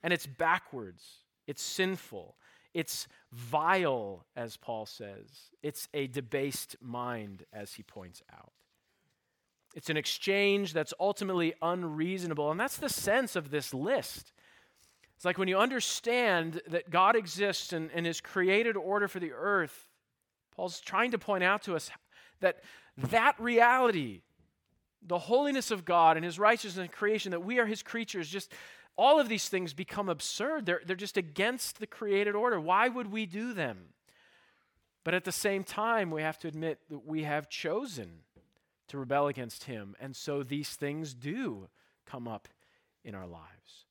And 0.05 0.13
it's 0.13 0.29
backwards, 0.29 1.03
it's 1.49 1.61
sinful, 1.61 2.37
it's 2.73 3.09
vile, 3.33 4.25
as 4.37 4.57
Paul 4.57 4.87
says, 4.87 5.51
it's 5.61 5.89
a 5.93 6.07
debased 6.07 6.77
mind, 6.81 7.47
as 7.53 7.75
he 7.75 7.83
points 7.83 8.23
out. 8.33 8.53
It's 9.75 9.91
an 9.91 9.97
exchange 9.97 10.73
that's 10.73 10.95
ultimately 11.01 11.55
unreasonable. 11.61 12.53
And 12.53 12.61
that's 12.61 12.77
the 12.77 12.89
sense 12.89 13.35
of 13.35 13.51
this 13.51 13.75
list. 13.75 14.33
It's 15.23 15.25
like 15.25 15.39
when 15.39 15.47
you 15.47 15.59
understand 15.59 16.61
that 16.67 16.91
God 16.91 17.15
exists 17.15 17.73
and, 17.73 17.93
and 17.95 18.05
His 18.05 18.21
created 18.21 18.77
order 18.77 19.07
for 19.07 19.21
the 19.21 19.31
earth, 19.31 19.87
Paul's 20.57 20.81
trying 20.81 21.13
to 21.13 21.19
point 21.19 21.45
out 21.45 21.63
to 21.63 21.77
us 21.77 21.93
that 22.41 22.65
that 22.97 23.39
reality, 23.39 24.23
the 25.01 25.21
holiness 25.21 25.71
of 25.71 25.85
God 25.85 26.17
and 26.17 26.25
His 26.25 26.41
righteousness 26.41 26.83
and 26.83 26.91
creation, 26.91 27.31
that 27.31 27.45
we 27.45 27.61
are 27.61 27.67
His 27.67 27.85
creatures, 27.85 28.29
just 28.29 28.53
all 28.97 29.21
of 29.21 29.29
these 29.29 29.49
things 29.49 29.73
become 29.73 30.09
absurd. 30.09 30.67
They're, 30.67 30.81
they're 30.85 30.97
just 30.97 31.17
against 31.17 31.79
the 31.79 31.87
created 31.87 32.35
order. 32.35 32.59
Why 32.59 32.89
would 32.89 33.13
we 33.13 33.25
do 33.25 33.53
them? 33.53 33.91
But 35.05 35.15
at 35.15 35.23
the 35.23 35.31
same 35.31 35.63
time, 35.63 36.11
we 36.11 36.23
have 36.23 36.41
to 36.41 36.49
admit 36.49 36.81
that 36.91 37.07
we 37.07 37.23
have 37.23 37.49
chosen 37.49 38.23
to 38.89 38.99
rebel 38.99 39.29
against 39.29 39.63
Him. 39.63 39.95
And 40.01 40.17
so 40.17 40.43
these 40.43 40.71
things 40.71 41.15
do 41.15 41.69
come 42.07 42.27
up 42.27 42.49
in 43.05 43.15
our 43.15 43.29
lives 43.29 43.85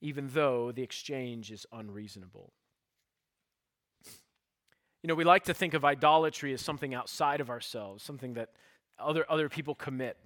even 0.00 0.28
though 0.28 0.72
the 0.72 0.82
exchange 0.82 1.50
is 1.50 1.66
unreasonable. 1.72 2.52
You 5.02 5.08
know, 5.08 5.14
we 5.14 5.24
like 5.24 5.44
to 5.44 5.54
think 5.54 5.74
of 5.74 5.84
idolatry 5.84 6.52
as 6.52 6.60
something 6.60 6.94
outside 6.94 7.40
of 7.40 7.48
ourselves, 7.48 8.02
something 8.02 8.34
that 8.34 8.50
other, 8.98 9.24
other 9.30 9.48
people 9.48 9.74
commit. 9.74 10.18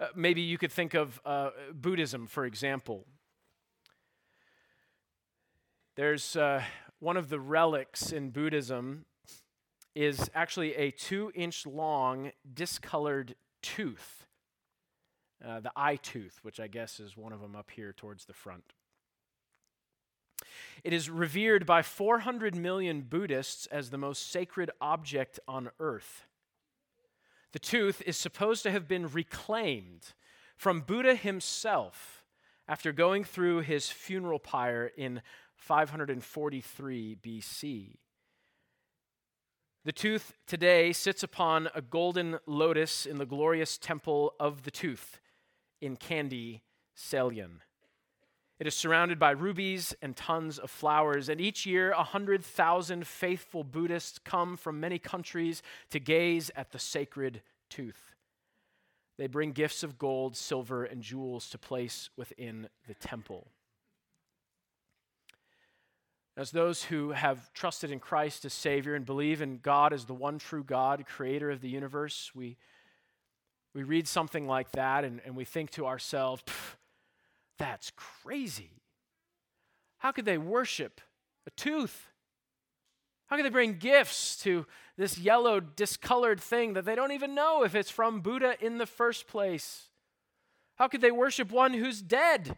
Uh, 0.00 0.06
maybe 0.16 0.40
you 0.40 0.58
could 0.58 0.72
think 0.72 0.94
of 0.94 1.20
uh, 1.24 1.50
Buddhism, 1.72 2.26
for 2.26 2.44
example. 2.44 3.06
There's 5.96 6.34
uh, 6.34 6.62
one 6.98 7.16
of 7.16 7.28
the 7.28 7.38
relics 7.38 8.10
in 8.10 8.30
Buddhism 8.30 9.04
is 9.94 10.28
actually 10.34 10.74
a 10.74 10.90
two 10.90 11.30
inch 11.36 11.66
long 11.66 12.32
discolored 12.52 13.36
tooth 13.62 14.23
uh, 15.46 15.60
the 15.60 15.72
eye 15.76 15.96
tooth, 15.96 16.38
which 16.42 16.60
I 16.60 16.66
guess 16.66 17.00
is 17.00 17.16
one 17.16 17.32
of 17.32 17.40
them 17.40 17.54
up 17.54 17.70
here 17.70 17.92
towards 17.92 18.24
the 18.24 18.32
front. 18.32 18.72
It 20.82 20.92
is 20.92 21.08
revered 21.10 21.66
by 21.66 21.82
400 21.82 22.54
million 22.54 23.02
Buddhists 23.02 23.66
as 23.66 23.90
the 23.90 23.98
most 23.98 24.30
sacred 24.30 24.70
object 24.80 25.40
on 25.46 25.70
earth. 25.78 26.26
The 27.52 27.58
tooth 27.58 28.02
is 28.04 28.16
supposed 28.16 28.62
to 28.64 28.70
have 28.70 28.88
been 28.88 29.08
reclaimed 29.08 30.14
from 30.56 30.80
Buddha 30.80 31.14
himself 31.14 32.24
after 32.66 32.92
going 32.92 33.24
through 33.24 33.60
his 33.60 33.90
funeral 33.90 34.38
pyre 34.38 34.90
in 34.96 35.22
543 35.56 37.16
BC. 37.22 37.96
The 39.84 39.92
tooth 39.92 40.32
today 40.46 40.92
sits 40.92 41.22
upon 41.22 41.68
a 41.74 41.82
golden 41.82 42.38
lotus 42.46 43.04
in 43.04 43.18
the 43.18 43.26
glorious 43.26 43.76
temple 43.76 44.32
of 44.40 44.62
the 44.62 44.70
tooth 44.70 45.20
in 45.84 45.96
Kandy, 45.96 46.60
Ceylon. 46.94 47.60
It 48.58 48.66
is 48.66 48.74
surrounded 48.74 49.18
by 49.18 49.32
rubies 49.32 49.94
and 50.00 50.16
tons 50.16 50.58
of 50.58 50.70
flowers, 50.70 51.28
and 51.28 51.40
each 51.40 51.66
year 51.66 51.92
100,000 51.94 53.06
faithful 53.06 53.64
Buddhists 53.64 54.18
come 54.18 54.56
from 54.56 54.80
many 54.80 54.98
countries 54.98 55.62
to 55.90 55.98
gaze 55.98 56.50
at 56.54 56.70
the 56.70 56.78
sacred 56.78 57.42
tooth. 57.68 58.14
They 59.18 59.26
bring 59.26 59.52
gifts 59.52 59.82
of 59.82 59.98
gold, 59.98 60.36
silver, 60.36 60.84
and 60.84 61.02
jewels 61.02 61.50
to 61.50 61.58
place 61.58 62.10
within 62.16 62.68
the 62.86 62.94
temple. 62.94 63.48
As 66.36 66.50
those 66.50 66.84
who 66.84 67.10
have 67.10 67.52
trusted 67.52 67.92
in 67.92 68.00
Christ 68.00 68.44
as 68.44 68.52
Savior 68.52 68.94
and 68.94 69.06
believe 69.06 69.40
in 69.40 69.58
God 69.58 69.92
as 69.92 70.04
the 70.04 70.14
one 70.14 70.38
true 70.38 70.64
God, 70.64 71.04
creator 71.06 71.50
of 71.50 71.60
the 71.60 71.68
universe, 71.68 72.32
we 72.34 72.56
we 73.74 73.82
read 73.82 74.06
something 74.06 74.46
like 74.46 74.70
that 74.72 75.04
and, 75.04 75.20
and 75.24 75.34
we 75.34 75.44
think 75.44 75.70
to 75.72 75.86
ourselves, 75.86 76.42
that's 77.58 77.92
crazy. 77.96 78.70
How 79.98 80.12
could 80.12 80.24
they 80.24 80.38
worship 80.38 81.00
a 81.46 81.50
tooth? 81.50 82.10
How 83.26 83.36
could 83.36 83.44
they 83.44 83.50
bring 83.50 83.78
gifts 83.78 84.36
to 84.42 84.66
this 84.96 85.18
yellow, 85.18 85.60
discolored 85.60 86.40
thing 86.40 86.74
that 86.74 86.84
they 86.84 86.94
don't 86.94 87.12
even 87.12 87.34
know 87.34 87.64
if 87.64 87.74
it's 87.74 87.90
from 87.90 88.20
Buddha 88.20 88.54
in 88.60 88.78
the 88.78 88.86
first 88.86 89.26
place? 89.26 89.88
How 90.76 90.88
could 90.88 91.00
they 91.00 91.10
worship 91.10 91.50
one 91.50 91.72
who's 91.74 92.02
dead? 92.02 92.56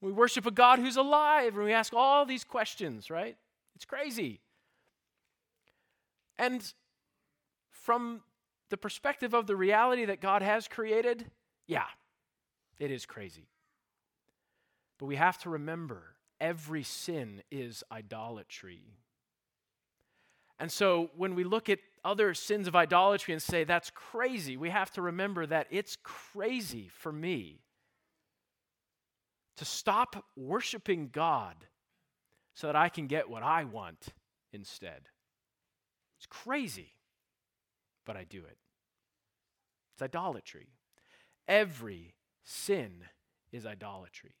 We 0.00 0.12
worship 0.12 0.46
a 0.46 0.50
God 0.50 0.78
who's 0.78 0.96
alive, 0.96 1.56
and 1.56 1.64
we 1.64 1.72
ask 1.72 1.94
all 1.94 2.26
these 2.26 2.44
questions, 2.44 3.10
right? 3.10 3.36
It's 3.74 3.84
crazy. 3.84 4.40
And 6.38 6.72
from 7.70 8.20
the 8.70 8.76
perspective 8.76 9.34
of 9.34 9.46
the 9.46 9.56
reality 9.56 10.04
that 10.06 10.20
God 10.20 10.42
has 10.42 10.68
created, 10.68 11.24
yeah, 11.66 11.86
it 12.78 12.90
is 12.90 13.06
crazy. 13.06 13.48
But 14.98 15.06
we 15.06 15.16
have 15.16 15.38
to 15.42 15.50
remember 15.50 16.02
every 16.40 16.82
sin 16.82 17.42
is 17.50 17.84
idolatry. 17.90 18.82
And 20.58 20.72
so 20.72 21.10
when 21.16 21.34
we 21.34 21.44
look 21.44 21.68
at 21.68 21.78
other 22.04 22.32
sins 22.34 22.66
of 22.66 22.74
idolatry 22.74 23.34
and 23.34 23.42
say 23.42 23.64
that's 23.64 23.90
crazy, 23.90 24.56
we 24.56 24.70
have 24.70 24.90
to 24.92 25.02
remember 25.02 25.46
that 25.46 25.66
it's 25.70 25.96
crazy 26.02 26.88
for 26.88 27.12
me 27.12 27.60
to 29.56 29.64
stop 29.64 30.24
worshiping 30.36 31.10
God 31.12 31.56
so 32.54 32.66
that 32.68 32.76
I 32.76 32.88
can 32.88 33.06
get 33.06 33.28
what 33.28 33.42
I 33.42 33.64
want 33.64 34.08
instead. 34.52 35.08
It's 36.18 36.26
crazy, 36.26 36.92
but 38.06 38.16
I 38.16 38.24
do 38.24 38.38
it. 38.38 38.56
It's 39.92 40.02
idolatry. 40.02 40.68
Every 41.46 42.14
sin 42.44 43.04
is 43.52 43.66
idolatry. 43.66 44.36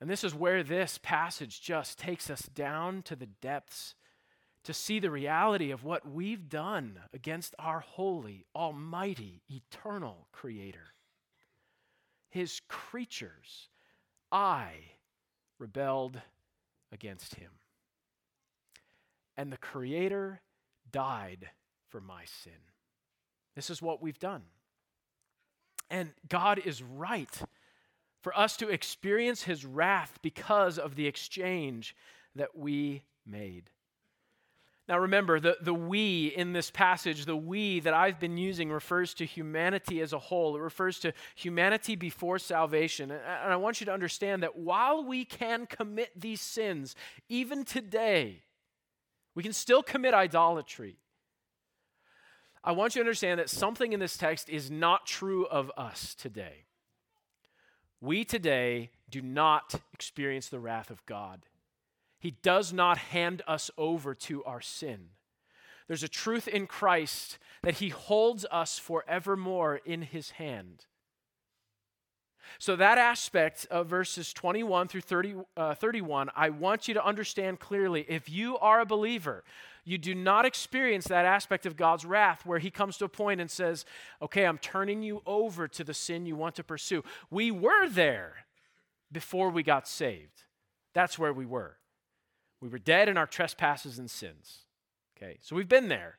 And 0.00 0.10
this 0.10 0.24
is 0.24 0.34
where 0.34 0.64
this 0.64 0.98
passage 1.00 1.60
just 1.60 1.98
takes 1.98 2.28
us 2.28 2.42
down 2.42 3.02
to 3.02 3.14
the 3.14 3.26
depths 3.26 3.94
to 4.64 4.72
see 4.72 4.98
the 4.98 5.10
reality 5.10 5.70
of 5.70 5.84
what 5.84 6.08
we've 6.08 6.48
done 6.48 6.98
against 7.12 7.54
our 7.58 7.80
holy, 7.80 8.46
almighty, 8.54 9.42
eternal 9.50 10.28
Creator. 10.32 10.94
His 12.30 12.60
creatures, 12.68 13.68
I 14.30 14.70
rebelled 15.58 16.20
against 16.92 17.34
Him. 17.34 17.50
And 19.36 19.52
the 19.52 19.56
Creator 19.56 20.40
died 20.90 21.50
for 21.92 22.00
my 22.00 22.24
sin. 22.24 22.52
This 23.54 23.68
is 23.68 23.82
what 23.82 24.02
we've 24.02 24.18
done. 24.18 24.42
And 25.90 26.10
God 26.26 26.58
is 26.64 26.82
right 26.82 27.42
for 28.22 28.36
us 28.36 28.56
to 28.56 28.70
experience 28.70 29.42
his 29.42 29.66
wrath 29.66 30.18
because 30.22 30.78
of 30.78 30.96
the 30.96 31.06
exchange 31.06 31.94
that 32.34 32.56
we 32.56 33.02
made. 33.26 33.68
Now 34.88 34.98
remember, 34.98 35.38
the, 35.38 35.58
the 35.60 35.74
we 35.74 36.28
in 36.28 36.54
this 36.54 36.70
passage, 36.70 37.26
the 37.26 37.36
we 37.36 37.80
that 37.80 37.94
I've 37.94 38.18
been 38.18 38.38
using 38.38 38.70
refers 38.70 39.12
to 39.14 39.26
humanity 39.26 40.00
as 40.00 40.14
a 40.14 40.18
whole. 40.18 40.56
It 40.56 40.60
refers 40.60 40.98
to 41.00 41.12
humanity 41.34 41.94
before 41.94 42.38
salvation. 42.38 43.10
And 43.10 43.52
I 43.52 43.56
want 43.56 43.80
you 43.80 43.84
to 43.86 43.92
understand 43.92 44.42
that 44.42 44.56
while 44.56 45.04
we 45.04 45.24
can 45.26 45.66
commit 45.66 46.10
these 46.18 46.40
sins, 46.40 46.96
even 47.28 47.64
today, 47.64 48.40
we 49.34 49.42
can 49.42 49.52
still 49.52 49.82
commit 49.82 50.14
idolatry. 50.14 50.96
I 52.64 52.72
want 52.72 52.94
you 52.94 53.00
to 53.00 53.06
understand 53.06 53.40
that 53.40 53.50
something 53.50 53.92
in 53.92 54.00
this 54.00 54.16
text 54.16 54.48
is 54.48 54.70
not 54.70 55.06
true 55.06 55.46
of 55.46 55.70
us 55.76 56.14
today. 56.14 56.64
We 58.00 58.24
today 58.24 58.90
do 59.10 59.20
not 59.20 59.74
experience 59.92 60.48
the 60.48 60.60
wrath 60.60 60.90
of 60.90 61.04
God. 61.06 61.46
He 62.18 62.36
does 62.42 62.72
not 62.72 62.98
hand 62.98 63.42
us 63.48 63.70
over 63.76 64.14
to 64.14 64.44
our 64.44 64.60
sin. 64.60 65.08
There's 65.88 66.04
a 66.04 66.08
truth 66.08 66.46
in 66.46 66.68
Christ 66.68 67.38
that 67.62 67.74
He 67.74 67.88
holds 67.88 68.46
us 68.50 68.78
forevermore 68.78 69.80
in 69.84 70.02
His 70.02 70.30
hand. 70.30 70.86
So, 72.58 72.76
that 72.76 72.98
aspect 72.98 73.66
of 73.70 73.86
verses 73.88 74.32
21 74.32 74.88
through 74.88 75.00
30, 75.00 75.34
uh, 75.56 75.74
31, 75.74 76.30
I 76.36 76.50
want 76.50 76.86
you 76.86 76.94
to 76.94 77.04
understand 77.04 77.60
clearly. 77.60 78.04
If 78.08 78.28
you 78.28 78.58
are 78.58 78.80
a 78.80 78.86
believer, 78.86 79.42
you 79.84 79.98
do 79.98 80.14
not 80.14 80.44
experience 80.44 81.06
that 81.06 81.24
aspect 81.24 81.66
of 81.66 81.76
God's 81.76 82.04
wrath 82.04 82.46
where 82.46 82.58
He 82.58 82.70
comes 82.70 82.96
to 82.98 83.04
a 83.04 83.08
point 83.08 83.40
and 83.40 83.50
says, 83.50 83.84
Okay, 84.20 84.44
I'm 84.44 84.58
turning 84.58 85.02
you 85.02 85.22
over 85.26 85.66
to 85.68 85.84
the 85.84 85.94
sin 85.94 86.26
you 86.26 86.36
want 86.36 86.54
to 86.56 86.64
pursue. 86.64 87.02
We 87.30 87.50
were 87.50 87.88
there 87.88 88.46
before 89.10 89.50
we 89.50 89.62
got 89.62 89.88
saved. 89.88 90.44
That's 90.94 91.18
where 91.18 91.32
we 91.32 91.46
were. 91.46 91.78
We 92.60 92.68
were 92.68 92.78
dead 92.78 93.08
in 93.08 93.16
our 93.16 93.26
trespasses 93.26 93.98
and 93.98 94.10
sins. 94.10 94.60
Okay, 95.16 95.38
so 95.40 95.56
we've 95.56 95.68
been 95.68 95.88
there. 95.88 96.18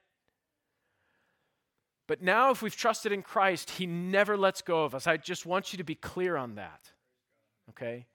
But 2.05 2.21
now, 2.21 2.51
if 2.51 2.61
we've 2.61 2.75
trusted 2.75 3.13
in 3.13 3.21
Christ, 3.21 3.71
He 3.71 3.85
never 3.85 4.35
lets 4.35 4.61
go 4.61 4.83
of 4.83 4.93
us. 4.93 5.07
I 5.07 5.15
just 5.15 5.45
want 5.45 5.71
you 5.71 5.77
to 5.77 5.85
be 5.85 5.95
clear 5.95 6.35
on 6.35 6.55
that. 6.55 6.91
Okay? 7.69 8.07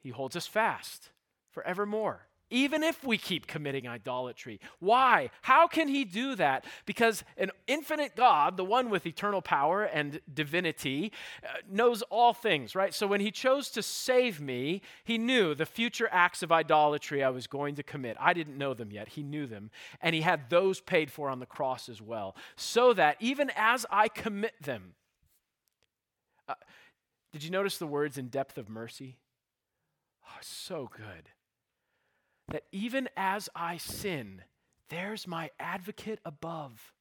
He 0.00 0.10
holds 0.10 0.36
us 0.36 0.46
fast 0.46 1.10
forevermore 1.50 2.28
even 2.52 2.82
if 2.82 3.02
we 3.02 3.16
keep 3.16 3.46
committing 3.46 3.88
idolatry. 3.88 4.60
Why? 4.78 5.30
How 5.40 5.66
can 5.66 5.88
he 5.88 6.04
do 6.04 6.36
that? 6.36 6.66
Because 6.84 7.24
an 7.38 7.50
infinite 7.66 8.14
God, 8.14 8.58
the 8.58 8.64
one 8.64 8.90
with 8.90 9.06
eternal 9.06 9.40
power 9.40 9.84
and 9.84 10.20
divinity, 10.32 11.12
uh, 11.42 11.48
knows 11.68 12.02
all 12.02 12.34
things, 12.34 12.76
right? 12.76 12.92
So 12.94 13.06
when 13.06 13.22
he 13.22 13.30
chose 13.30 13.70
to 13.70 13.82
save 13.82 14.40
me, 14.40 14.82
he 15.02 15.16
knew 15.16 15.54
the 15.54 15.66
future 15.66 16.08
acts 16.12 16.42
of 16.42 16.52
idolatry 16.52 17.24
I 17.24 17.30
was 17.30 17.46
going 17.46 17.74
to 17.76 17.82
commit. 17.82 18.18
I 18.20 18.34
didn't 18.34 18.58
know 18.58 18.74
them 18.74 18.92
yet, 18.92 19.08
he 19.08 19.22
knew 19.22 19.46
them. 19.46 19.70
And 20.02 20.14
he 20.14 20.20
had 20.20 20.50
those 20.50 20.80
paid 20.80 21.10
for 21.10 21.30
on 21.30 21.40
the 21.40 21.46
cross 21.46 21.88
as 21.88 22.02
well. 22.02 22.36
So 22.54 22.92
that 22.92 23.16
even 23.18 23.50
as 23.56 23.86
I 23.90 24.08
commit 24.08 24.62
them, 24.62 24.94
uh, 26.46 26.54
did 27.32 27.42
you 27.42 27.50
notice 27.50 27.78
the 27.78 27.86
words 27.86 28.18
in 28.18 28.28
depth 28.28 28.58
of 28.58 28.68
mercy? 28.68 29.16
Oh, 30.26 30.38
so 30.42 30.90
good 30.94 31.30
that 32.52 32.64
even 32.70 33.08
as 33.16 33.48
I 33.56 33.78
sin, 33.78 34.42
there's 34.90 35.26
my 35.26 35.50
advocate 35.58 36.20
above. 36.24 36.92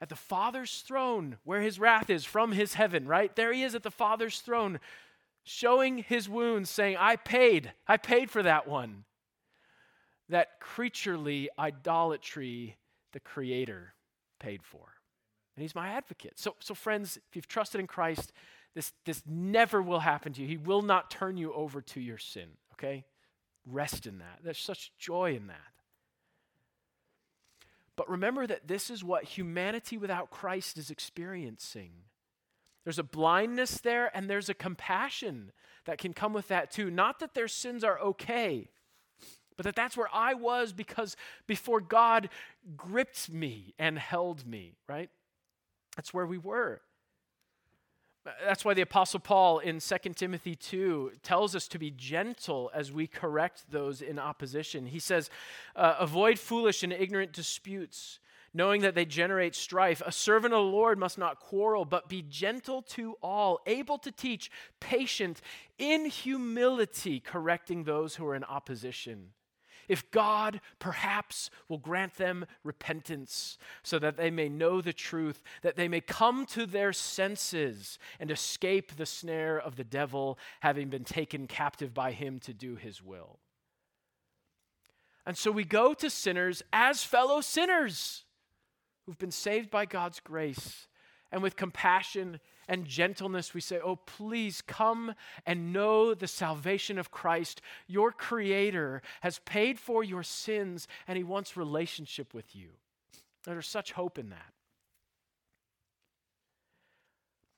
At 0.00 0.08
the 0.08 0.16
Father's 0.16 0.82
throne, 0.86 1.38
where 1.42 1.60
his 1.60 1.80
wrath 1.80 2.08
is 2.08 2.24
from 2.24 2.52
his 2.52 2.74
heaven, 2.74 3.06
right? 3.06 3.34
There 3.34 3.52
he 3.52 3.64
is 3.64 3.74
at 3.74 3.82
the 3.82 3.90
Father's 3.90 4.38
throne, 4.38 4.78
showing 5.42 5.98
his 5.98 6.28
wounds, 6.28 6.70
saying, 6.70 6.96
I 6.98 7.16
paid, 7.16 7.72
I 7.88 7.96
paid 7.96 8.30
for 8.30 8.42
that 8.42 8.68
one. 8.68 9.04
That 10.28 10.60
creaturely 10.60 11.50
idolatry 11.58 12.76
the 13.12 13.20
Creator 13.20 13.94
paid 14.38 14.62
for. 14.62 14.86
And 15.56 15.62
he's 15.62 15.74
my 15.74 15.88
advocate. 15.88 16.38
So, 16.38 16.54
so 16.60 16.74
friends, 16.74 17.16
if 17.28 17.34
you've 17.34 17.48
trusted 17.48 17.80
in 17.80 17.88
Christ, 17.88 18.32
this, 18.74 18.92
this 19.04 19.22
never 19.26 19.82
will 19.82 20.00
happen 20.00 20.32
to 20.34 20.42
you. 20.42 20.46
He 20.46 20.56
will 20.56 20.82
not 20.82 21.10
turn 21.10 21.36
you 21.36 21.52
over 21.52 21.80
to 21.80 22.00
your 22.00 22.18
sin, 22.18 22.48
okay? 22.74 23.04
Rest 23.70 24.06
in 24.06 24.18
that. 24.18 24.40
There's 24.42 24.58
such 24.58 24.92
joy 24.98 25.34
in 25.34 25.46
that. 25.48 25.56
But 27.96 28.10
remember 28.10 28.46
that 28.46 28.66
this 28.66 28.90
is 28.90 29.04
what 29.04 29.24
humanity 29.24 29.96
without 29.96 30.30
Christ 30.30 30.78
is 30.78 30.90
experiencing. 30.90 31.92
There's 32.82 32.98
a 32.98 33.04
blindness 33.04 33.78
there, 33.78 34.14
and 34.14 34.28
there's 34.28 34.48
a 34.48 34.54
compassion 34.54 35.52
that 35.86 35.98
can 35.98 36.12
come 36.12 36.32
with 36.32 36.48
that 36.48 36.70
too. 36.70 36.90
Not 36.90 37.20
that 37.20 37.34
their 37.34 37.48
sins 37.48 37.84
are 37.84 37.98
okay, 38.00 38.68
but 39.56 39.64
that 39.64 39.76
that's 39.76 39.96
where 39.96 40.08
I 40.12 40.34
was 40.34 40.72
because 40.72 41.16
before 41.46 41.80
God 41.80 42.28
gripped 42.76 43.30
me 43.30 43.74
and 43.78 43.98
held 43.98 44.46
me, 44.46 44.76
right? 44.88 45.08
That's 45.96 46.12
where 46.12 46.26
we 46.26 46.38
were. 46.38 46.82
That's 48.44 48.64
why 48.64 48.72
the 48.72 48.82
Apostle 48.82 49.20
Paul 49.20 49.58
in 49.58 49.80
2 49.80 49.96
Timothy 50.14 50.54
2 50.54 51.12
tells 51.22 51.54
us 51.54 51.68
to 51.68 51.78
be 51.78 51.90
gentle 51.90 52.70
as 52.72 52.90
we 52.90 53.06
correct 53.06 53.64
those 53.70 54.00
in 54.00 54.18
opposition. 54.18 54.86
He 54.86 54.98
says, 54.98 55.28
uh, 55.76 55.96
Avoid 55.98 56.38
foolish 56.38 56.82
and 56.82 56.92
ignorant 56.92 57.32
disputes, 57.32 58.20
knowing 58.54 58.80
that 58.80 58.94
they 58.94 59.04
generate 59.04 59.54
strife. 59.54 60.00
A 60.06 60.12
servant 60.12 60.54
of 60.54 60.64
the 60.64 60.70
Lord 60.70 60.98
must 60.98 61.18
not 61.18 61.38
quarrel, 61.38 61.84
but 61.84 62.08
be 62.08 62.22
gentle 62.22 62.80
to 62.82 63.16
all, 63.22 63.60
able 63.66 63.98
to 63.98 64.10
teach, 64.10 64.50
patient, 64.80 65.42
in 65.78 66.06
humility, 66.06 67.20
correcting 67.20 67.84
those 67.84 68.16
who 68.16 68.26
are 68.26 68.34
in 68.34 68.44
opposition 68.44 69.32
if 69.88 70.10
God 70.10 70.60
perhaps 70.78 71.50
will 71.68 71.78
grant 71.78 72.14
them 72.16 72.46
repentance 72.62 73.58
so 73.82 73.98
that 73.98 74.16
they 74.16 74.30
may 74.30 74.48
know 74.48 74.80
the 74.80 74.92
truth, 74.92 75.42
that 75.62 75.76
they 75.76 75.88
may 75.88 76.00
come 76.00 76.46
to 76.46 76.66
their 76.66 76.92
senses 76.92 77.98
and 78.20 78.30
escape 78.30 78.96
the 78.96 79.06
snare 79.06 79.58
of 79.58 79.76
the 79.76 79.84
devil, 79.84 80.38
having 80.60 80.88
been 80.88 81.04
taken 81.04 81.46
captive 81.46 81.92
by 81.94 82.12
him 82.12 82.38
to 82.40 82.52
do 82.52 82.76
his 82.76 83.02
will. 83.02 83.38
And 85.26 85.36
so 85.38 85.50
we 85.50 85.64
go 85.64 85.94
to 85.94 86.10
sinners 86.10 86.62
as 86.72 87.02
fellow 87.02 87.40
sinners 87.40 88.24
who've 89.06 89.18
been 89.18 89.30
saved 89.30 89.70
by 89.70 89.86
God's 89.86 90.20
grace 90.20 90.86
and 91.32 91.42
with 91.42 91.56
compassion 91.56 92.40
and 92.68 92.86
gentleness, 92.86 93.54
we 93.54 93.60
say, 93.60 93.78
Oh, 93.82 93.96
please 93.96 94.62
come 94.62 95.14
and 95.46 95.72
know 95.72 96.14
the 96.14 96.28
salvation 96.28 96.98
of 96.98 97.10
Christ. 97.10 97.60
Your 97.86 98.12
Creator 98.12 99.02
has 99.20 99.40
paid 99.40 99.78
for 99.78 100.02
your 100.04 100.22
sins, 100.22 100.88
and 101.06 101.16
He 101.16 101.24
wants 101.24 101.56
relationship 101.56 102.34
with 102.34 102.54
you. 102.54 102.70
There's 103.44 103.66
such 103.66 103.92
hope 103.92 104.18
in 104.18 104.30
that. 104.30 104.52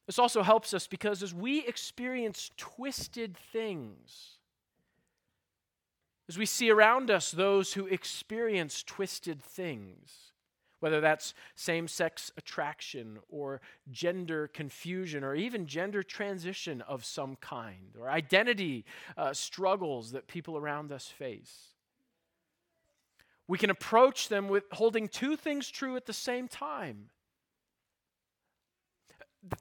This 0.06 0.18
also 0.18 0.42
helps 0.42 0.72
us 0.72 0.86
because 0.86 1.22
as 1.22 1.34
we 1.34 1.66
experience 1.66 2.50
twisted 2.56 3.36
things, 3.36 4.38
as 6.28 6.38
we 6.38 6.46
see 6.46 6.70
around 6.70 7.10
us 7.10 7.30
those 7.30 7.72
who 7.72 7.86
experience 7.86 8.82
twisted 8.82 9.42
things, 9.42 10.32
whether 10.80 11.00
that's 11.00 11.34
same 11.54 11.88
sex 11.88 12.30
attraction 12.36 13.18
or 13.28 13.60
gender 13.90 14.48
confusion 14.48 15.24
or 15.24 15.34
even 15.34 15.66
gender 15.66 16.02
transition 16.02 16.80
of 16.82 17.04
some 17.04 17.36
kind 17.36 17.96
or 17.98 18.10
identity 18.10 18.84
uh, 19.16 19.32
struggles 19.32 20.12
that 20.12 20.26
people 20.26 20.56
around 20.56 20.92
us 20.92 21.06
face. 21.06 21.74
We 23.48 23.58
can 23.58 23.70
approach 23.70 24.28
them 24.28 24.48
with 24.48 24.64
holding 24.72 25.08
two 25.08 25.36
things 25.36 25.68
true 25.68 25.96
at 25.96 26.06
the 26.06 26.12
same 26.12 26.48
time 26.48 27.10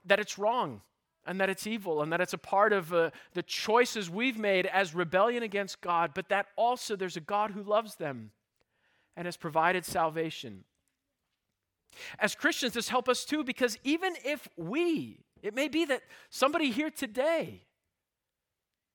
that 0.05 0.19
it's 0.19 0.39
wrong 0.39 0.81
and 1.25 1.39
that 1.39 1.49
it's 1.49 1.67
evil 1.67 2.01
and 2.01 2.11
that 2.11 2.21
it's 2.21 2.33
a 2.33 2.37
part 2.37 2.73
of 2.73 2.93
uh, 2.93 3.09
the 3.33 3.43
choices 3.43 4.09
we've 4.09 4.37
made 4.37 4.65
as 4.67 4.93
rebellion 4.95 5.43
against 5.43 5.81
God, 5.81 6.11
but 6.13 6.29
that 6.29 6.47
also 6.55 6.95
there's 6.95 7.17
a 7.17 7.21
God 7.21 7.51
who 7.51 7.63
loves 7.63 7.95
them 7.95 8.31
and 9.15 9.25
has 9.25 9.37
provided 9.37 9.85
salvation. 9.85 10.63
As 12.19 12.35
Christians, 12.35 12.73
this 12.73 12.89
helps 12.89 13.09
us 13.09 13.25
too 13.25 13.43
because 13.43 13.77
even 13.83 14.13
if 14.23 14.47
we, 14.57 15.19
it 15.41 15.53
may 15.53 15.67
be 15.67 15.85
that 15.85 16.01
somebody 16.29 16.71
here 16.71 16.89
today 16.89 17.63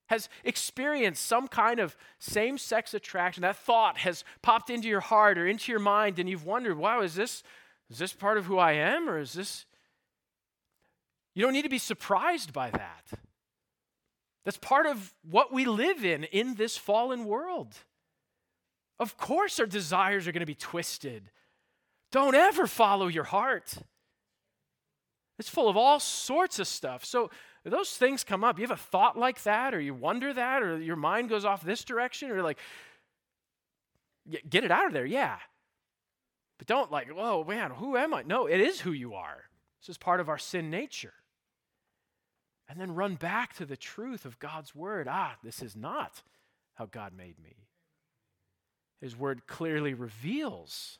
has 0.08 0.28
experienced 0.44 1.24
some 1.24 1.46
kind 1.46 1.78
of 1.78 1.96
same 2.18 2.58
sex 2.58 2.94
attraction, 2.94 3.42
that 3.42 3.56
thought 3.56 3.98
has 3.98 4.24
popped 4.42 4.68
into 4.70 4.88
your 4.88 5.00
heart 5.00 5.38
or 5.38 5.46
into 5.46 5.70
your 5.70 5.80
mind, 5.80 6.18
and 6.18 6.28
you've 6.28 6.44
wondered, 6.44 6.76
wow, 6.76 7.00
is 7.00 7.14
this, 7.14 7.44
is 7.88 7.98
this 7.98 8.12
part 8.12 8.36
of 8.36 8.46
who 8.46 8.58
I 8.58 8.72
am 8.72 9.08
or 9.08 9.18
is 9.18 9.32
this 9.34 9.66
you 11.34 11.42
don't 11.42 11.52
need 11.52 11.62
to 11.62 11.68
be 11.68 11.78
surprised 11.78 12.52
by 12.52 12.70
that. 12.70 13.06
That's 14.44 14.58
part 14.58 14.86
of 14.86 15.14
what 15.22 15.52
we 15.52 15.64
live 15.64 16.04
in 16.04 16.24
in 16.24 16.54
this 16.54 16.76
fallen 16.76 17.24
world. 17.24 17.74
Of 18.98 19.16
course, 19.16 19.60
our 19.60 19.66
desires 19.66 20.26
are 20.26 20.32
going 20.32 20.40
to 20.40 20.46
be 20.46 20.54
twisted. 20.54 21.30
Don't 22.10 22.34
ever 22.34 22.66
follow 22.66 23.06
your 23.06 23.24
heart. 23.24 23.74
It's 25.38 25.48
full 25.48 25.68
of 25.68 25.76
all 25.76 26.00
sorts 26.00 26.58
of 26.58 26.66
stuff. 26.66 27.04
So, 27.04 27.30
those 27.64 27.90
things 27.90 28.24
come 28.24 28.42
up. 28.42 28.58
You 28.58 28.66
have 28.66 28.78
a 28.78 28.80
thought 28.80 29.18
like 29.18 29.42
that, 29.42 29.74
or 29.74 29.80
you 29.80 29.92
wonder 29.92 30.32
that, 30.32 30.62
or 30.62 30.80
your 30.80 30.96
mind 30.96 31.28
goes 31.28 31.44
off 31.44 31.62
this 31.62 31.84
direction, 31.84 32.30
or 32.30 32.42
like, 32.42 32.58
get 34.48 34.64
it 34.64 34.70
out 34.70 34.86
of 34.86 34.92
there, 34.94 35.04
yeah. 35.04 35.36
But 36.56 36.66
don't 36.66 36.90
like, 36.90 37.08
whoa, 37.08 37.44
man, 37.44 37.70
who 37.70 37.96
am 37.98 38.14
I? 38.14 38.22
No, 38.22 38.46
it 38.46 38.60
is 38.60 38.80
who 38.80 38.92
you 38.92 39.14
are. 39.14 39.44
This 39.80 39.90
is 39.90 39.98
part 39.98 40.20
of 40.20 40.28
our 40.28 40.38
sin 40.38 40.70
nature 40.70 41.12
and 42.70 42.80
then 42.80 42.94
run 42.94 43.16
back 43.16 43.52
to 43.54 43.66
the 43.66 43.76
truth 43.76 44.24
of 44.24 44.38
God's 44.38 44.76
word. 44.76 45.08
Ah, 45.10 45.34
this 45.42 45.60
is 45.60 45.74
not 45.74 46.22
how 46.74 46.86
God 46.86 47.12
made 47.12 47.36
me. 47.42 47.56
His 49.00 49.16
word 49.16 49.48
clearly 49.48 49.92
reveals 49.92 50.99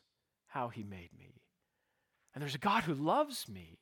how 0.51 0.69
he 0.69 0.83
made 0.83 1.11
me. 1.19 1.43
And 2.35 2.43
there's 2.43 2.55
a 2.55 2.59
God 2.59 2.85
who 2.85 2.95
loves 2.95 3.49
me. 3.49 3.79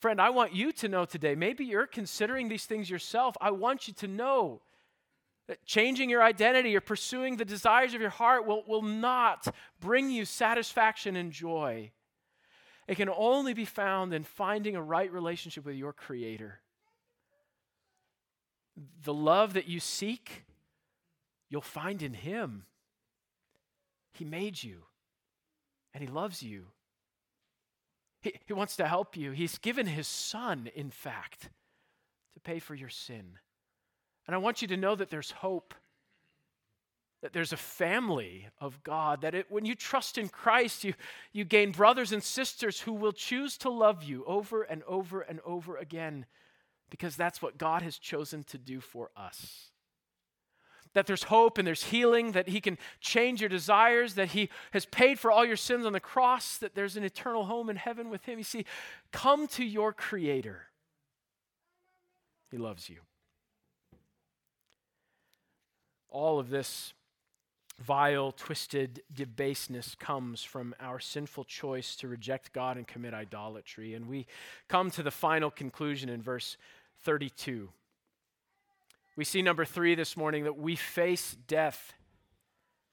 Friend, 0.00 0.20
I 0.20 0.30
want 0.30 0.54
you 0.54 0.72
to 0.72 0.88
know 0.88 1.04
today, 1.04 1.34
maybe 1.34 1.64
you're 1.64 1.86
considering 1.86 2.48
these 2.48 2.64
things 2.64 2.90
yourself. 2.90 3.36
I 3.40 3.50
want 3.50 3.86
you 3.86 3.94
to 3.94 4.08
know 4.08 4.62
that 5.46 5.64
changing 5.64 6.10
your 6.10 6.22
identity 6.22 6.74
or 6.74 6.80
pursuing 6.80 7.36
the 7.36 7.44
desires 7.44 7.92
of 7.94 8.00
your 8.00 8.10
heart 8.10 8.46
will, 8.46 8.64
will 8.66 8.82
not 8.82 9.46
bring 9.78 10.10
you 10.10 10.24
satisfaction 10.24 11.16
and 11.16 11.30
joy. 11.30 11.90
It 12.88 12.96
can 12.96 13.10
only 13.14 13.52
be 13.52 13.64
found 13.64 14.14
in 14.14 14.24
finding 14.24 14.74
a 14.74 14.82
right 14.82 15.12
relationship 15.12 15.64
with 15.64 15.76
your 15.76 15.92
Creator 15.92 16.60
the 19.02 19.14
love 19.14 19.54
that 19.54 19.68
you 19.68 19.80
seek, 19.80 20.44
you'll 21.48 21.60
find 21.60 22.02
in 22.02 22.14
Him. 22.14 22.64
He 24.12 24.24
made 24.24 24.62
you, 24.62 24.82
and 25.94 26.02
He 26.02 26.08
loves 26.08 26.42
you. 26.42 26.66
He, 28.20 28.34
he 28.46 28.52
wants 28.52 28.76
to 28.76 28.86
help 28.86 29.16
you. 29.16 29.32
He's 29.32 29.58
given 29.58 29.86
His 29.86 30.06
Son, 30.06 30.70
in 30.74 30.90
fact, 30.90 31.50
to 32.34 32.40
pay 32.40 32.58
for 32.58 32.74
your 32.74 32.88
sin. 32.88 33.38
And 34.26 34.34
I 34.34 34.38
want 34.38 34.62
you 34.62 34.68
to 34.68 34.76
know 34.76 34.94
that 34.94 35.10
there's 35.10 35.30
hope, 35.30 35.74
that 37.22 37.32
there's 37.32 37.52
a 37.52 37.56
family 37.56 38.48
of 38.60 38.82
God, 38.82 39.22
that 39.22 39.34
it, 39.34 39.46
when 39.50 39.64
you 39.64 39.74
trust 39.74 40.18
in 40.18 40.28
Christ, 40.28 40.84
you, 40.84 40.94
you 41.32 41.44
gain 41.44 41.72
brothers 41.72 42.12
and 42.12 42.22
sisters 42.22 42.80
who 42.80 42.92
will 42.92 43.12
choose 43.12 43.56
to 43.58 43.70
love 43.70 44.04
you 44.04 44.24
over 44.26 44.62
and 44.62 44.82
over 44.84 45.22
and 45.22 45.40
over 45.44 45.76
again 45.76 46.26
because 46.90 47.16
that's 47.16 47.40
what 47.40 47.56
God 47.56 47.82
has 47.82 47.98
chosen 47.98 48.44
to 48.44 48.58
do 48.58 48.80
for 48.80 49.10
us. 49.16 49.69
That 50.94 51.06
there's 51.06 51.24
hope 51.24 51.56
and 51.58 51.66
there's 51.66 51.84
healing, 51.84 52.32
that 52.32 52.48
He 52.48 52.60
can 52.60 52.78
change 53.00 53.40
your 53.40 53.48
desires, 53.48 54.14
that 54.14 54.28
He 54.28 54.50
has 54.72 54.86
paid 54.86 55.18
for 55.18 55.30
all 55.30 55.44
your 55.44 55.56
sins 55.56 55.86
on 55.86 55.92
the 55.92 56.00
cross, 56.00 56.58
that 56.58 56.74
there's 56.74 56.96
an 56.96 57.04
eternal 57.04 57.44
home 57.44 57.70
in 57.70 57.76
heaven 57.76 58.10
with 58.10 58.24
Him. 58.24 58.38
You 58.38 58.44
see, 58.44 58.64
come 59.12 59.46
to 59.48 59.64
your 59.64 59.92
Creator. 59.92 60.66
He 62.50 62.58
loves 62.58 62.88
you. 62.88 62.98
All 66.08 66.40
of 66.40 66.50
this 66.50 66.92
vile, 67.80 68.32
twisted 68.32 69.02
debaseness 69.12 69.94
comes 69.94 70.42
from 70.42 70.74
our 70.80 71.00
sinful 71.00 71.44
choice 71.44 71.96
to 71.96 72.08
reject 72.08 72.52
God 72.52 72.76
and 72.76 72.86
commit 72.86 73.14
idolatry. 73.14 73.94
And 73.94 74.06
we 74.06 74.26
come 74.68 74.90
to 74.92 75.02
the 75.02 75.10
final 75.10 75.50
conclusion 75.50 76.08
in 76.08 76.22
verse 76.22 76.56
32. 77.04 77.70
We 79.20 79.24
see 79.26 79.42
number 79.42 79.66
three 79.66 79.94
this 79.94 80.16
morning 80.16 80.44
that 80.44 80.56
we 80.56 80.76
face 80.76 81.36
death. 81.46 81.92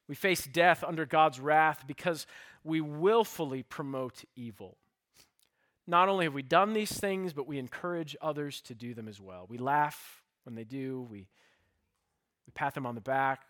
We 0.10 0.16
face 0.16 0.44
death 0.44 0.84
under 0.86 1.06
God's 1.06 1.40
wrath 1.40 1.86
because 1.88 2.28
we 2.66 2.82
willfully 2.82 3.64
promote 3.64 4.26
evil. 4.36 4.76
Not 5.88 6.10
only 6.10 6.26
have 6.26 6.34
we 6.34 6.42
done 6.42 6.74
these 6.74 6.92
things, 6.92 7.32
but 7.32 7.48
we 7.48 7.58
encourage 7.58 8.18
others 8.22 8.60
to 8.64 8.76
do 8.76 8.94
them 8.94 9.08
as 9.08 9.22
well. 9.22 9.46
We 9.48 9.58
laugh 9.58 10.22
when 10.44 10.54
they 10.54 10.66
do, 10.66 11.08
we, 11.10 11.20
we 12.46 12.52
pat 12.54 12.74
them 12.74 12.86
on 12.86 12.96
the 12.96 13.00
back, 13.00 13.44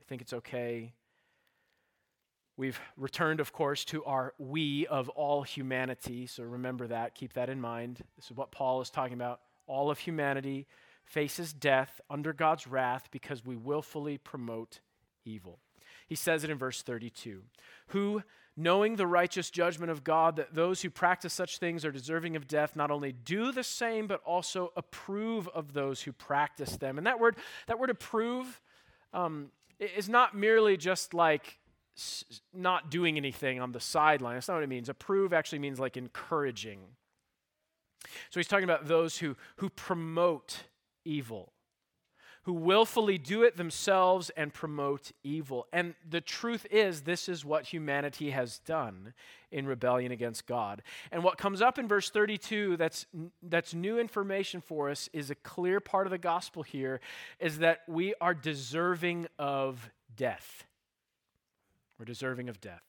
we 0.00 0.06
think 0.08 0.22
it's 0.22 0.32
okay. 0.32 0.92
We've 2.56 2.80
returned, 2.96 3.38
of 3.38 3.52
course, 3.52 3.84
to 3.84 4.04
our 4.06 4.34
we 4.38 4.88
of 4.88 5.08
all 5.10 5.44
humanity. 5.44 6.26
So 6.26 6.42
remember 6.42 6.88
that, 6.88 7.14
keep 7.14 7.34
that 7.34 7.48
in 7.48 7.60
mind. 7.60 8.02
This 8.16 8.24
is 8.24 8.36
what 8.36 8.50
Paul 8.50 8.80
is 8.80 8.90
talking 8.90 9.14
about. 9.14 9.38
All 9.68 9.88
of 9.88 10.00
humanity 10.00 10.66
faces 11.10 11.52
death 11.52 12.00
under 12.08 12.32
God's 12.32 12.68
wrath 12.68 13.08
because 13.10 13.44
we 13.44 13.56
willfully 13.56 14.16
promote 14.16 14.78
evil. 15.24 15.58
He 16.06 16.14
says 16.14 16.44
it 16.44 16.50
in 16.50 16.56
verse 16.56 16.82
32 16.82 17.42
Who, 17.88 18.22
knowing 18.56 18.96
the 18.96 19.08
righteous 19.08 19.50
judgment 19.50 19.90
of 19.90 20.04
God, 20.04 20.36
that 20.36 20.54
those 20.54 20.82
who 20.82 20.88
practice 20.88 21.32
such 21.32 21.58
things 21.58 21.84
are 21.84 21.90
deserving 21.90 22.36
of 22.36 22.46
death, 22.46 22.76
not 22.76 22.92
only 22.92 23.12
do 23.12 23.50
the 23.50 23.64
same, 23.64 24.06
but 24.06 24.22
also 24.24 24.72
approve 24.76 25.48
of 25.48 25.72
those 25.72 26.02
who 26.02 26.12
practice 26.12 26.76
them. 26.76 26.96
And 26.96 27.06
that 27.06 27.18
word, 27.18 27.36
that 27.66 27.78
word 27.78 27.90
approve, 27.90 28.60
um, 29.12 29.50
is 29.80 30.08
not 30.08 30.36
merely 30.36 30.76
just 30.76 31.12
like 31.12 31.58
not 32.54 32.90
doing 32.90 33.16
anything 33.16 33.60
on 33.60 33.72
the 33.72 33.80
sideline. 33.80 34.36
That's 34.36 34.46
not 34.46 34.54
what 34.54 34.62
it 34.62 34.68
means. 34.68 34.88
Approve 34.88 35.32
actually 35.32 35.58
means 35.58 35.80
like 35.80 35.96
encouraging. 35.96 36.80
So 38.30 38.38
he's 38.38 38.46
talking 38.46 38.64
about 38.64 38.86
those 38.86 39.18
who, 39.18 39.36
who 39.56 39.68
promote 39.70 40.62
evil, 41.10 41.52
who 42.44 42.52
willfully 42.52 43.18
do 43.18 43.42
it 43.42 43.56
themselves 43.56 44.30
and 44.36 44.54
promote 44.54 45.12
evil. 45.22 45.66
And 45.72 45.94
the 46.08 46.20
truth 46.20 46.66
is, 46.70 47.02
this 47.02 47.28
is 47.28 47.44
what 47.44 47.66
humanity 47.66 48.30
has 48.30 48.60
done 48.60 49.12
in 49.50 49.66
rebellion 49.66 50.12
against 50.12 50.46
God. 50.46 50.82
And 51.12 51.22
what 51.22 51.36
comes 51.36 51.60
up 51.60 51.78
in 51.78 51.88
verse 51.88 52.08
32 52.08 52.76
that's, 52.76 53.04
that's 53.42 53.74
new 53.74 53.98
information 53.98 54.60
for 54.60 54.88
us 54.88 55.08
is 55.12 55.30
a 55.30 55.34
clear 55.34 55.80
part 55.80 56.06
of 56.06 56.10
the 56.10 56.18
gospel 56.18 56.62
here 56.62 57.00
is 57.38 57.58
that 57.58 57.80
we 57.88 58.14
are 58.20 58.34
deserving 58.34 59.26
of 59.38 59.90
death. 60.16 60.64
We're 61.98 62.06
deserving 62.06 62.48
of 62.48 62.60
death. 62.60 62.82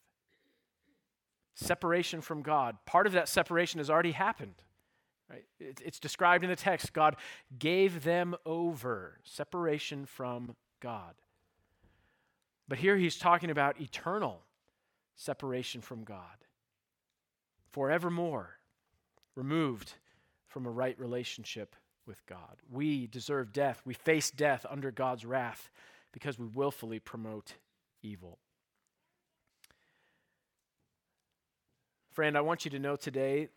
Separation 1.54 2.22
from 2.22 2.40
God. 2.40 2.78
Part 2.86 3.06
of 3.06 3.12
that 3.12 3.28
separation 3.28 3.78
has 3.78 3.90
already 3.90 4.12
happened. 4.12 4.54
Right? 5.32 5.44
It's 5.58 5.98
described 5.98 6.44
in 6.44 6.50
the 6.50 6.56
text. 6.56 6.92
God 6.92 7.16
gave 7.58 8.04
them 8.04 8.36
over. 8.44 9.18
Separation 9.24 10.04
from 10.04 10.54
God. 10.80 11.14
But 12.68 12.78
here 12.78 12.96
he's 12.96 13.16
talking 13.16 13.50
about 13.50 13.80
eternal 13.80 14.42
separation 15.16 15.80
from 15.80 16.04
God. 16.04 16.44
Forevermore, 17.70 18.58
removed 19.34 19.94
from 20.48 20.66
a 20.66 20.70
right 20.70 20.98
relationship 20.98 21.74
with 22.06 22.24
God. 22.26 22.56
We 22.70 23.06
deserve 23.06 23.52
death. 23.52 23.80
We 23.86 23.94
face 23.94 24.30
death 24.30 24.66
under 24.68 24.90
God's 24.90 25.24
wrath 25.24 25.70
because 26.12 26.38
we 26.38 26.46
willfully 26.46 26.98
promote 26.98 27.54
evil. 28.02 28.38
Friend, 32.10 32.36
I 32.36 32.42
want 32.42 32.66
you 32.66 32.70
to 32.72 32.78
know 32.78 32.96
today, 32.96 33.48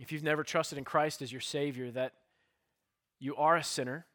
if 0.00 0.12
you've 0.12 0.22
never 0.22 0.44
trusted 0.44 0.78
in 0.78 0.84
Christ 0.84 1.22
as 1.22 1.32
your 1.32 1.40
Savior, 1.40 1.90
that 1.90 2.12
you 3.18 3.34
are 3.36 3.56
a 3.56 3.64
sinner. 3.64 4.06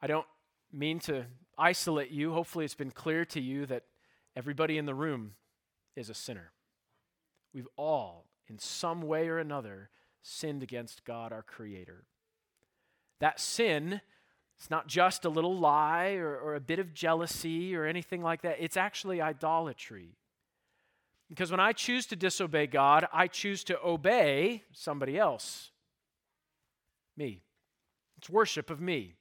I 0.00 0.06
don't 0.06 0.26
mean 0.72 1.00
to 1.00 1.26
isolate 1.58 2.10
you. 2.10 2.32
Hopefully, 2.32 2.64
it's 2.64 2.74
been 2.74 2.90
clear 2.90 3.24
to 3.26 3.40
you 3.40 3.66
that 3.66 3.84
everybody 4.36 4.78
in 4.78 4.86
the 4.86 4.94
room 4.94 5.32
is 5.96 6.08
a 6.08 6.14
sinner. 6.14 6.52
We've 7.52 7.68
all, 7.76 8.26
in 8.48 8.58
some 8.58 9.02
way 9.02 9.28
or 9.28 9.38
another, 9.38 9.90
sinned 10.22 10.62
against 10.62 11.04
God, 11.04 11.32
our 11.32 11.42
Creator. 11.42 12.04
That 13.20 13.40
sin, 13.40 14.00
it's 14.56 14.70
not 14.70 14.86
just 14.86 15.24
a 15.24 15.28
little 15.28 15.56
lie 15.56 16.14
or, 16.14 16.36
or 16.36 16.54
a 16.54 16.60
bit 16.60 16.78
of 16.78 16.94
jealousy 16.94 17.74
or 17.76 17.86
anything 17.86 18.22
like 18.22 18.42
that, 18.42 18.56
it's 18.60 18.76
actually 18.76 19.20
idolatry. 19.20 20.16
Because 21.28 21.50
when 21.50 21.60
I 21.60 21.72
choose 21.72 22.06
to 22.06 22.16
disobey 22.16 22.66
God, 22.66 23.06
I 23.12 23.26
choose 23.26 23.64
to 23.64 23.78
obey 23.82 24.62
somebody 24.72 25.18
else. 25.18 25.70
Me. 27.16 27.42
It's 28.18 28.28
worship 28.28 28.70
of 28.70 28.80
me. 28.80 29.14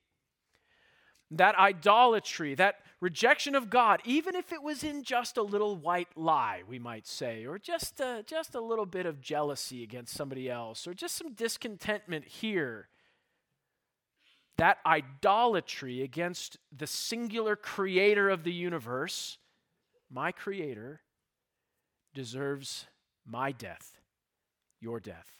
That 1.31 1.57
idolatry, 1.57 2.55
that 2.55 2.75
rejection 2.99 3.55
of 3.55 3.69
God, 3.69 4.01
even 4.05 4.35
if 4.35 4.51
it 4.51 4.61
was 4.61 4.83
in 4.83 5.03
just 5.03 5.37
a 5.37 5.41
little 5.41 5.75
white 5.75 6.09
lie, 6.15 6.61
we 6.67 6.77
might 6.77 7.07
say, 7.07 7.45
or 7.45 7.57
just 7.57 7.99
a, 7.99 8.23
just 8.25 8.53
a 8.53 8.61
little 8.61 8.85
bit 8.85 9.05
of 9.05 9.19
jealousy 9.19 9.81
against 9.83 10.13
somebody 10.13 10.49
else, 10.49 10.85
or 10.85 10.93
just 10.93 11.15
some 11.15 11.33
discontentment 11.33 12.25
here, 12.25 12.87
that 14.57 14.77
idolatry 14.85 16.03
against 16.03 16.57
the 16.75 16.85
singular 16.85 17.55
creator 17.55 18.29
of 18.29 18.43
the 18.43 18.53
universe, 18.53 19.39
my 20.11 20.31
creator, 20.31 21.01
deserves 22.13 22.85
my 23.25 23.51
death, 23.51 23.99
your 24.79 24.99
death, 24.99 25.39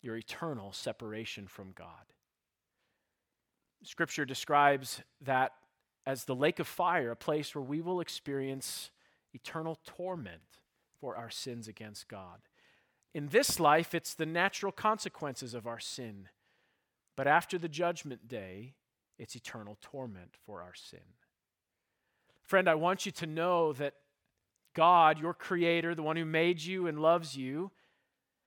your 0.00 0.16
eternal 0.16 0.72
separation 0.72 1.46
from 1.46 1.72
God. 1.72 2.12
Scripture 3.82 4.24
describes 4.24 5.02
that 5.20 5.52
as 6.06 6.24
the 6.24 6.34
lake 6.34 6.58
of 6.58 6.66
fire, 6.66 7.10
a 7.10 7.16
place 7.16 7.54
where 7.54 7.64
we 7.64 7.80
will 7.80 8.00
experience 8.00 8.90
eternal 9.32 9.78
torment 9.84 10.58
for 11.00 11.16
our 11.16 11.30
sins 11.30 11.68
against 11.68 12.08
God. 12.08 12.40
In 13.14 13.28
this 13.28 13.60
life, 13.60 13.94
it's 13.94 14.14
the 14.14 14.26
natural 14.26 14.72
consequences 14.72 15.54
of 15.54 15.66
our 15.66 15.80
sin. 15.80 16.28
But 17.16 17.26
after 17.26 17.58
the 17.58 17.68
judgment 17.68 18.28
day, 18.28 18.74
it's 19.18 19.36
eternal 19.36 19.78
torment 19.80 20.34
for 20.44 20.62
our 20.62 20.74
sin. 20.74 21.14
Friend, 22.42 22.68
I 22.68 22.74
want 22.74 23.06
you 23.06 23.12
to 23.12 23.26
know 23.26 23.72
that 23.74 23.94
God, 24.74 25.18
your 25.18 25.34
creator, 25.34 25.94
the 25.94 26.02
one 26.02 26.16
who 26.16 26.24
made 26.24 26.62
you 26.62 26.86
and 26.86 27.00
loves 27.00 27.36
you, 27.36 27.70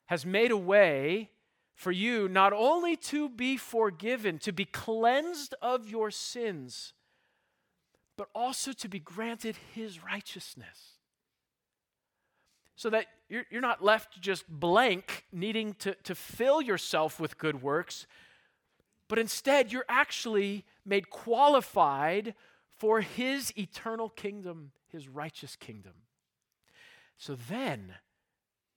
has 0.07 0.25
made 0.25 0.51
a 0.51 0.57
way 0.57 1.31
for 1.73 1.91
you 1.91 2.27
not 2.27 2.53
only 2.53 2.95
to 2.95 3.29
be 3.29 3.55
forgiven, 3.55 4.39
to 4.39 4.51
be 4.51 4.65
cleansed 4.65 5.53
of 5.61 5.89
your 5.89 6.09
sins, 6.09 6.93
but 8.17 8.29
also 8.33 8.71
to 8.73 8.89
be 8.89 8.99
granted 8.99 9.55
his 9.73 10.03
righteousness. 10.03 10.93
So 12.75 12.89
that 12.89 13.05
you're, 13.29 13.45
you're 13.51 13.61
not 13.61 13.83
left 13.83 14.19
just 14.19 14.47
blank, 14.47 15.25
needing 15.31 15.73
to, 15.75 15.95
to 16.03 16.15
fill 16.15 16.61
yourself 16.61 17.19
with 17.19 17.37
good 17.37 17.61
works, 17.61 18.07
but 19.07 19.19
instead 19.19 19.71
you're 19.71 19.85
actually 19.87 20.65
made 20.85 21.09
qualified 21.09 22.33
for 22.69 23.01
his 23.01 23.53
eternal 23.57 24.09
kingdom, 24.09 24.71
his 24.91 25.07
righteous 25.07 25.55
kingdom. 25.55 25.93
So 27.17 27.35
then, 27.35 27.95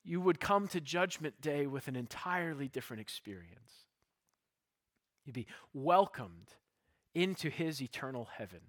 you 0.02 0.20
would 0.20 0.40
come 0.40 0.66
to 0.68 0.80
Judgment 0.80 1.40
Day 1.40 1.66
with 1.66 1.88
an 1.88 1.96
entirely 1.96 2.68
different 2.68 3.00
experience. 3.00 3.86
You'd 5.24 5.34
be 5.34 5.46
welcomed 5.74 6.54
into 7.14 7.50
his 7.50 7.82
eternal 7.82 8.28
heaven. 8.36 8.60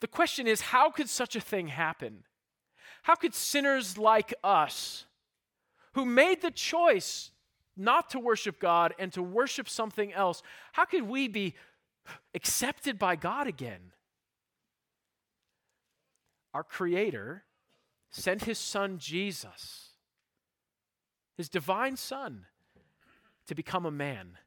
The 0.00 0.06
question 0.06 0.46
is 0.46 0.60
how 0.60 0.90
could 0.90 1.08
such 1.08 1.36
a 1.36 1.40
thing 1.40 1.68
happen? 1.68 2.24
How 3.02 3.14
could 3.14 3.34
sinners 3.34 3.98
like 3.98 4.32
us, 4.42 5.06
who 5.94 6.04
made 6.04 6.40
the 6.40 6.50
choice 6.50 7.30
not 7.76 8.10
to 8.10 8.18
worship 8.18 8.58
God 8.60 8.94
and 8.98 9.12
to 9.12 9.22
worship 9.22 9.68
something 9.68 10.12
else, 10.12 10.42
how 10.72 10.84
could 10.84 11.02
we 11.02 11.28
be 11.28 11.54
accepted 12.34 12.98
by 12.98 13.16
God 13.16 13.46
again? 13.46 13.92
Our 16.54 16.64
Creator 16.64 17.44
sent 18.12 18.44
his 18.44 18.58
son 18.58 18.98
Jesus, 18.98 19.88
his 21.36 21.48
divine 21.48 21.96
son, 21.96 22.46
to 23.46 23.54
become 23.54 23.86
a 23.86 23.90
man. 23.90 24.38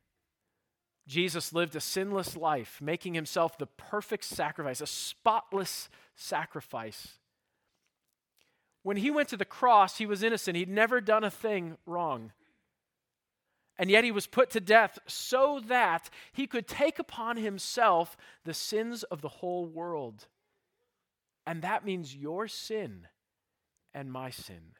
Jesus 1.07 1.53
lived 1.53 1.75
a 1.75 1.81
sinless 1.81 2.37
life, 2.37 2.79
making 2.81 3.13
himself 3.15 3.57
the 3.57 3.65
perfect 3.65 4.23
sacrifice, 4.23 4.81
a 4.81 4.87
spotless 4.87 5.89
sacrifice. 6.15 7.19
When 8.83 8.97
he 8.97 9.11
went 9.11 9.29
to 9.29 9.37
the 9.37 9.45
cross, 9.45 9.97
he 9.97 10.05
was 10.05 10.23
innocent. 10.23 10.55
He'd 10.55 10.69
never 10.69 11.01
done 11.01 11.23
a 11.23 11.31
thing 11.31 11.77
wrong. 11.85 12.31
And 13.77 13.89
yet 13.89 14.03
he 14.03 14.11
was 14.11 14.27
put 14.27 14.51
to 14.51 14.59
death 14.59 14.99
so 15.05 15.59
that 15.67 16.09
he 16.31 16.47
could 16.47 16.67
take 16.67 16.97
upon 16.97 17.37
himself 17.37 18.15
the 18.43 18.53
sins 18.53 19.03
of 19.03 19.21
the 19.21 19.27
whole 19.27 19.65
world. 19.65 20.27
And 21.45 21.61
that 21.61 21.83
means 21.83 22.15
your 22.15 22.47
sin 22.47 23.07
and 23.95 24.11
my 24.11 24.29
sin. 24.29 24.73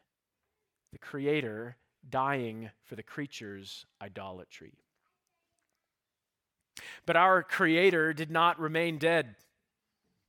The 0.91 0.99
Creator 0.99 1.77
dying 2.07 2.69
for 2.83 2.95
the 2.95 3.01
creature's 3.01 3.85
idolatry. 4.01 4.73
But 7.05 7.15
our 7.15 7.41
Creator 7.41 8.13
did 8.13 8.29
not 8.29 8.59
remain 8.59 8.97
dead. 8.97 9.35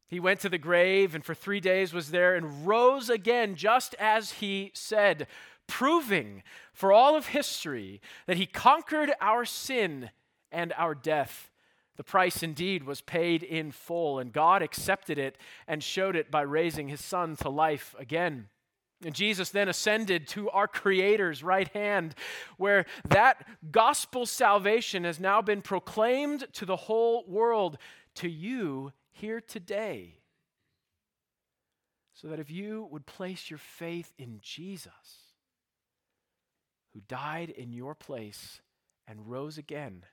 He 0.09 0.21
went 0.21 0.41
to 0.41 0.49
the 0.49 0.57
grave 0.57 1.15
and 1.15 1.25
for 1.25 1.35
three 1.35 1.61
days 1.61 1.93
was 1.93 2.13
there 2.13 2.37
and 2.37 2.67
rose 2.67 3.11
again, 3.11 3.57
just 3.57 3.95
as 3.99 4.33
he 4.33 4.71
said, 4.73 5.27
proving 5.67 6.45
for 6.73 6.93
all 6.93 7.17
of 7.17 7.27
history 7.27 8.01
that 8.27 8.37
he 8.37 8.47
conquered 8.47 9.13
our 9.21 9.45
sin 9.45 10.11
and 10.53 10.73
our 10.79 10.95
death. 10.95 11.51
The 11.97 12.05
price 12.05 12.43
indeed 12.43 12.85
was 12.85 13.01
paid 13.01 13.43
in 13.43 13.73
full, 13.73 14.19
and 14.19 14.33
God 14.33 14.63
accepted 14.63 15.19
it 15.19 15.37
and 15.67 15.83
showed 15.83 16.15
it 16.15 16.31
by 16.31 16.43
raising 16.43 16.89
his 16.89 17.03
son 17.03 17.35
to 17.37 17.49
life 17.49 17.95
again. 17.99 18.49
And 19.05 19.15
Jesus 19.15 19.51
then 19.51 19.69
ascended 19.69 20.27
to 20.29 20.49
our 20.51 20.67
Creator's 20.67 21.43
right 21.43 21.69
hand, 21.69 22.15
where 22.57 22.87
that 23.09 23.47
gospel 23.71 24.25
salvation 24.25 25.05
has 25.05 25.21
now 25.21 25.43
been 25.43 25.61
proclaimed 25.61 26.47
to 26.55 26.65
the 26.65 26.77
whole 26.77 27.25
world, 27.29 27.77
to 28.17 28.29
you 28.29 28.93
here 29.13 29.41
today. 29.41 30.21
So 32.15 32.29
that 32.29 32.41
if 32.41 32.51
you 32.51 32.89
would 32.91 33.05
place 33.05 33.51
your 33.51 33.59
faith 33.59 34.15
in 34.19 34.39
Jesus, 34.41 34.91
who 36.95 37.03
died 37.07 37.51
in 37.51 37.75
your 37.75 37.95
place 37.95 38.63
and 39.07 39.31
rose 39.31 39.59
again, 39.59 40.05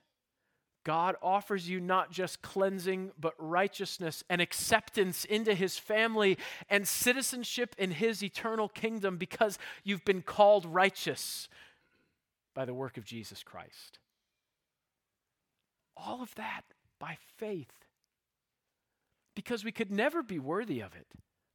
God 0.84 1.16
offers 1.22 1.68
you 1.68 1.80
not 1.80 2.10
just 2.10 2.42
cleansing, 2.42 3.12
but 3.18 3.34
righteousness 3.38 4.22
and 4.28 4.42
acceptance 4.42 5.24
into 5.24 5.54
his 5.54 5.78
family 5.78 6.36
and 6.68 6.86
citizenship 6.86 7.74
in 7.78 7.90
his 7.90 8.22
eternal 8.22 8.68
kingdom 8.68 9.16
because 9.16 9.58
you've 9.82 10.04
been 10.04 10.20
called 10.20 10.66
righteous 10.66 11.48
by 12.54 12.66
the 12.66 12.74
work 12.74 12.98
of 12.98 13.04
Jesus 13.04 13.42
Christ. 13.42 13.98
All 15.96 16.22
of 16.22 16.34
that 16.34 16.62
by 17.00 17.16
faith. 17.38 17.72
Because 19.34 19.64
we 19.64 19.72
could 19.72 19.90
never 19.90 20.22
be 20.22 20.38
worthy 20.38 20.80
of 20.80 20.94
it. 20.94 21.06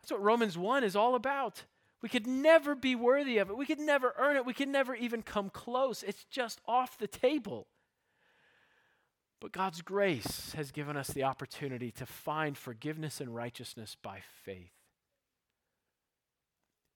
That's 0.02 0.12
what 0.12 0.24
Romans 0.24 0.58
1 0.58 0.84
is 0.84 0.96
all 0.96 1.14
about. 1.14 1.64
We 2.02 2.10
could 2.10 2.28
never 2.28 2.76
be 2.76 2.96
worthy 2.96 3.38
of 3.38 3.50
it. 3.50 3.58
We 3.58 3.66
could 3.66 3.80
never 3.80 4.16
earn 4.18 4.38
it. 4.38 4.46
We 4.46 4.54
could 4.54 4.70
never 4.70 4.96
even 4.96 5.22
come 5.22 5.50
close. 5.50 6.02
It's 6.02 6.26
just 6.26 6.62
off 6.66 6.98
the 6.98 7.08
table. 7.08 7.68
But 9.42 9.54
God's 9.54 9.82
grace 9.82 10.54
has 10.54 10.72
given 10.72 10.98
us 10.98 11.08
the 11.08 11.24
opportunity 11.24 11.92
to 11.92 12.06
find 12.06 12.58
forgiveness 12.58 13.22
and 13.22 13.34
righteousness 13.34 13.96
by 14.02 14.20
faith. 14.44 14.74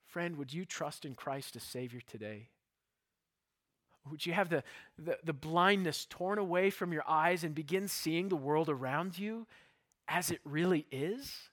Friend, 0.08 0.38
would 0.38 0.54
you 0.54 0.66
trust 0.66 1.06
in 1.06 1.16
Christ 1.16 1.56
as 1.56 1.64
Savior 1.64 2.02
today? 2.06 2.50
Would 4.10 4.26
you 4.26 4.34
have 4.34 4.50
the, 4.50 4.64
the, 4.98 5.18
the, 5.24 5.34
blindness 5.34 6.06
torn 6.10 6.38
away 6.38 6.70
from 6.70 6.92
your 6.92 7.06
eyes 7.08 7.46
and 7.46 7.56
begin 7.56 7.88
seeing 7.88 8.28
the 8.28 8.36
world 8.36 8.68
around 8.68 9.18
you 9.18 9.48
as 10.10 10.30
it 10.30 10.42
really 10.44 10.86
is? 10.92 11.50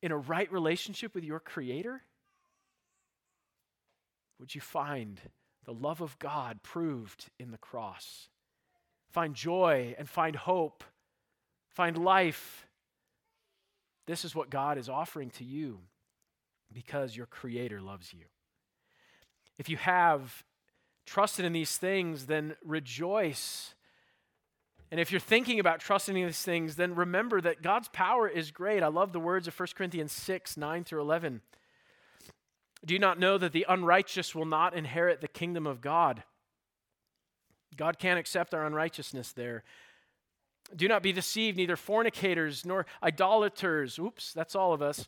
In 0.00 0.12
a 0.12 0.16
right 0.16 0.50
relationship 0.52 1.14
with 1.14 1.24
your 1.24 1.40
Creator? 1.40 2.02
Would 4.38 4.54
you 4.54 4.60
find 4.60 5.20
the 5.64 5.74
love 5.74 6.00
of 6.00 6.18
God 6.20 6.62
proved 6.62 7.30
in 7.40 7.50
the 7.50 7.58
cross? 7.58 8.28
Find 9.14 9.34
joy 9.34 9.94
and 9.96 10.08
find 10.08 10.34
hope, 10.34 10.82
find 11.70 11.96
life. 11.96 12.66
This 14.06 14.24
is 14.24 14.34
what 14.34 14.50
God 14.50 14.76
is 14.76 14.88
offering 14.88 15.30
to 15.30 15.44
you 15.44 15.78
because 16.72 17.16
your 17.16 17.26
Creator 17.26 17.80
loves 17.80 18.12
you. 18.12 18.24
If 19.56 19.68
you 19.68 19.76
have 19.76 20.42
trusted 21.06 21.44
in 21.44 21.52
these 21.52 21.76
things, 21.76 22.26
then 22.26 22.56
rejoice 22.64 23.74
And 24.90 25.00
if 25.00 25.10
you're 25.10 25.20
thinking 25.20 25.58
about 25.58 25.80
trusting 25.80 26.16
in 26.16 26.26
these 26.26 26.42
things, 26.42 26.76
then 26.76 26.94
remember 26.94 27.40
that 27.40 27.62
God's 27.62 27.88
power 27.88 28.28
is 28.28 28.52
great. 28.52 28.82
I 28.82 28.86
love 28.86 29.12
the 29.12 29.18
words 29.18 29.48
of 29.48 29.58
1 29.58 29.68
Corinthians 29.74 30.12
6 30.12 30.56
9 30.56 30.84
through 30.84 31.00
11. 31.00 31.40
Do 32.84 32.94
you 32.94 33.00
not 33.00 33.18
know 33.18 33.38
that 33.38 33.52
the 33.52 33.66
unrighteous 33.68 34.34
will 34.34 34.44
not 34.44 34.74
inherit 34.74 35.20
the 35.20 35.26
kingdom 35.26 35.66
of 35.66 35.80
God? 35.80 36.22
God 37.76 37.98
can't 37.98 38.18
accept 38.18 38.54
our 38.54 38.64
unrighteousness 38.66 39.32
there. 39.32 39.64
Do 40.74 40.88
not 40.88 41.02
be 41.02 41.12
deceived, 41.12 41.56
neither 41.56 41.76
fornicators, 41.76 42.64
nor 42.64 42.86
idolaters, 43.02 43.98
oops, 43.98 44.32
that's 44.32 44.54
all 44.54 44.72
of 44.72 44.80
us, 44.80 45.06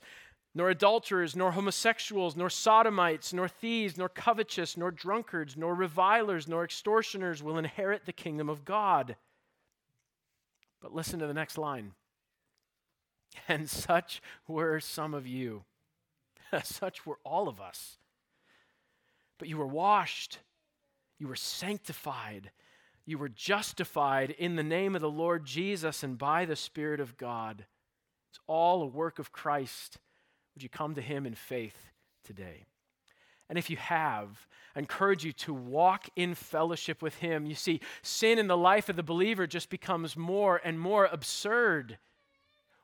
nor 0.54 0.70
adulterers, 0.70 1.36
nor 1.36 1.52
homosexuals, 1.52 2.36
nor 2.36 2.50
sodomites, 2.50 3.32
nor 3.32 3.48
thieves, 3.48 3.96
nor 3.96 4.08
covetous, 4.08 4.76
nor 4.76 4.90
drunkards, 4.90 5.56
nor 5.56 5.74
revilers, 5.74 6.48
nor 6.48 6.64
extortioners 6.64 7.42
will 7.42 7.58
inherit 7.58 8.06
the 8.06 8.12
kingdom 8.12 8.48
of 8.48 8.64
God. 8.64 9.16
But 10.80 10.94
listen 10.94 11.18
to 11.20 11.26
the 11.26 11.34
next 11.34 11.58
line. 11.58 11.92
And 13.48 13.68
such 13.68 14.22
were 14.48 14.80
some 14.80 15.12
of 15.12 15.26
you. 15.26 15.64
such 16.64 17.04
were 17.04 17.18
all 17.22 17.48
of 17.48 17.60
us. 17.60 17.98
But 19.38 19.48
you 19.48 19.58
were 19.58 19.66
washed, 19.66 20.38
you 21.18 21.28
were 21.28 21.36
sanctified, 21.36 22.50
you 23.04 23.18
were 23.18 23.28
justified 23.28 24.30
in 24.30 24.56
the 24.56 24.62
name 24.62 24.94
of 24.94 25.00
the 25.00 25.10
Lord 25.10 25.44
Jesus 25.44 26.02
and 26.02 26.18
by 26.18 26.44
the 26.44 26.56
Spirit 26.56 27.00
of 27.00 27.16
God. 27.16 27.64
It's 28.30 28.40
all 28.46 28.82
a 28.82 28.86
work 28.86 29.18
of 29.18 29.32
Christ. 29.32 29.98
Would 30.54 30.62
you 30.62 30.68
come 30.68 30.94
to 30.94 31.00
Him 31.00 31.24
in 31.24 31.34
faith 31.34 31.76
today? 32.24 32.64
And 33.48 33.58
if 33.58 33.70
you 33.70 33.76
have, 33.76 34.46
I 34.74 34.80
encourage 34.80 35.24
you 35.24 35.32
to 35.32 35.54
walk 35.54 36.08
in 36.16 36.34
fellowship 36.34 37.00
with 37.00 37.14
Him. 37.16 37.46
You 37.46 37.54
see, 37.54 37.80
sin 38.02 38.38
in 38.38 38.48
the 38.48 38.56
life 38.56 38.88
of 38.88 38.96
the 38.96 39.02
believer 39.02 39.46
just 39.46 39.70
becomes 39.70 40.16
more 40.16 40.60
and 40.64 40.80
more 40.80 41.06
absurd. 41.06 41.98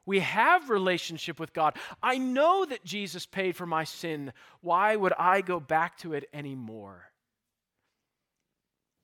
We 0.06 0.20
have 0.20 0.70
relationship 0.70 1.38
with 1.38 1.52
God. 1.52 1.76
I 2.02 2.18
know 2.18 2.64
that 2.64 2.84
Jesus 2.84 3.26
paid 3.26 3.56
for 3.56 3.66
my 3.66 3.84
sin. 3.84 4.32
Why 4.60 4.96
would 4.96 5.12
I 5.18 5.40
go 5.40 5.60
back 5.60 5.98
to 5.98 6.12
it 6.12 6.28
anymore? 6.32 7.11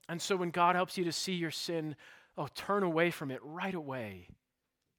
And 0.09 0.21
so 0.23 0.37
when 0.37 0.51
God 0.51 0.75
helps 0.75 0.97
you 0.97 1.05
to 1.05 1.13
see 1.13 1.35
your 1.35 1.51
sin, 1.51 1.97
oh, 2.37 2.49
turn 2.55 2.83
away 2.83 3.11
from 3.11 3.31
it 3.31 3.41
right 3.43 3.75
away. 3.75 4.29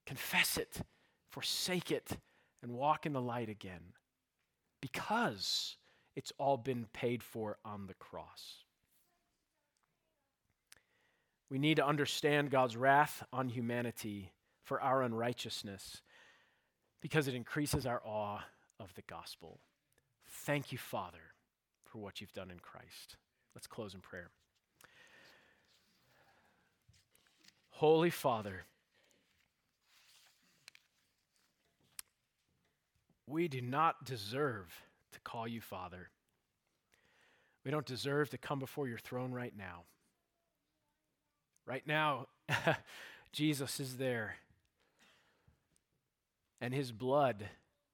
Confess 0.06 0.56
it, 0.56 0.82
forsake 1.28 1.90
it, 1.90 2.18
and 2.62 2.72
walk 2.72 3.06
in 3.06 3.12
the 3.12 3.20
light 3.20 3.48
again. 3.48 3.94
Because 4.80 5.76
it's 6.16 6.32
all 6.38 6.56
been 6.56 6.86
paid 6.92 7.22
for 7.22 7.58
on 7.64 7.86
the 7.86 7.94
cross. 7.94 8.64
We 11.50 11.58
need 11.58 11.76
to 11.76 11.86
understand 11.86 12.50
God's 12.50 12.76
wrath 12.76 13.24
on 13.32 13.48
humanity 13.48 14.32
for 14.62 14.80
our 14.80 15.02
unrighteousness 15.02 16.00
because 17.00 17.26
it 17.26 17.34
increases 17.34 17.86
our 17.86 18.00
awe 18.04 18.40
of 18.78 18.94
the 18.94 19.02
gospel. 19.02 19.60
Thank 20.28 20.70
you, 20.70 20.78
Father, 20.78 21.34
for 21.84 21.98
what 21.98 22.20
you've 22.20 22.32
done 22.32 22.50
in 22.50 22.60
Christ. 22.60 23.16
Let's 23.54 23.66
close 23.66 23.94
in 23.94 24.00
prayer. 24.00 24.30
Holy 27.80 28.10
Father, 28.10 28.64
we 33.26 33.48
do 33.48 33.62
not 33.62 34.04
deserve 34.04 34.70
to 35.12 35.20
call 35.20 35.48
you 35.48 35.62
Father. 35.62 36.10
We 37.64 37.70
don't 37.70 37.86
deserve 37.86 38.28
to 38.30 38.36
come 38.36 38.58
before 38.58 38.86
your 38.86 38.98
throne 38.98 39.32
right 39.32 39.54
now. 39.56 39.84
Right 41.64 41.82
now, 41.86 42.26
Jesus 43.32 43.80
is 43.80 43.96
there. 43.96 44.34
And 46.60 46.74
his 46.74 46.92
blood, 46.92 47.48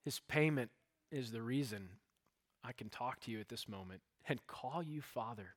his 0.05 0.18
payment, 0.18 0.72
is 1.12 1.30
the 1.30 1.43
reason 1.43 1.91
I 2.64 2.72
can 2.72 2.89
talk 2.89 3.20
to 3.20 3.30
you 3.30 3.39
at 3.39 3.49
this 3.49 3.68
moment 3.68 4.01
and 4.28 4.45
call 4.49 4.82
you 4.82 5.01
Father. 5.01 5.55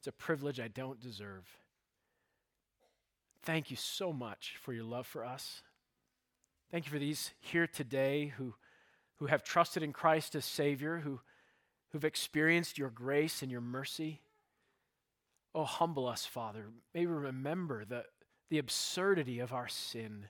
It's 0.00 0.06
a 0.06 0.12
privilege 0.12 0.60
I 0.60 0.68
don't 0.68 1.00
deserve. 1.00 1.46
Thank 3.44 3.70
you 3.70 3.76
so 3.76 4.12
much 4.12 4.56
for 4.60 4.72
your 4.72 4.84
love 4.84 5.06
for 5.06 5.24
us. 5.24 5.62
Thank 6.70 6.86
you 6.86 6.92
for 6.92 6.98
these 6.98 7.30
here 7.40 7.66
today 7.66 8.32
who 8.36 8.54
who 9.16 9.26
have 9.26 9.44
trusted 9.44 9.82
in 9.82 9.92
Christ 9.92 10.34
as 10.34 10.44
Savior, 10.44 10.98
who, 10.98 11.20
who've 11.90 12.04
experienced 12.04 12.78
your 12.78 12.90
grace 12.90 13.42
and 13.42 13.50
your 13.50 13.60
mercy. 13.60 14.20
Oh, 15.54 15.64
humble 15.64 16.08
us, 16.08 16.26
Father. 16.26 16.66
May 16.94 17.06
we 17.06 17.12
remember 17.12 17.84
the, 17.84 18.04
the 18.50 18.58
absurdity 18.58 19.38
of 19.38 19.52
our 19.52 19.68
sin 19.68 20.26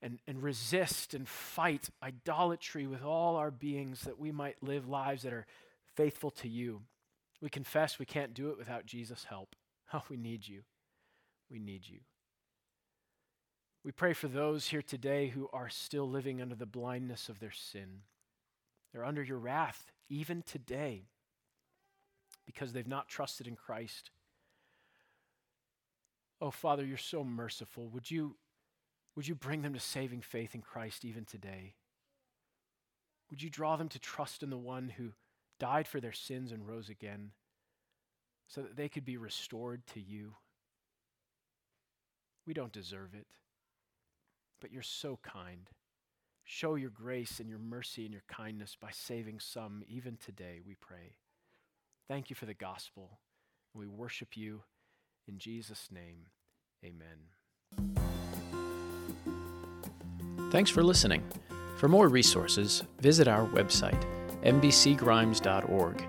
and, 0.00 0.20
and 0.28 0.42
resist 0.42 1.14
and 1.14 1.28
fight 1.28 1.90
idolatry 2.02 2.86
with 2.86 3.02
all 3.02 3.34
our 3.34 3.50
beings 3.50 4.02
that 4.02 4.20
we 4.20 4.30
might 4.30 4.62
live 4.62 4.88
lives 4.88 5.24
that 5.24 5.32
are 5.32 5.46
faithful 5.96 6.30
to 6.30 6.48
you. 6.48 6.82
We 7.42 7.48
confess 7.48 7.98
we 7.98 8.06
can't 8.06 8.34
do 8.34 8.50
it 8.50 8.58
without 8.58 8.86
Jesus' 8.86 9.24
help. 9.24 9.54
Oh, 9.90 10.02
we 10.10 10.18
need 10.18 10.46
you. 10.46 10.64
We 11.50 11.58
need 11.58 11.88
you. 11.88 12.00
We 13.84 13.92
pray 13.92 14.12
for 14.12 14.28
those 14.28 14.68
here 14.68 14.82
today 14.82 15.28
who 15.28 15.48
are 15.52 15.68
still 15.68 16.08
living 16.08 16.42
under 16.42 16.54
the 16.54 16.66
blindness 16.66 17.28
of 17.28 17.38
their 17.38 17.52
sin. 17.52 18.02
They're 18.92 19.04
under 19.04 19.22
your 19.22 19.38
wrath 19.38 19.92
even 20.08 20.42
today 20.42 21.04
because 22.44 22.72
they've 22.72 22.86
not 22.86 23.08
trusted 23.08 23.46
in 23.46 23.56
Christ. 23.56 24.10
Oh, 26.40 26.50
Father, 26.50 26.84
you're 26.84 26.96
so 26.96 27.24
merciful. 27.24 27.88
Would 27.88 28.10
you, 28.10 28.36
would 29.14 29.28
you 29.28 29.34
bring 29.34 29.62
them 29.62 29.74
to 29.74 29.80
saving 29.80 30.22
faith 30.22 30.54
in 30.54 30.62
Christ 30.62 31.04
even 31.04 31.24
today? 31.24 31.74
Would 33.30 33.42
you 33.42 33.50
draw 33.50 33.76
them 33.76 33.88
to 33.90 33.98
trust 33.98 34.42
in 34.42 34.50
the 34.50 34.56
one 34.56 34.88
who 34.96 35.12
died 35.58 35.86
for 35.86 36.00
their 36.00 36.12
sins 36.12 36.52
and 36.52 36.66
rose 36.66 36.88
again 36.88 37.32
so 38.46 38.62
that 38.62 38.76
they 38.76 38.88
could 38.88 39.04
be 39.04 39.16
restored 39.16 39.86
to 39.88 40.00
you? 40.00 40.34
We 42.48 42.54
don't 42.54 42.72
deserve 42.72 43.14
it 43.14 43.28
but 44.60 44.72
you're 44.72 44.82
so 44.82 45.18
kind. 45.22 45.70
Show 46.44 46.74
your 46.76 46.90
grace 46.90 47.40
and 47.40 47.48
your 47.48 47.58
mercy 47.58 48.04
and 48.04 48.12
your 48.12 48.24
kindness 48.28 48.76
by 48.80 48.90
saving 48.92 49.40
some 49.40 49.82
even 49.88 50.16
today, 50.16 50.60
we 50.66 50.74
pray. 50.74 51.16
Thank 52.08 52.30
you 52.30 52.36
for 52.36 52.46
the 52.46 52.54
gospel. 52.54 53.18
We 53.74 53.86
worship 53.86 54.36
you 54.36 54.62
in 55.26 55.38
Jesus' 55.38 55.88
name. 55.92 56.28
Amen. 56.84 57.18
Thanks 60.50 60.70
for 60.70 60.82
listening. 60.82 61.22
For 61.76 61.88
more 61.88 62.08
resources, 62.08 62.82
visit 63.00 63.28
our 63.28 63.46
website, 63.46 64.02
mbcgrimes.org. 64.42 66.04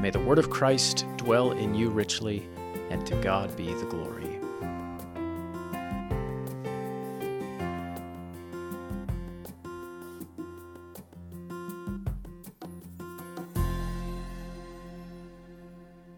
May 0.00 0.10
the 0.10 0.20
word 0.20 0.38
of 0.38 0.50
Christ 0.50 1.06
dwell 1.16 1.52
in 1.52 1.74
you 1.74 1.88
richly, 1.88 2.46
and 2.90 3.06
to 3.06 3.14
God 3.22 3.56
be 3.56 3.72
the 3.72 3.86
glory. 3.86 4.31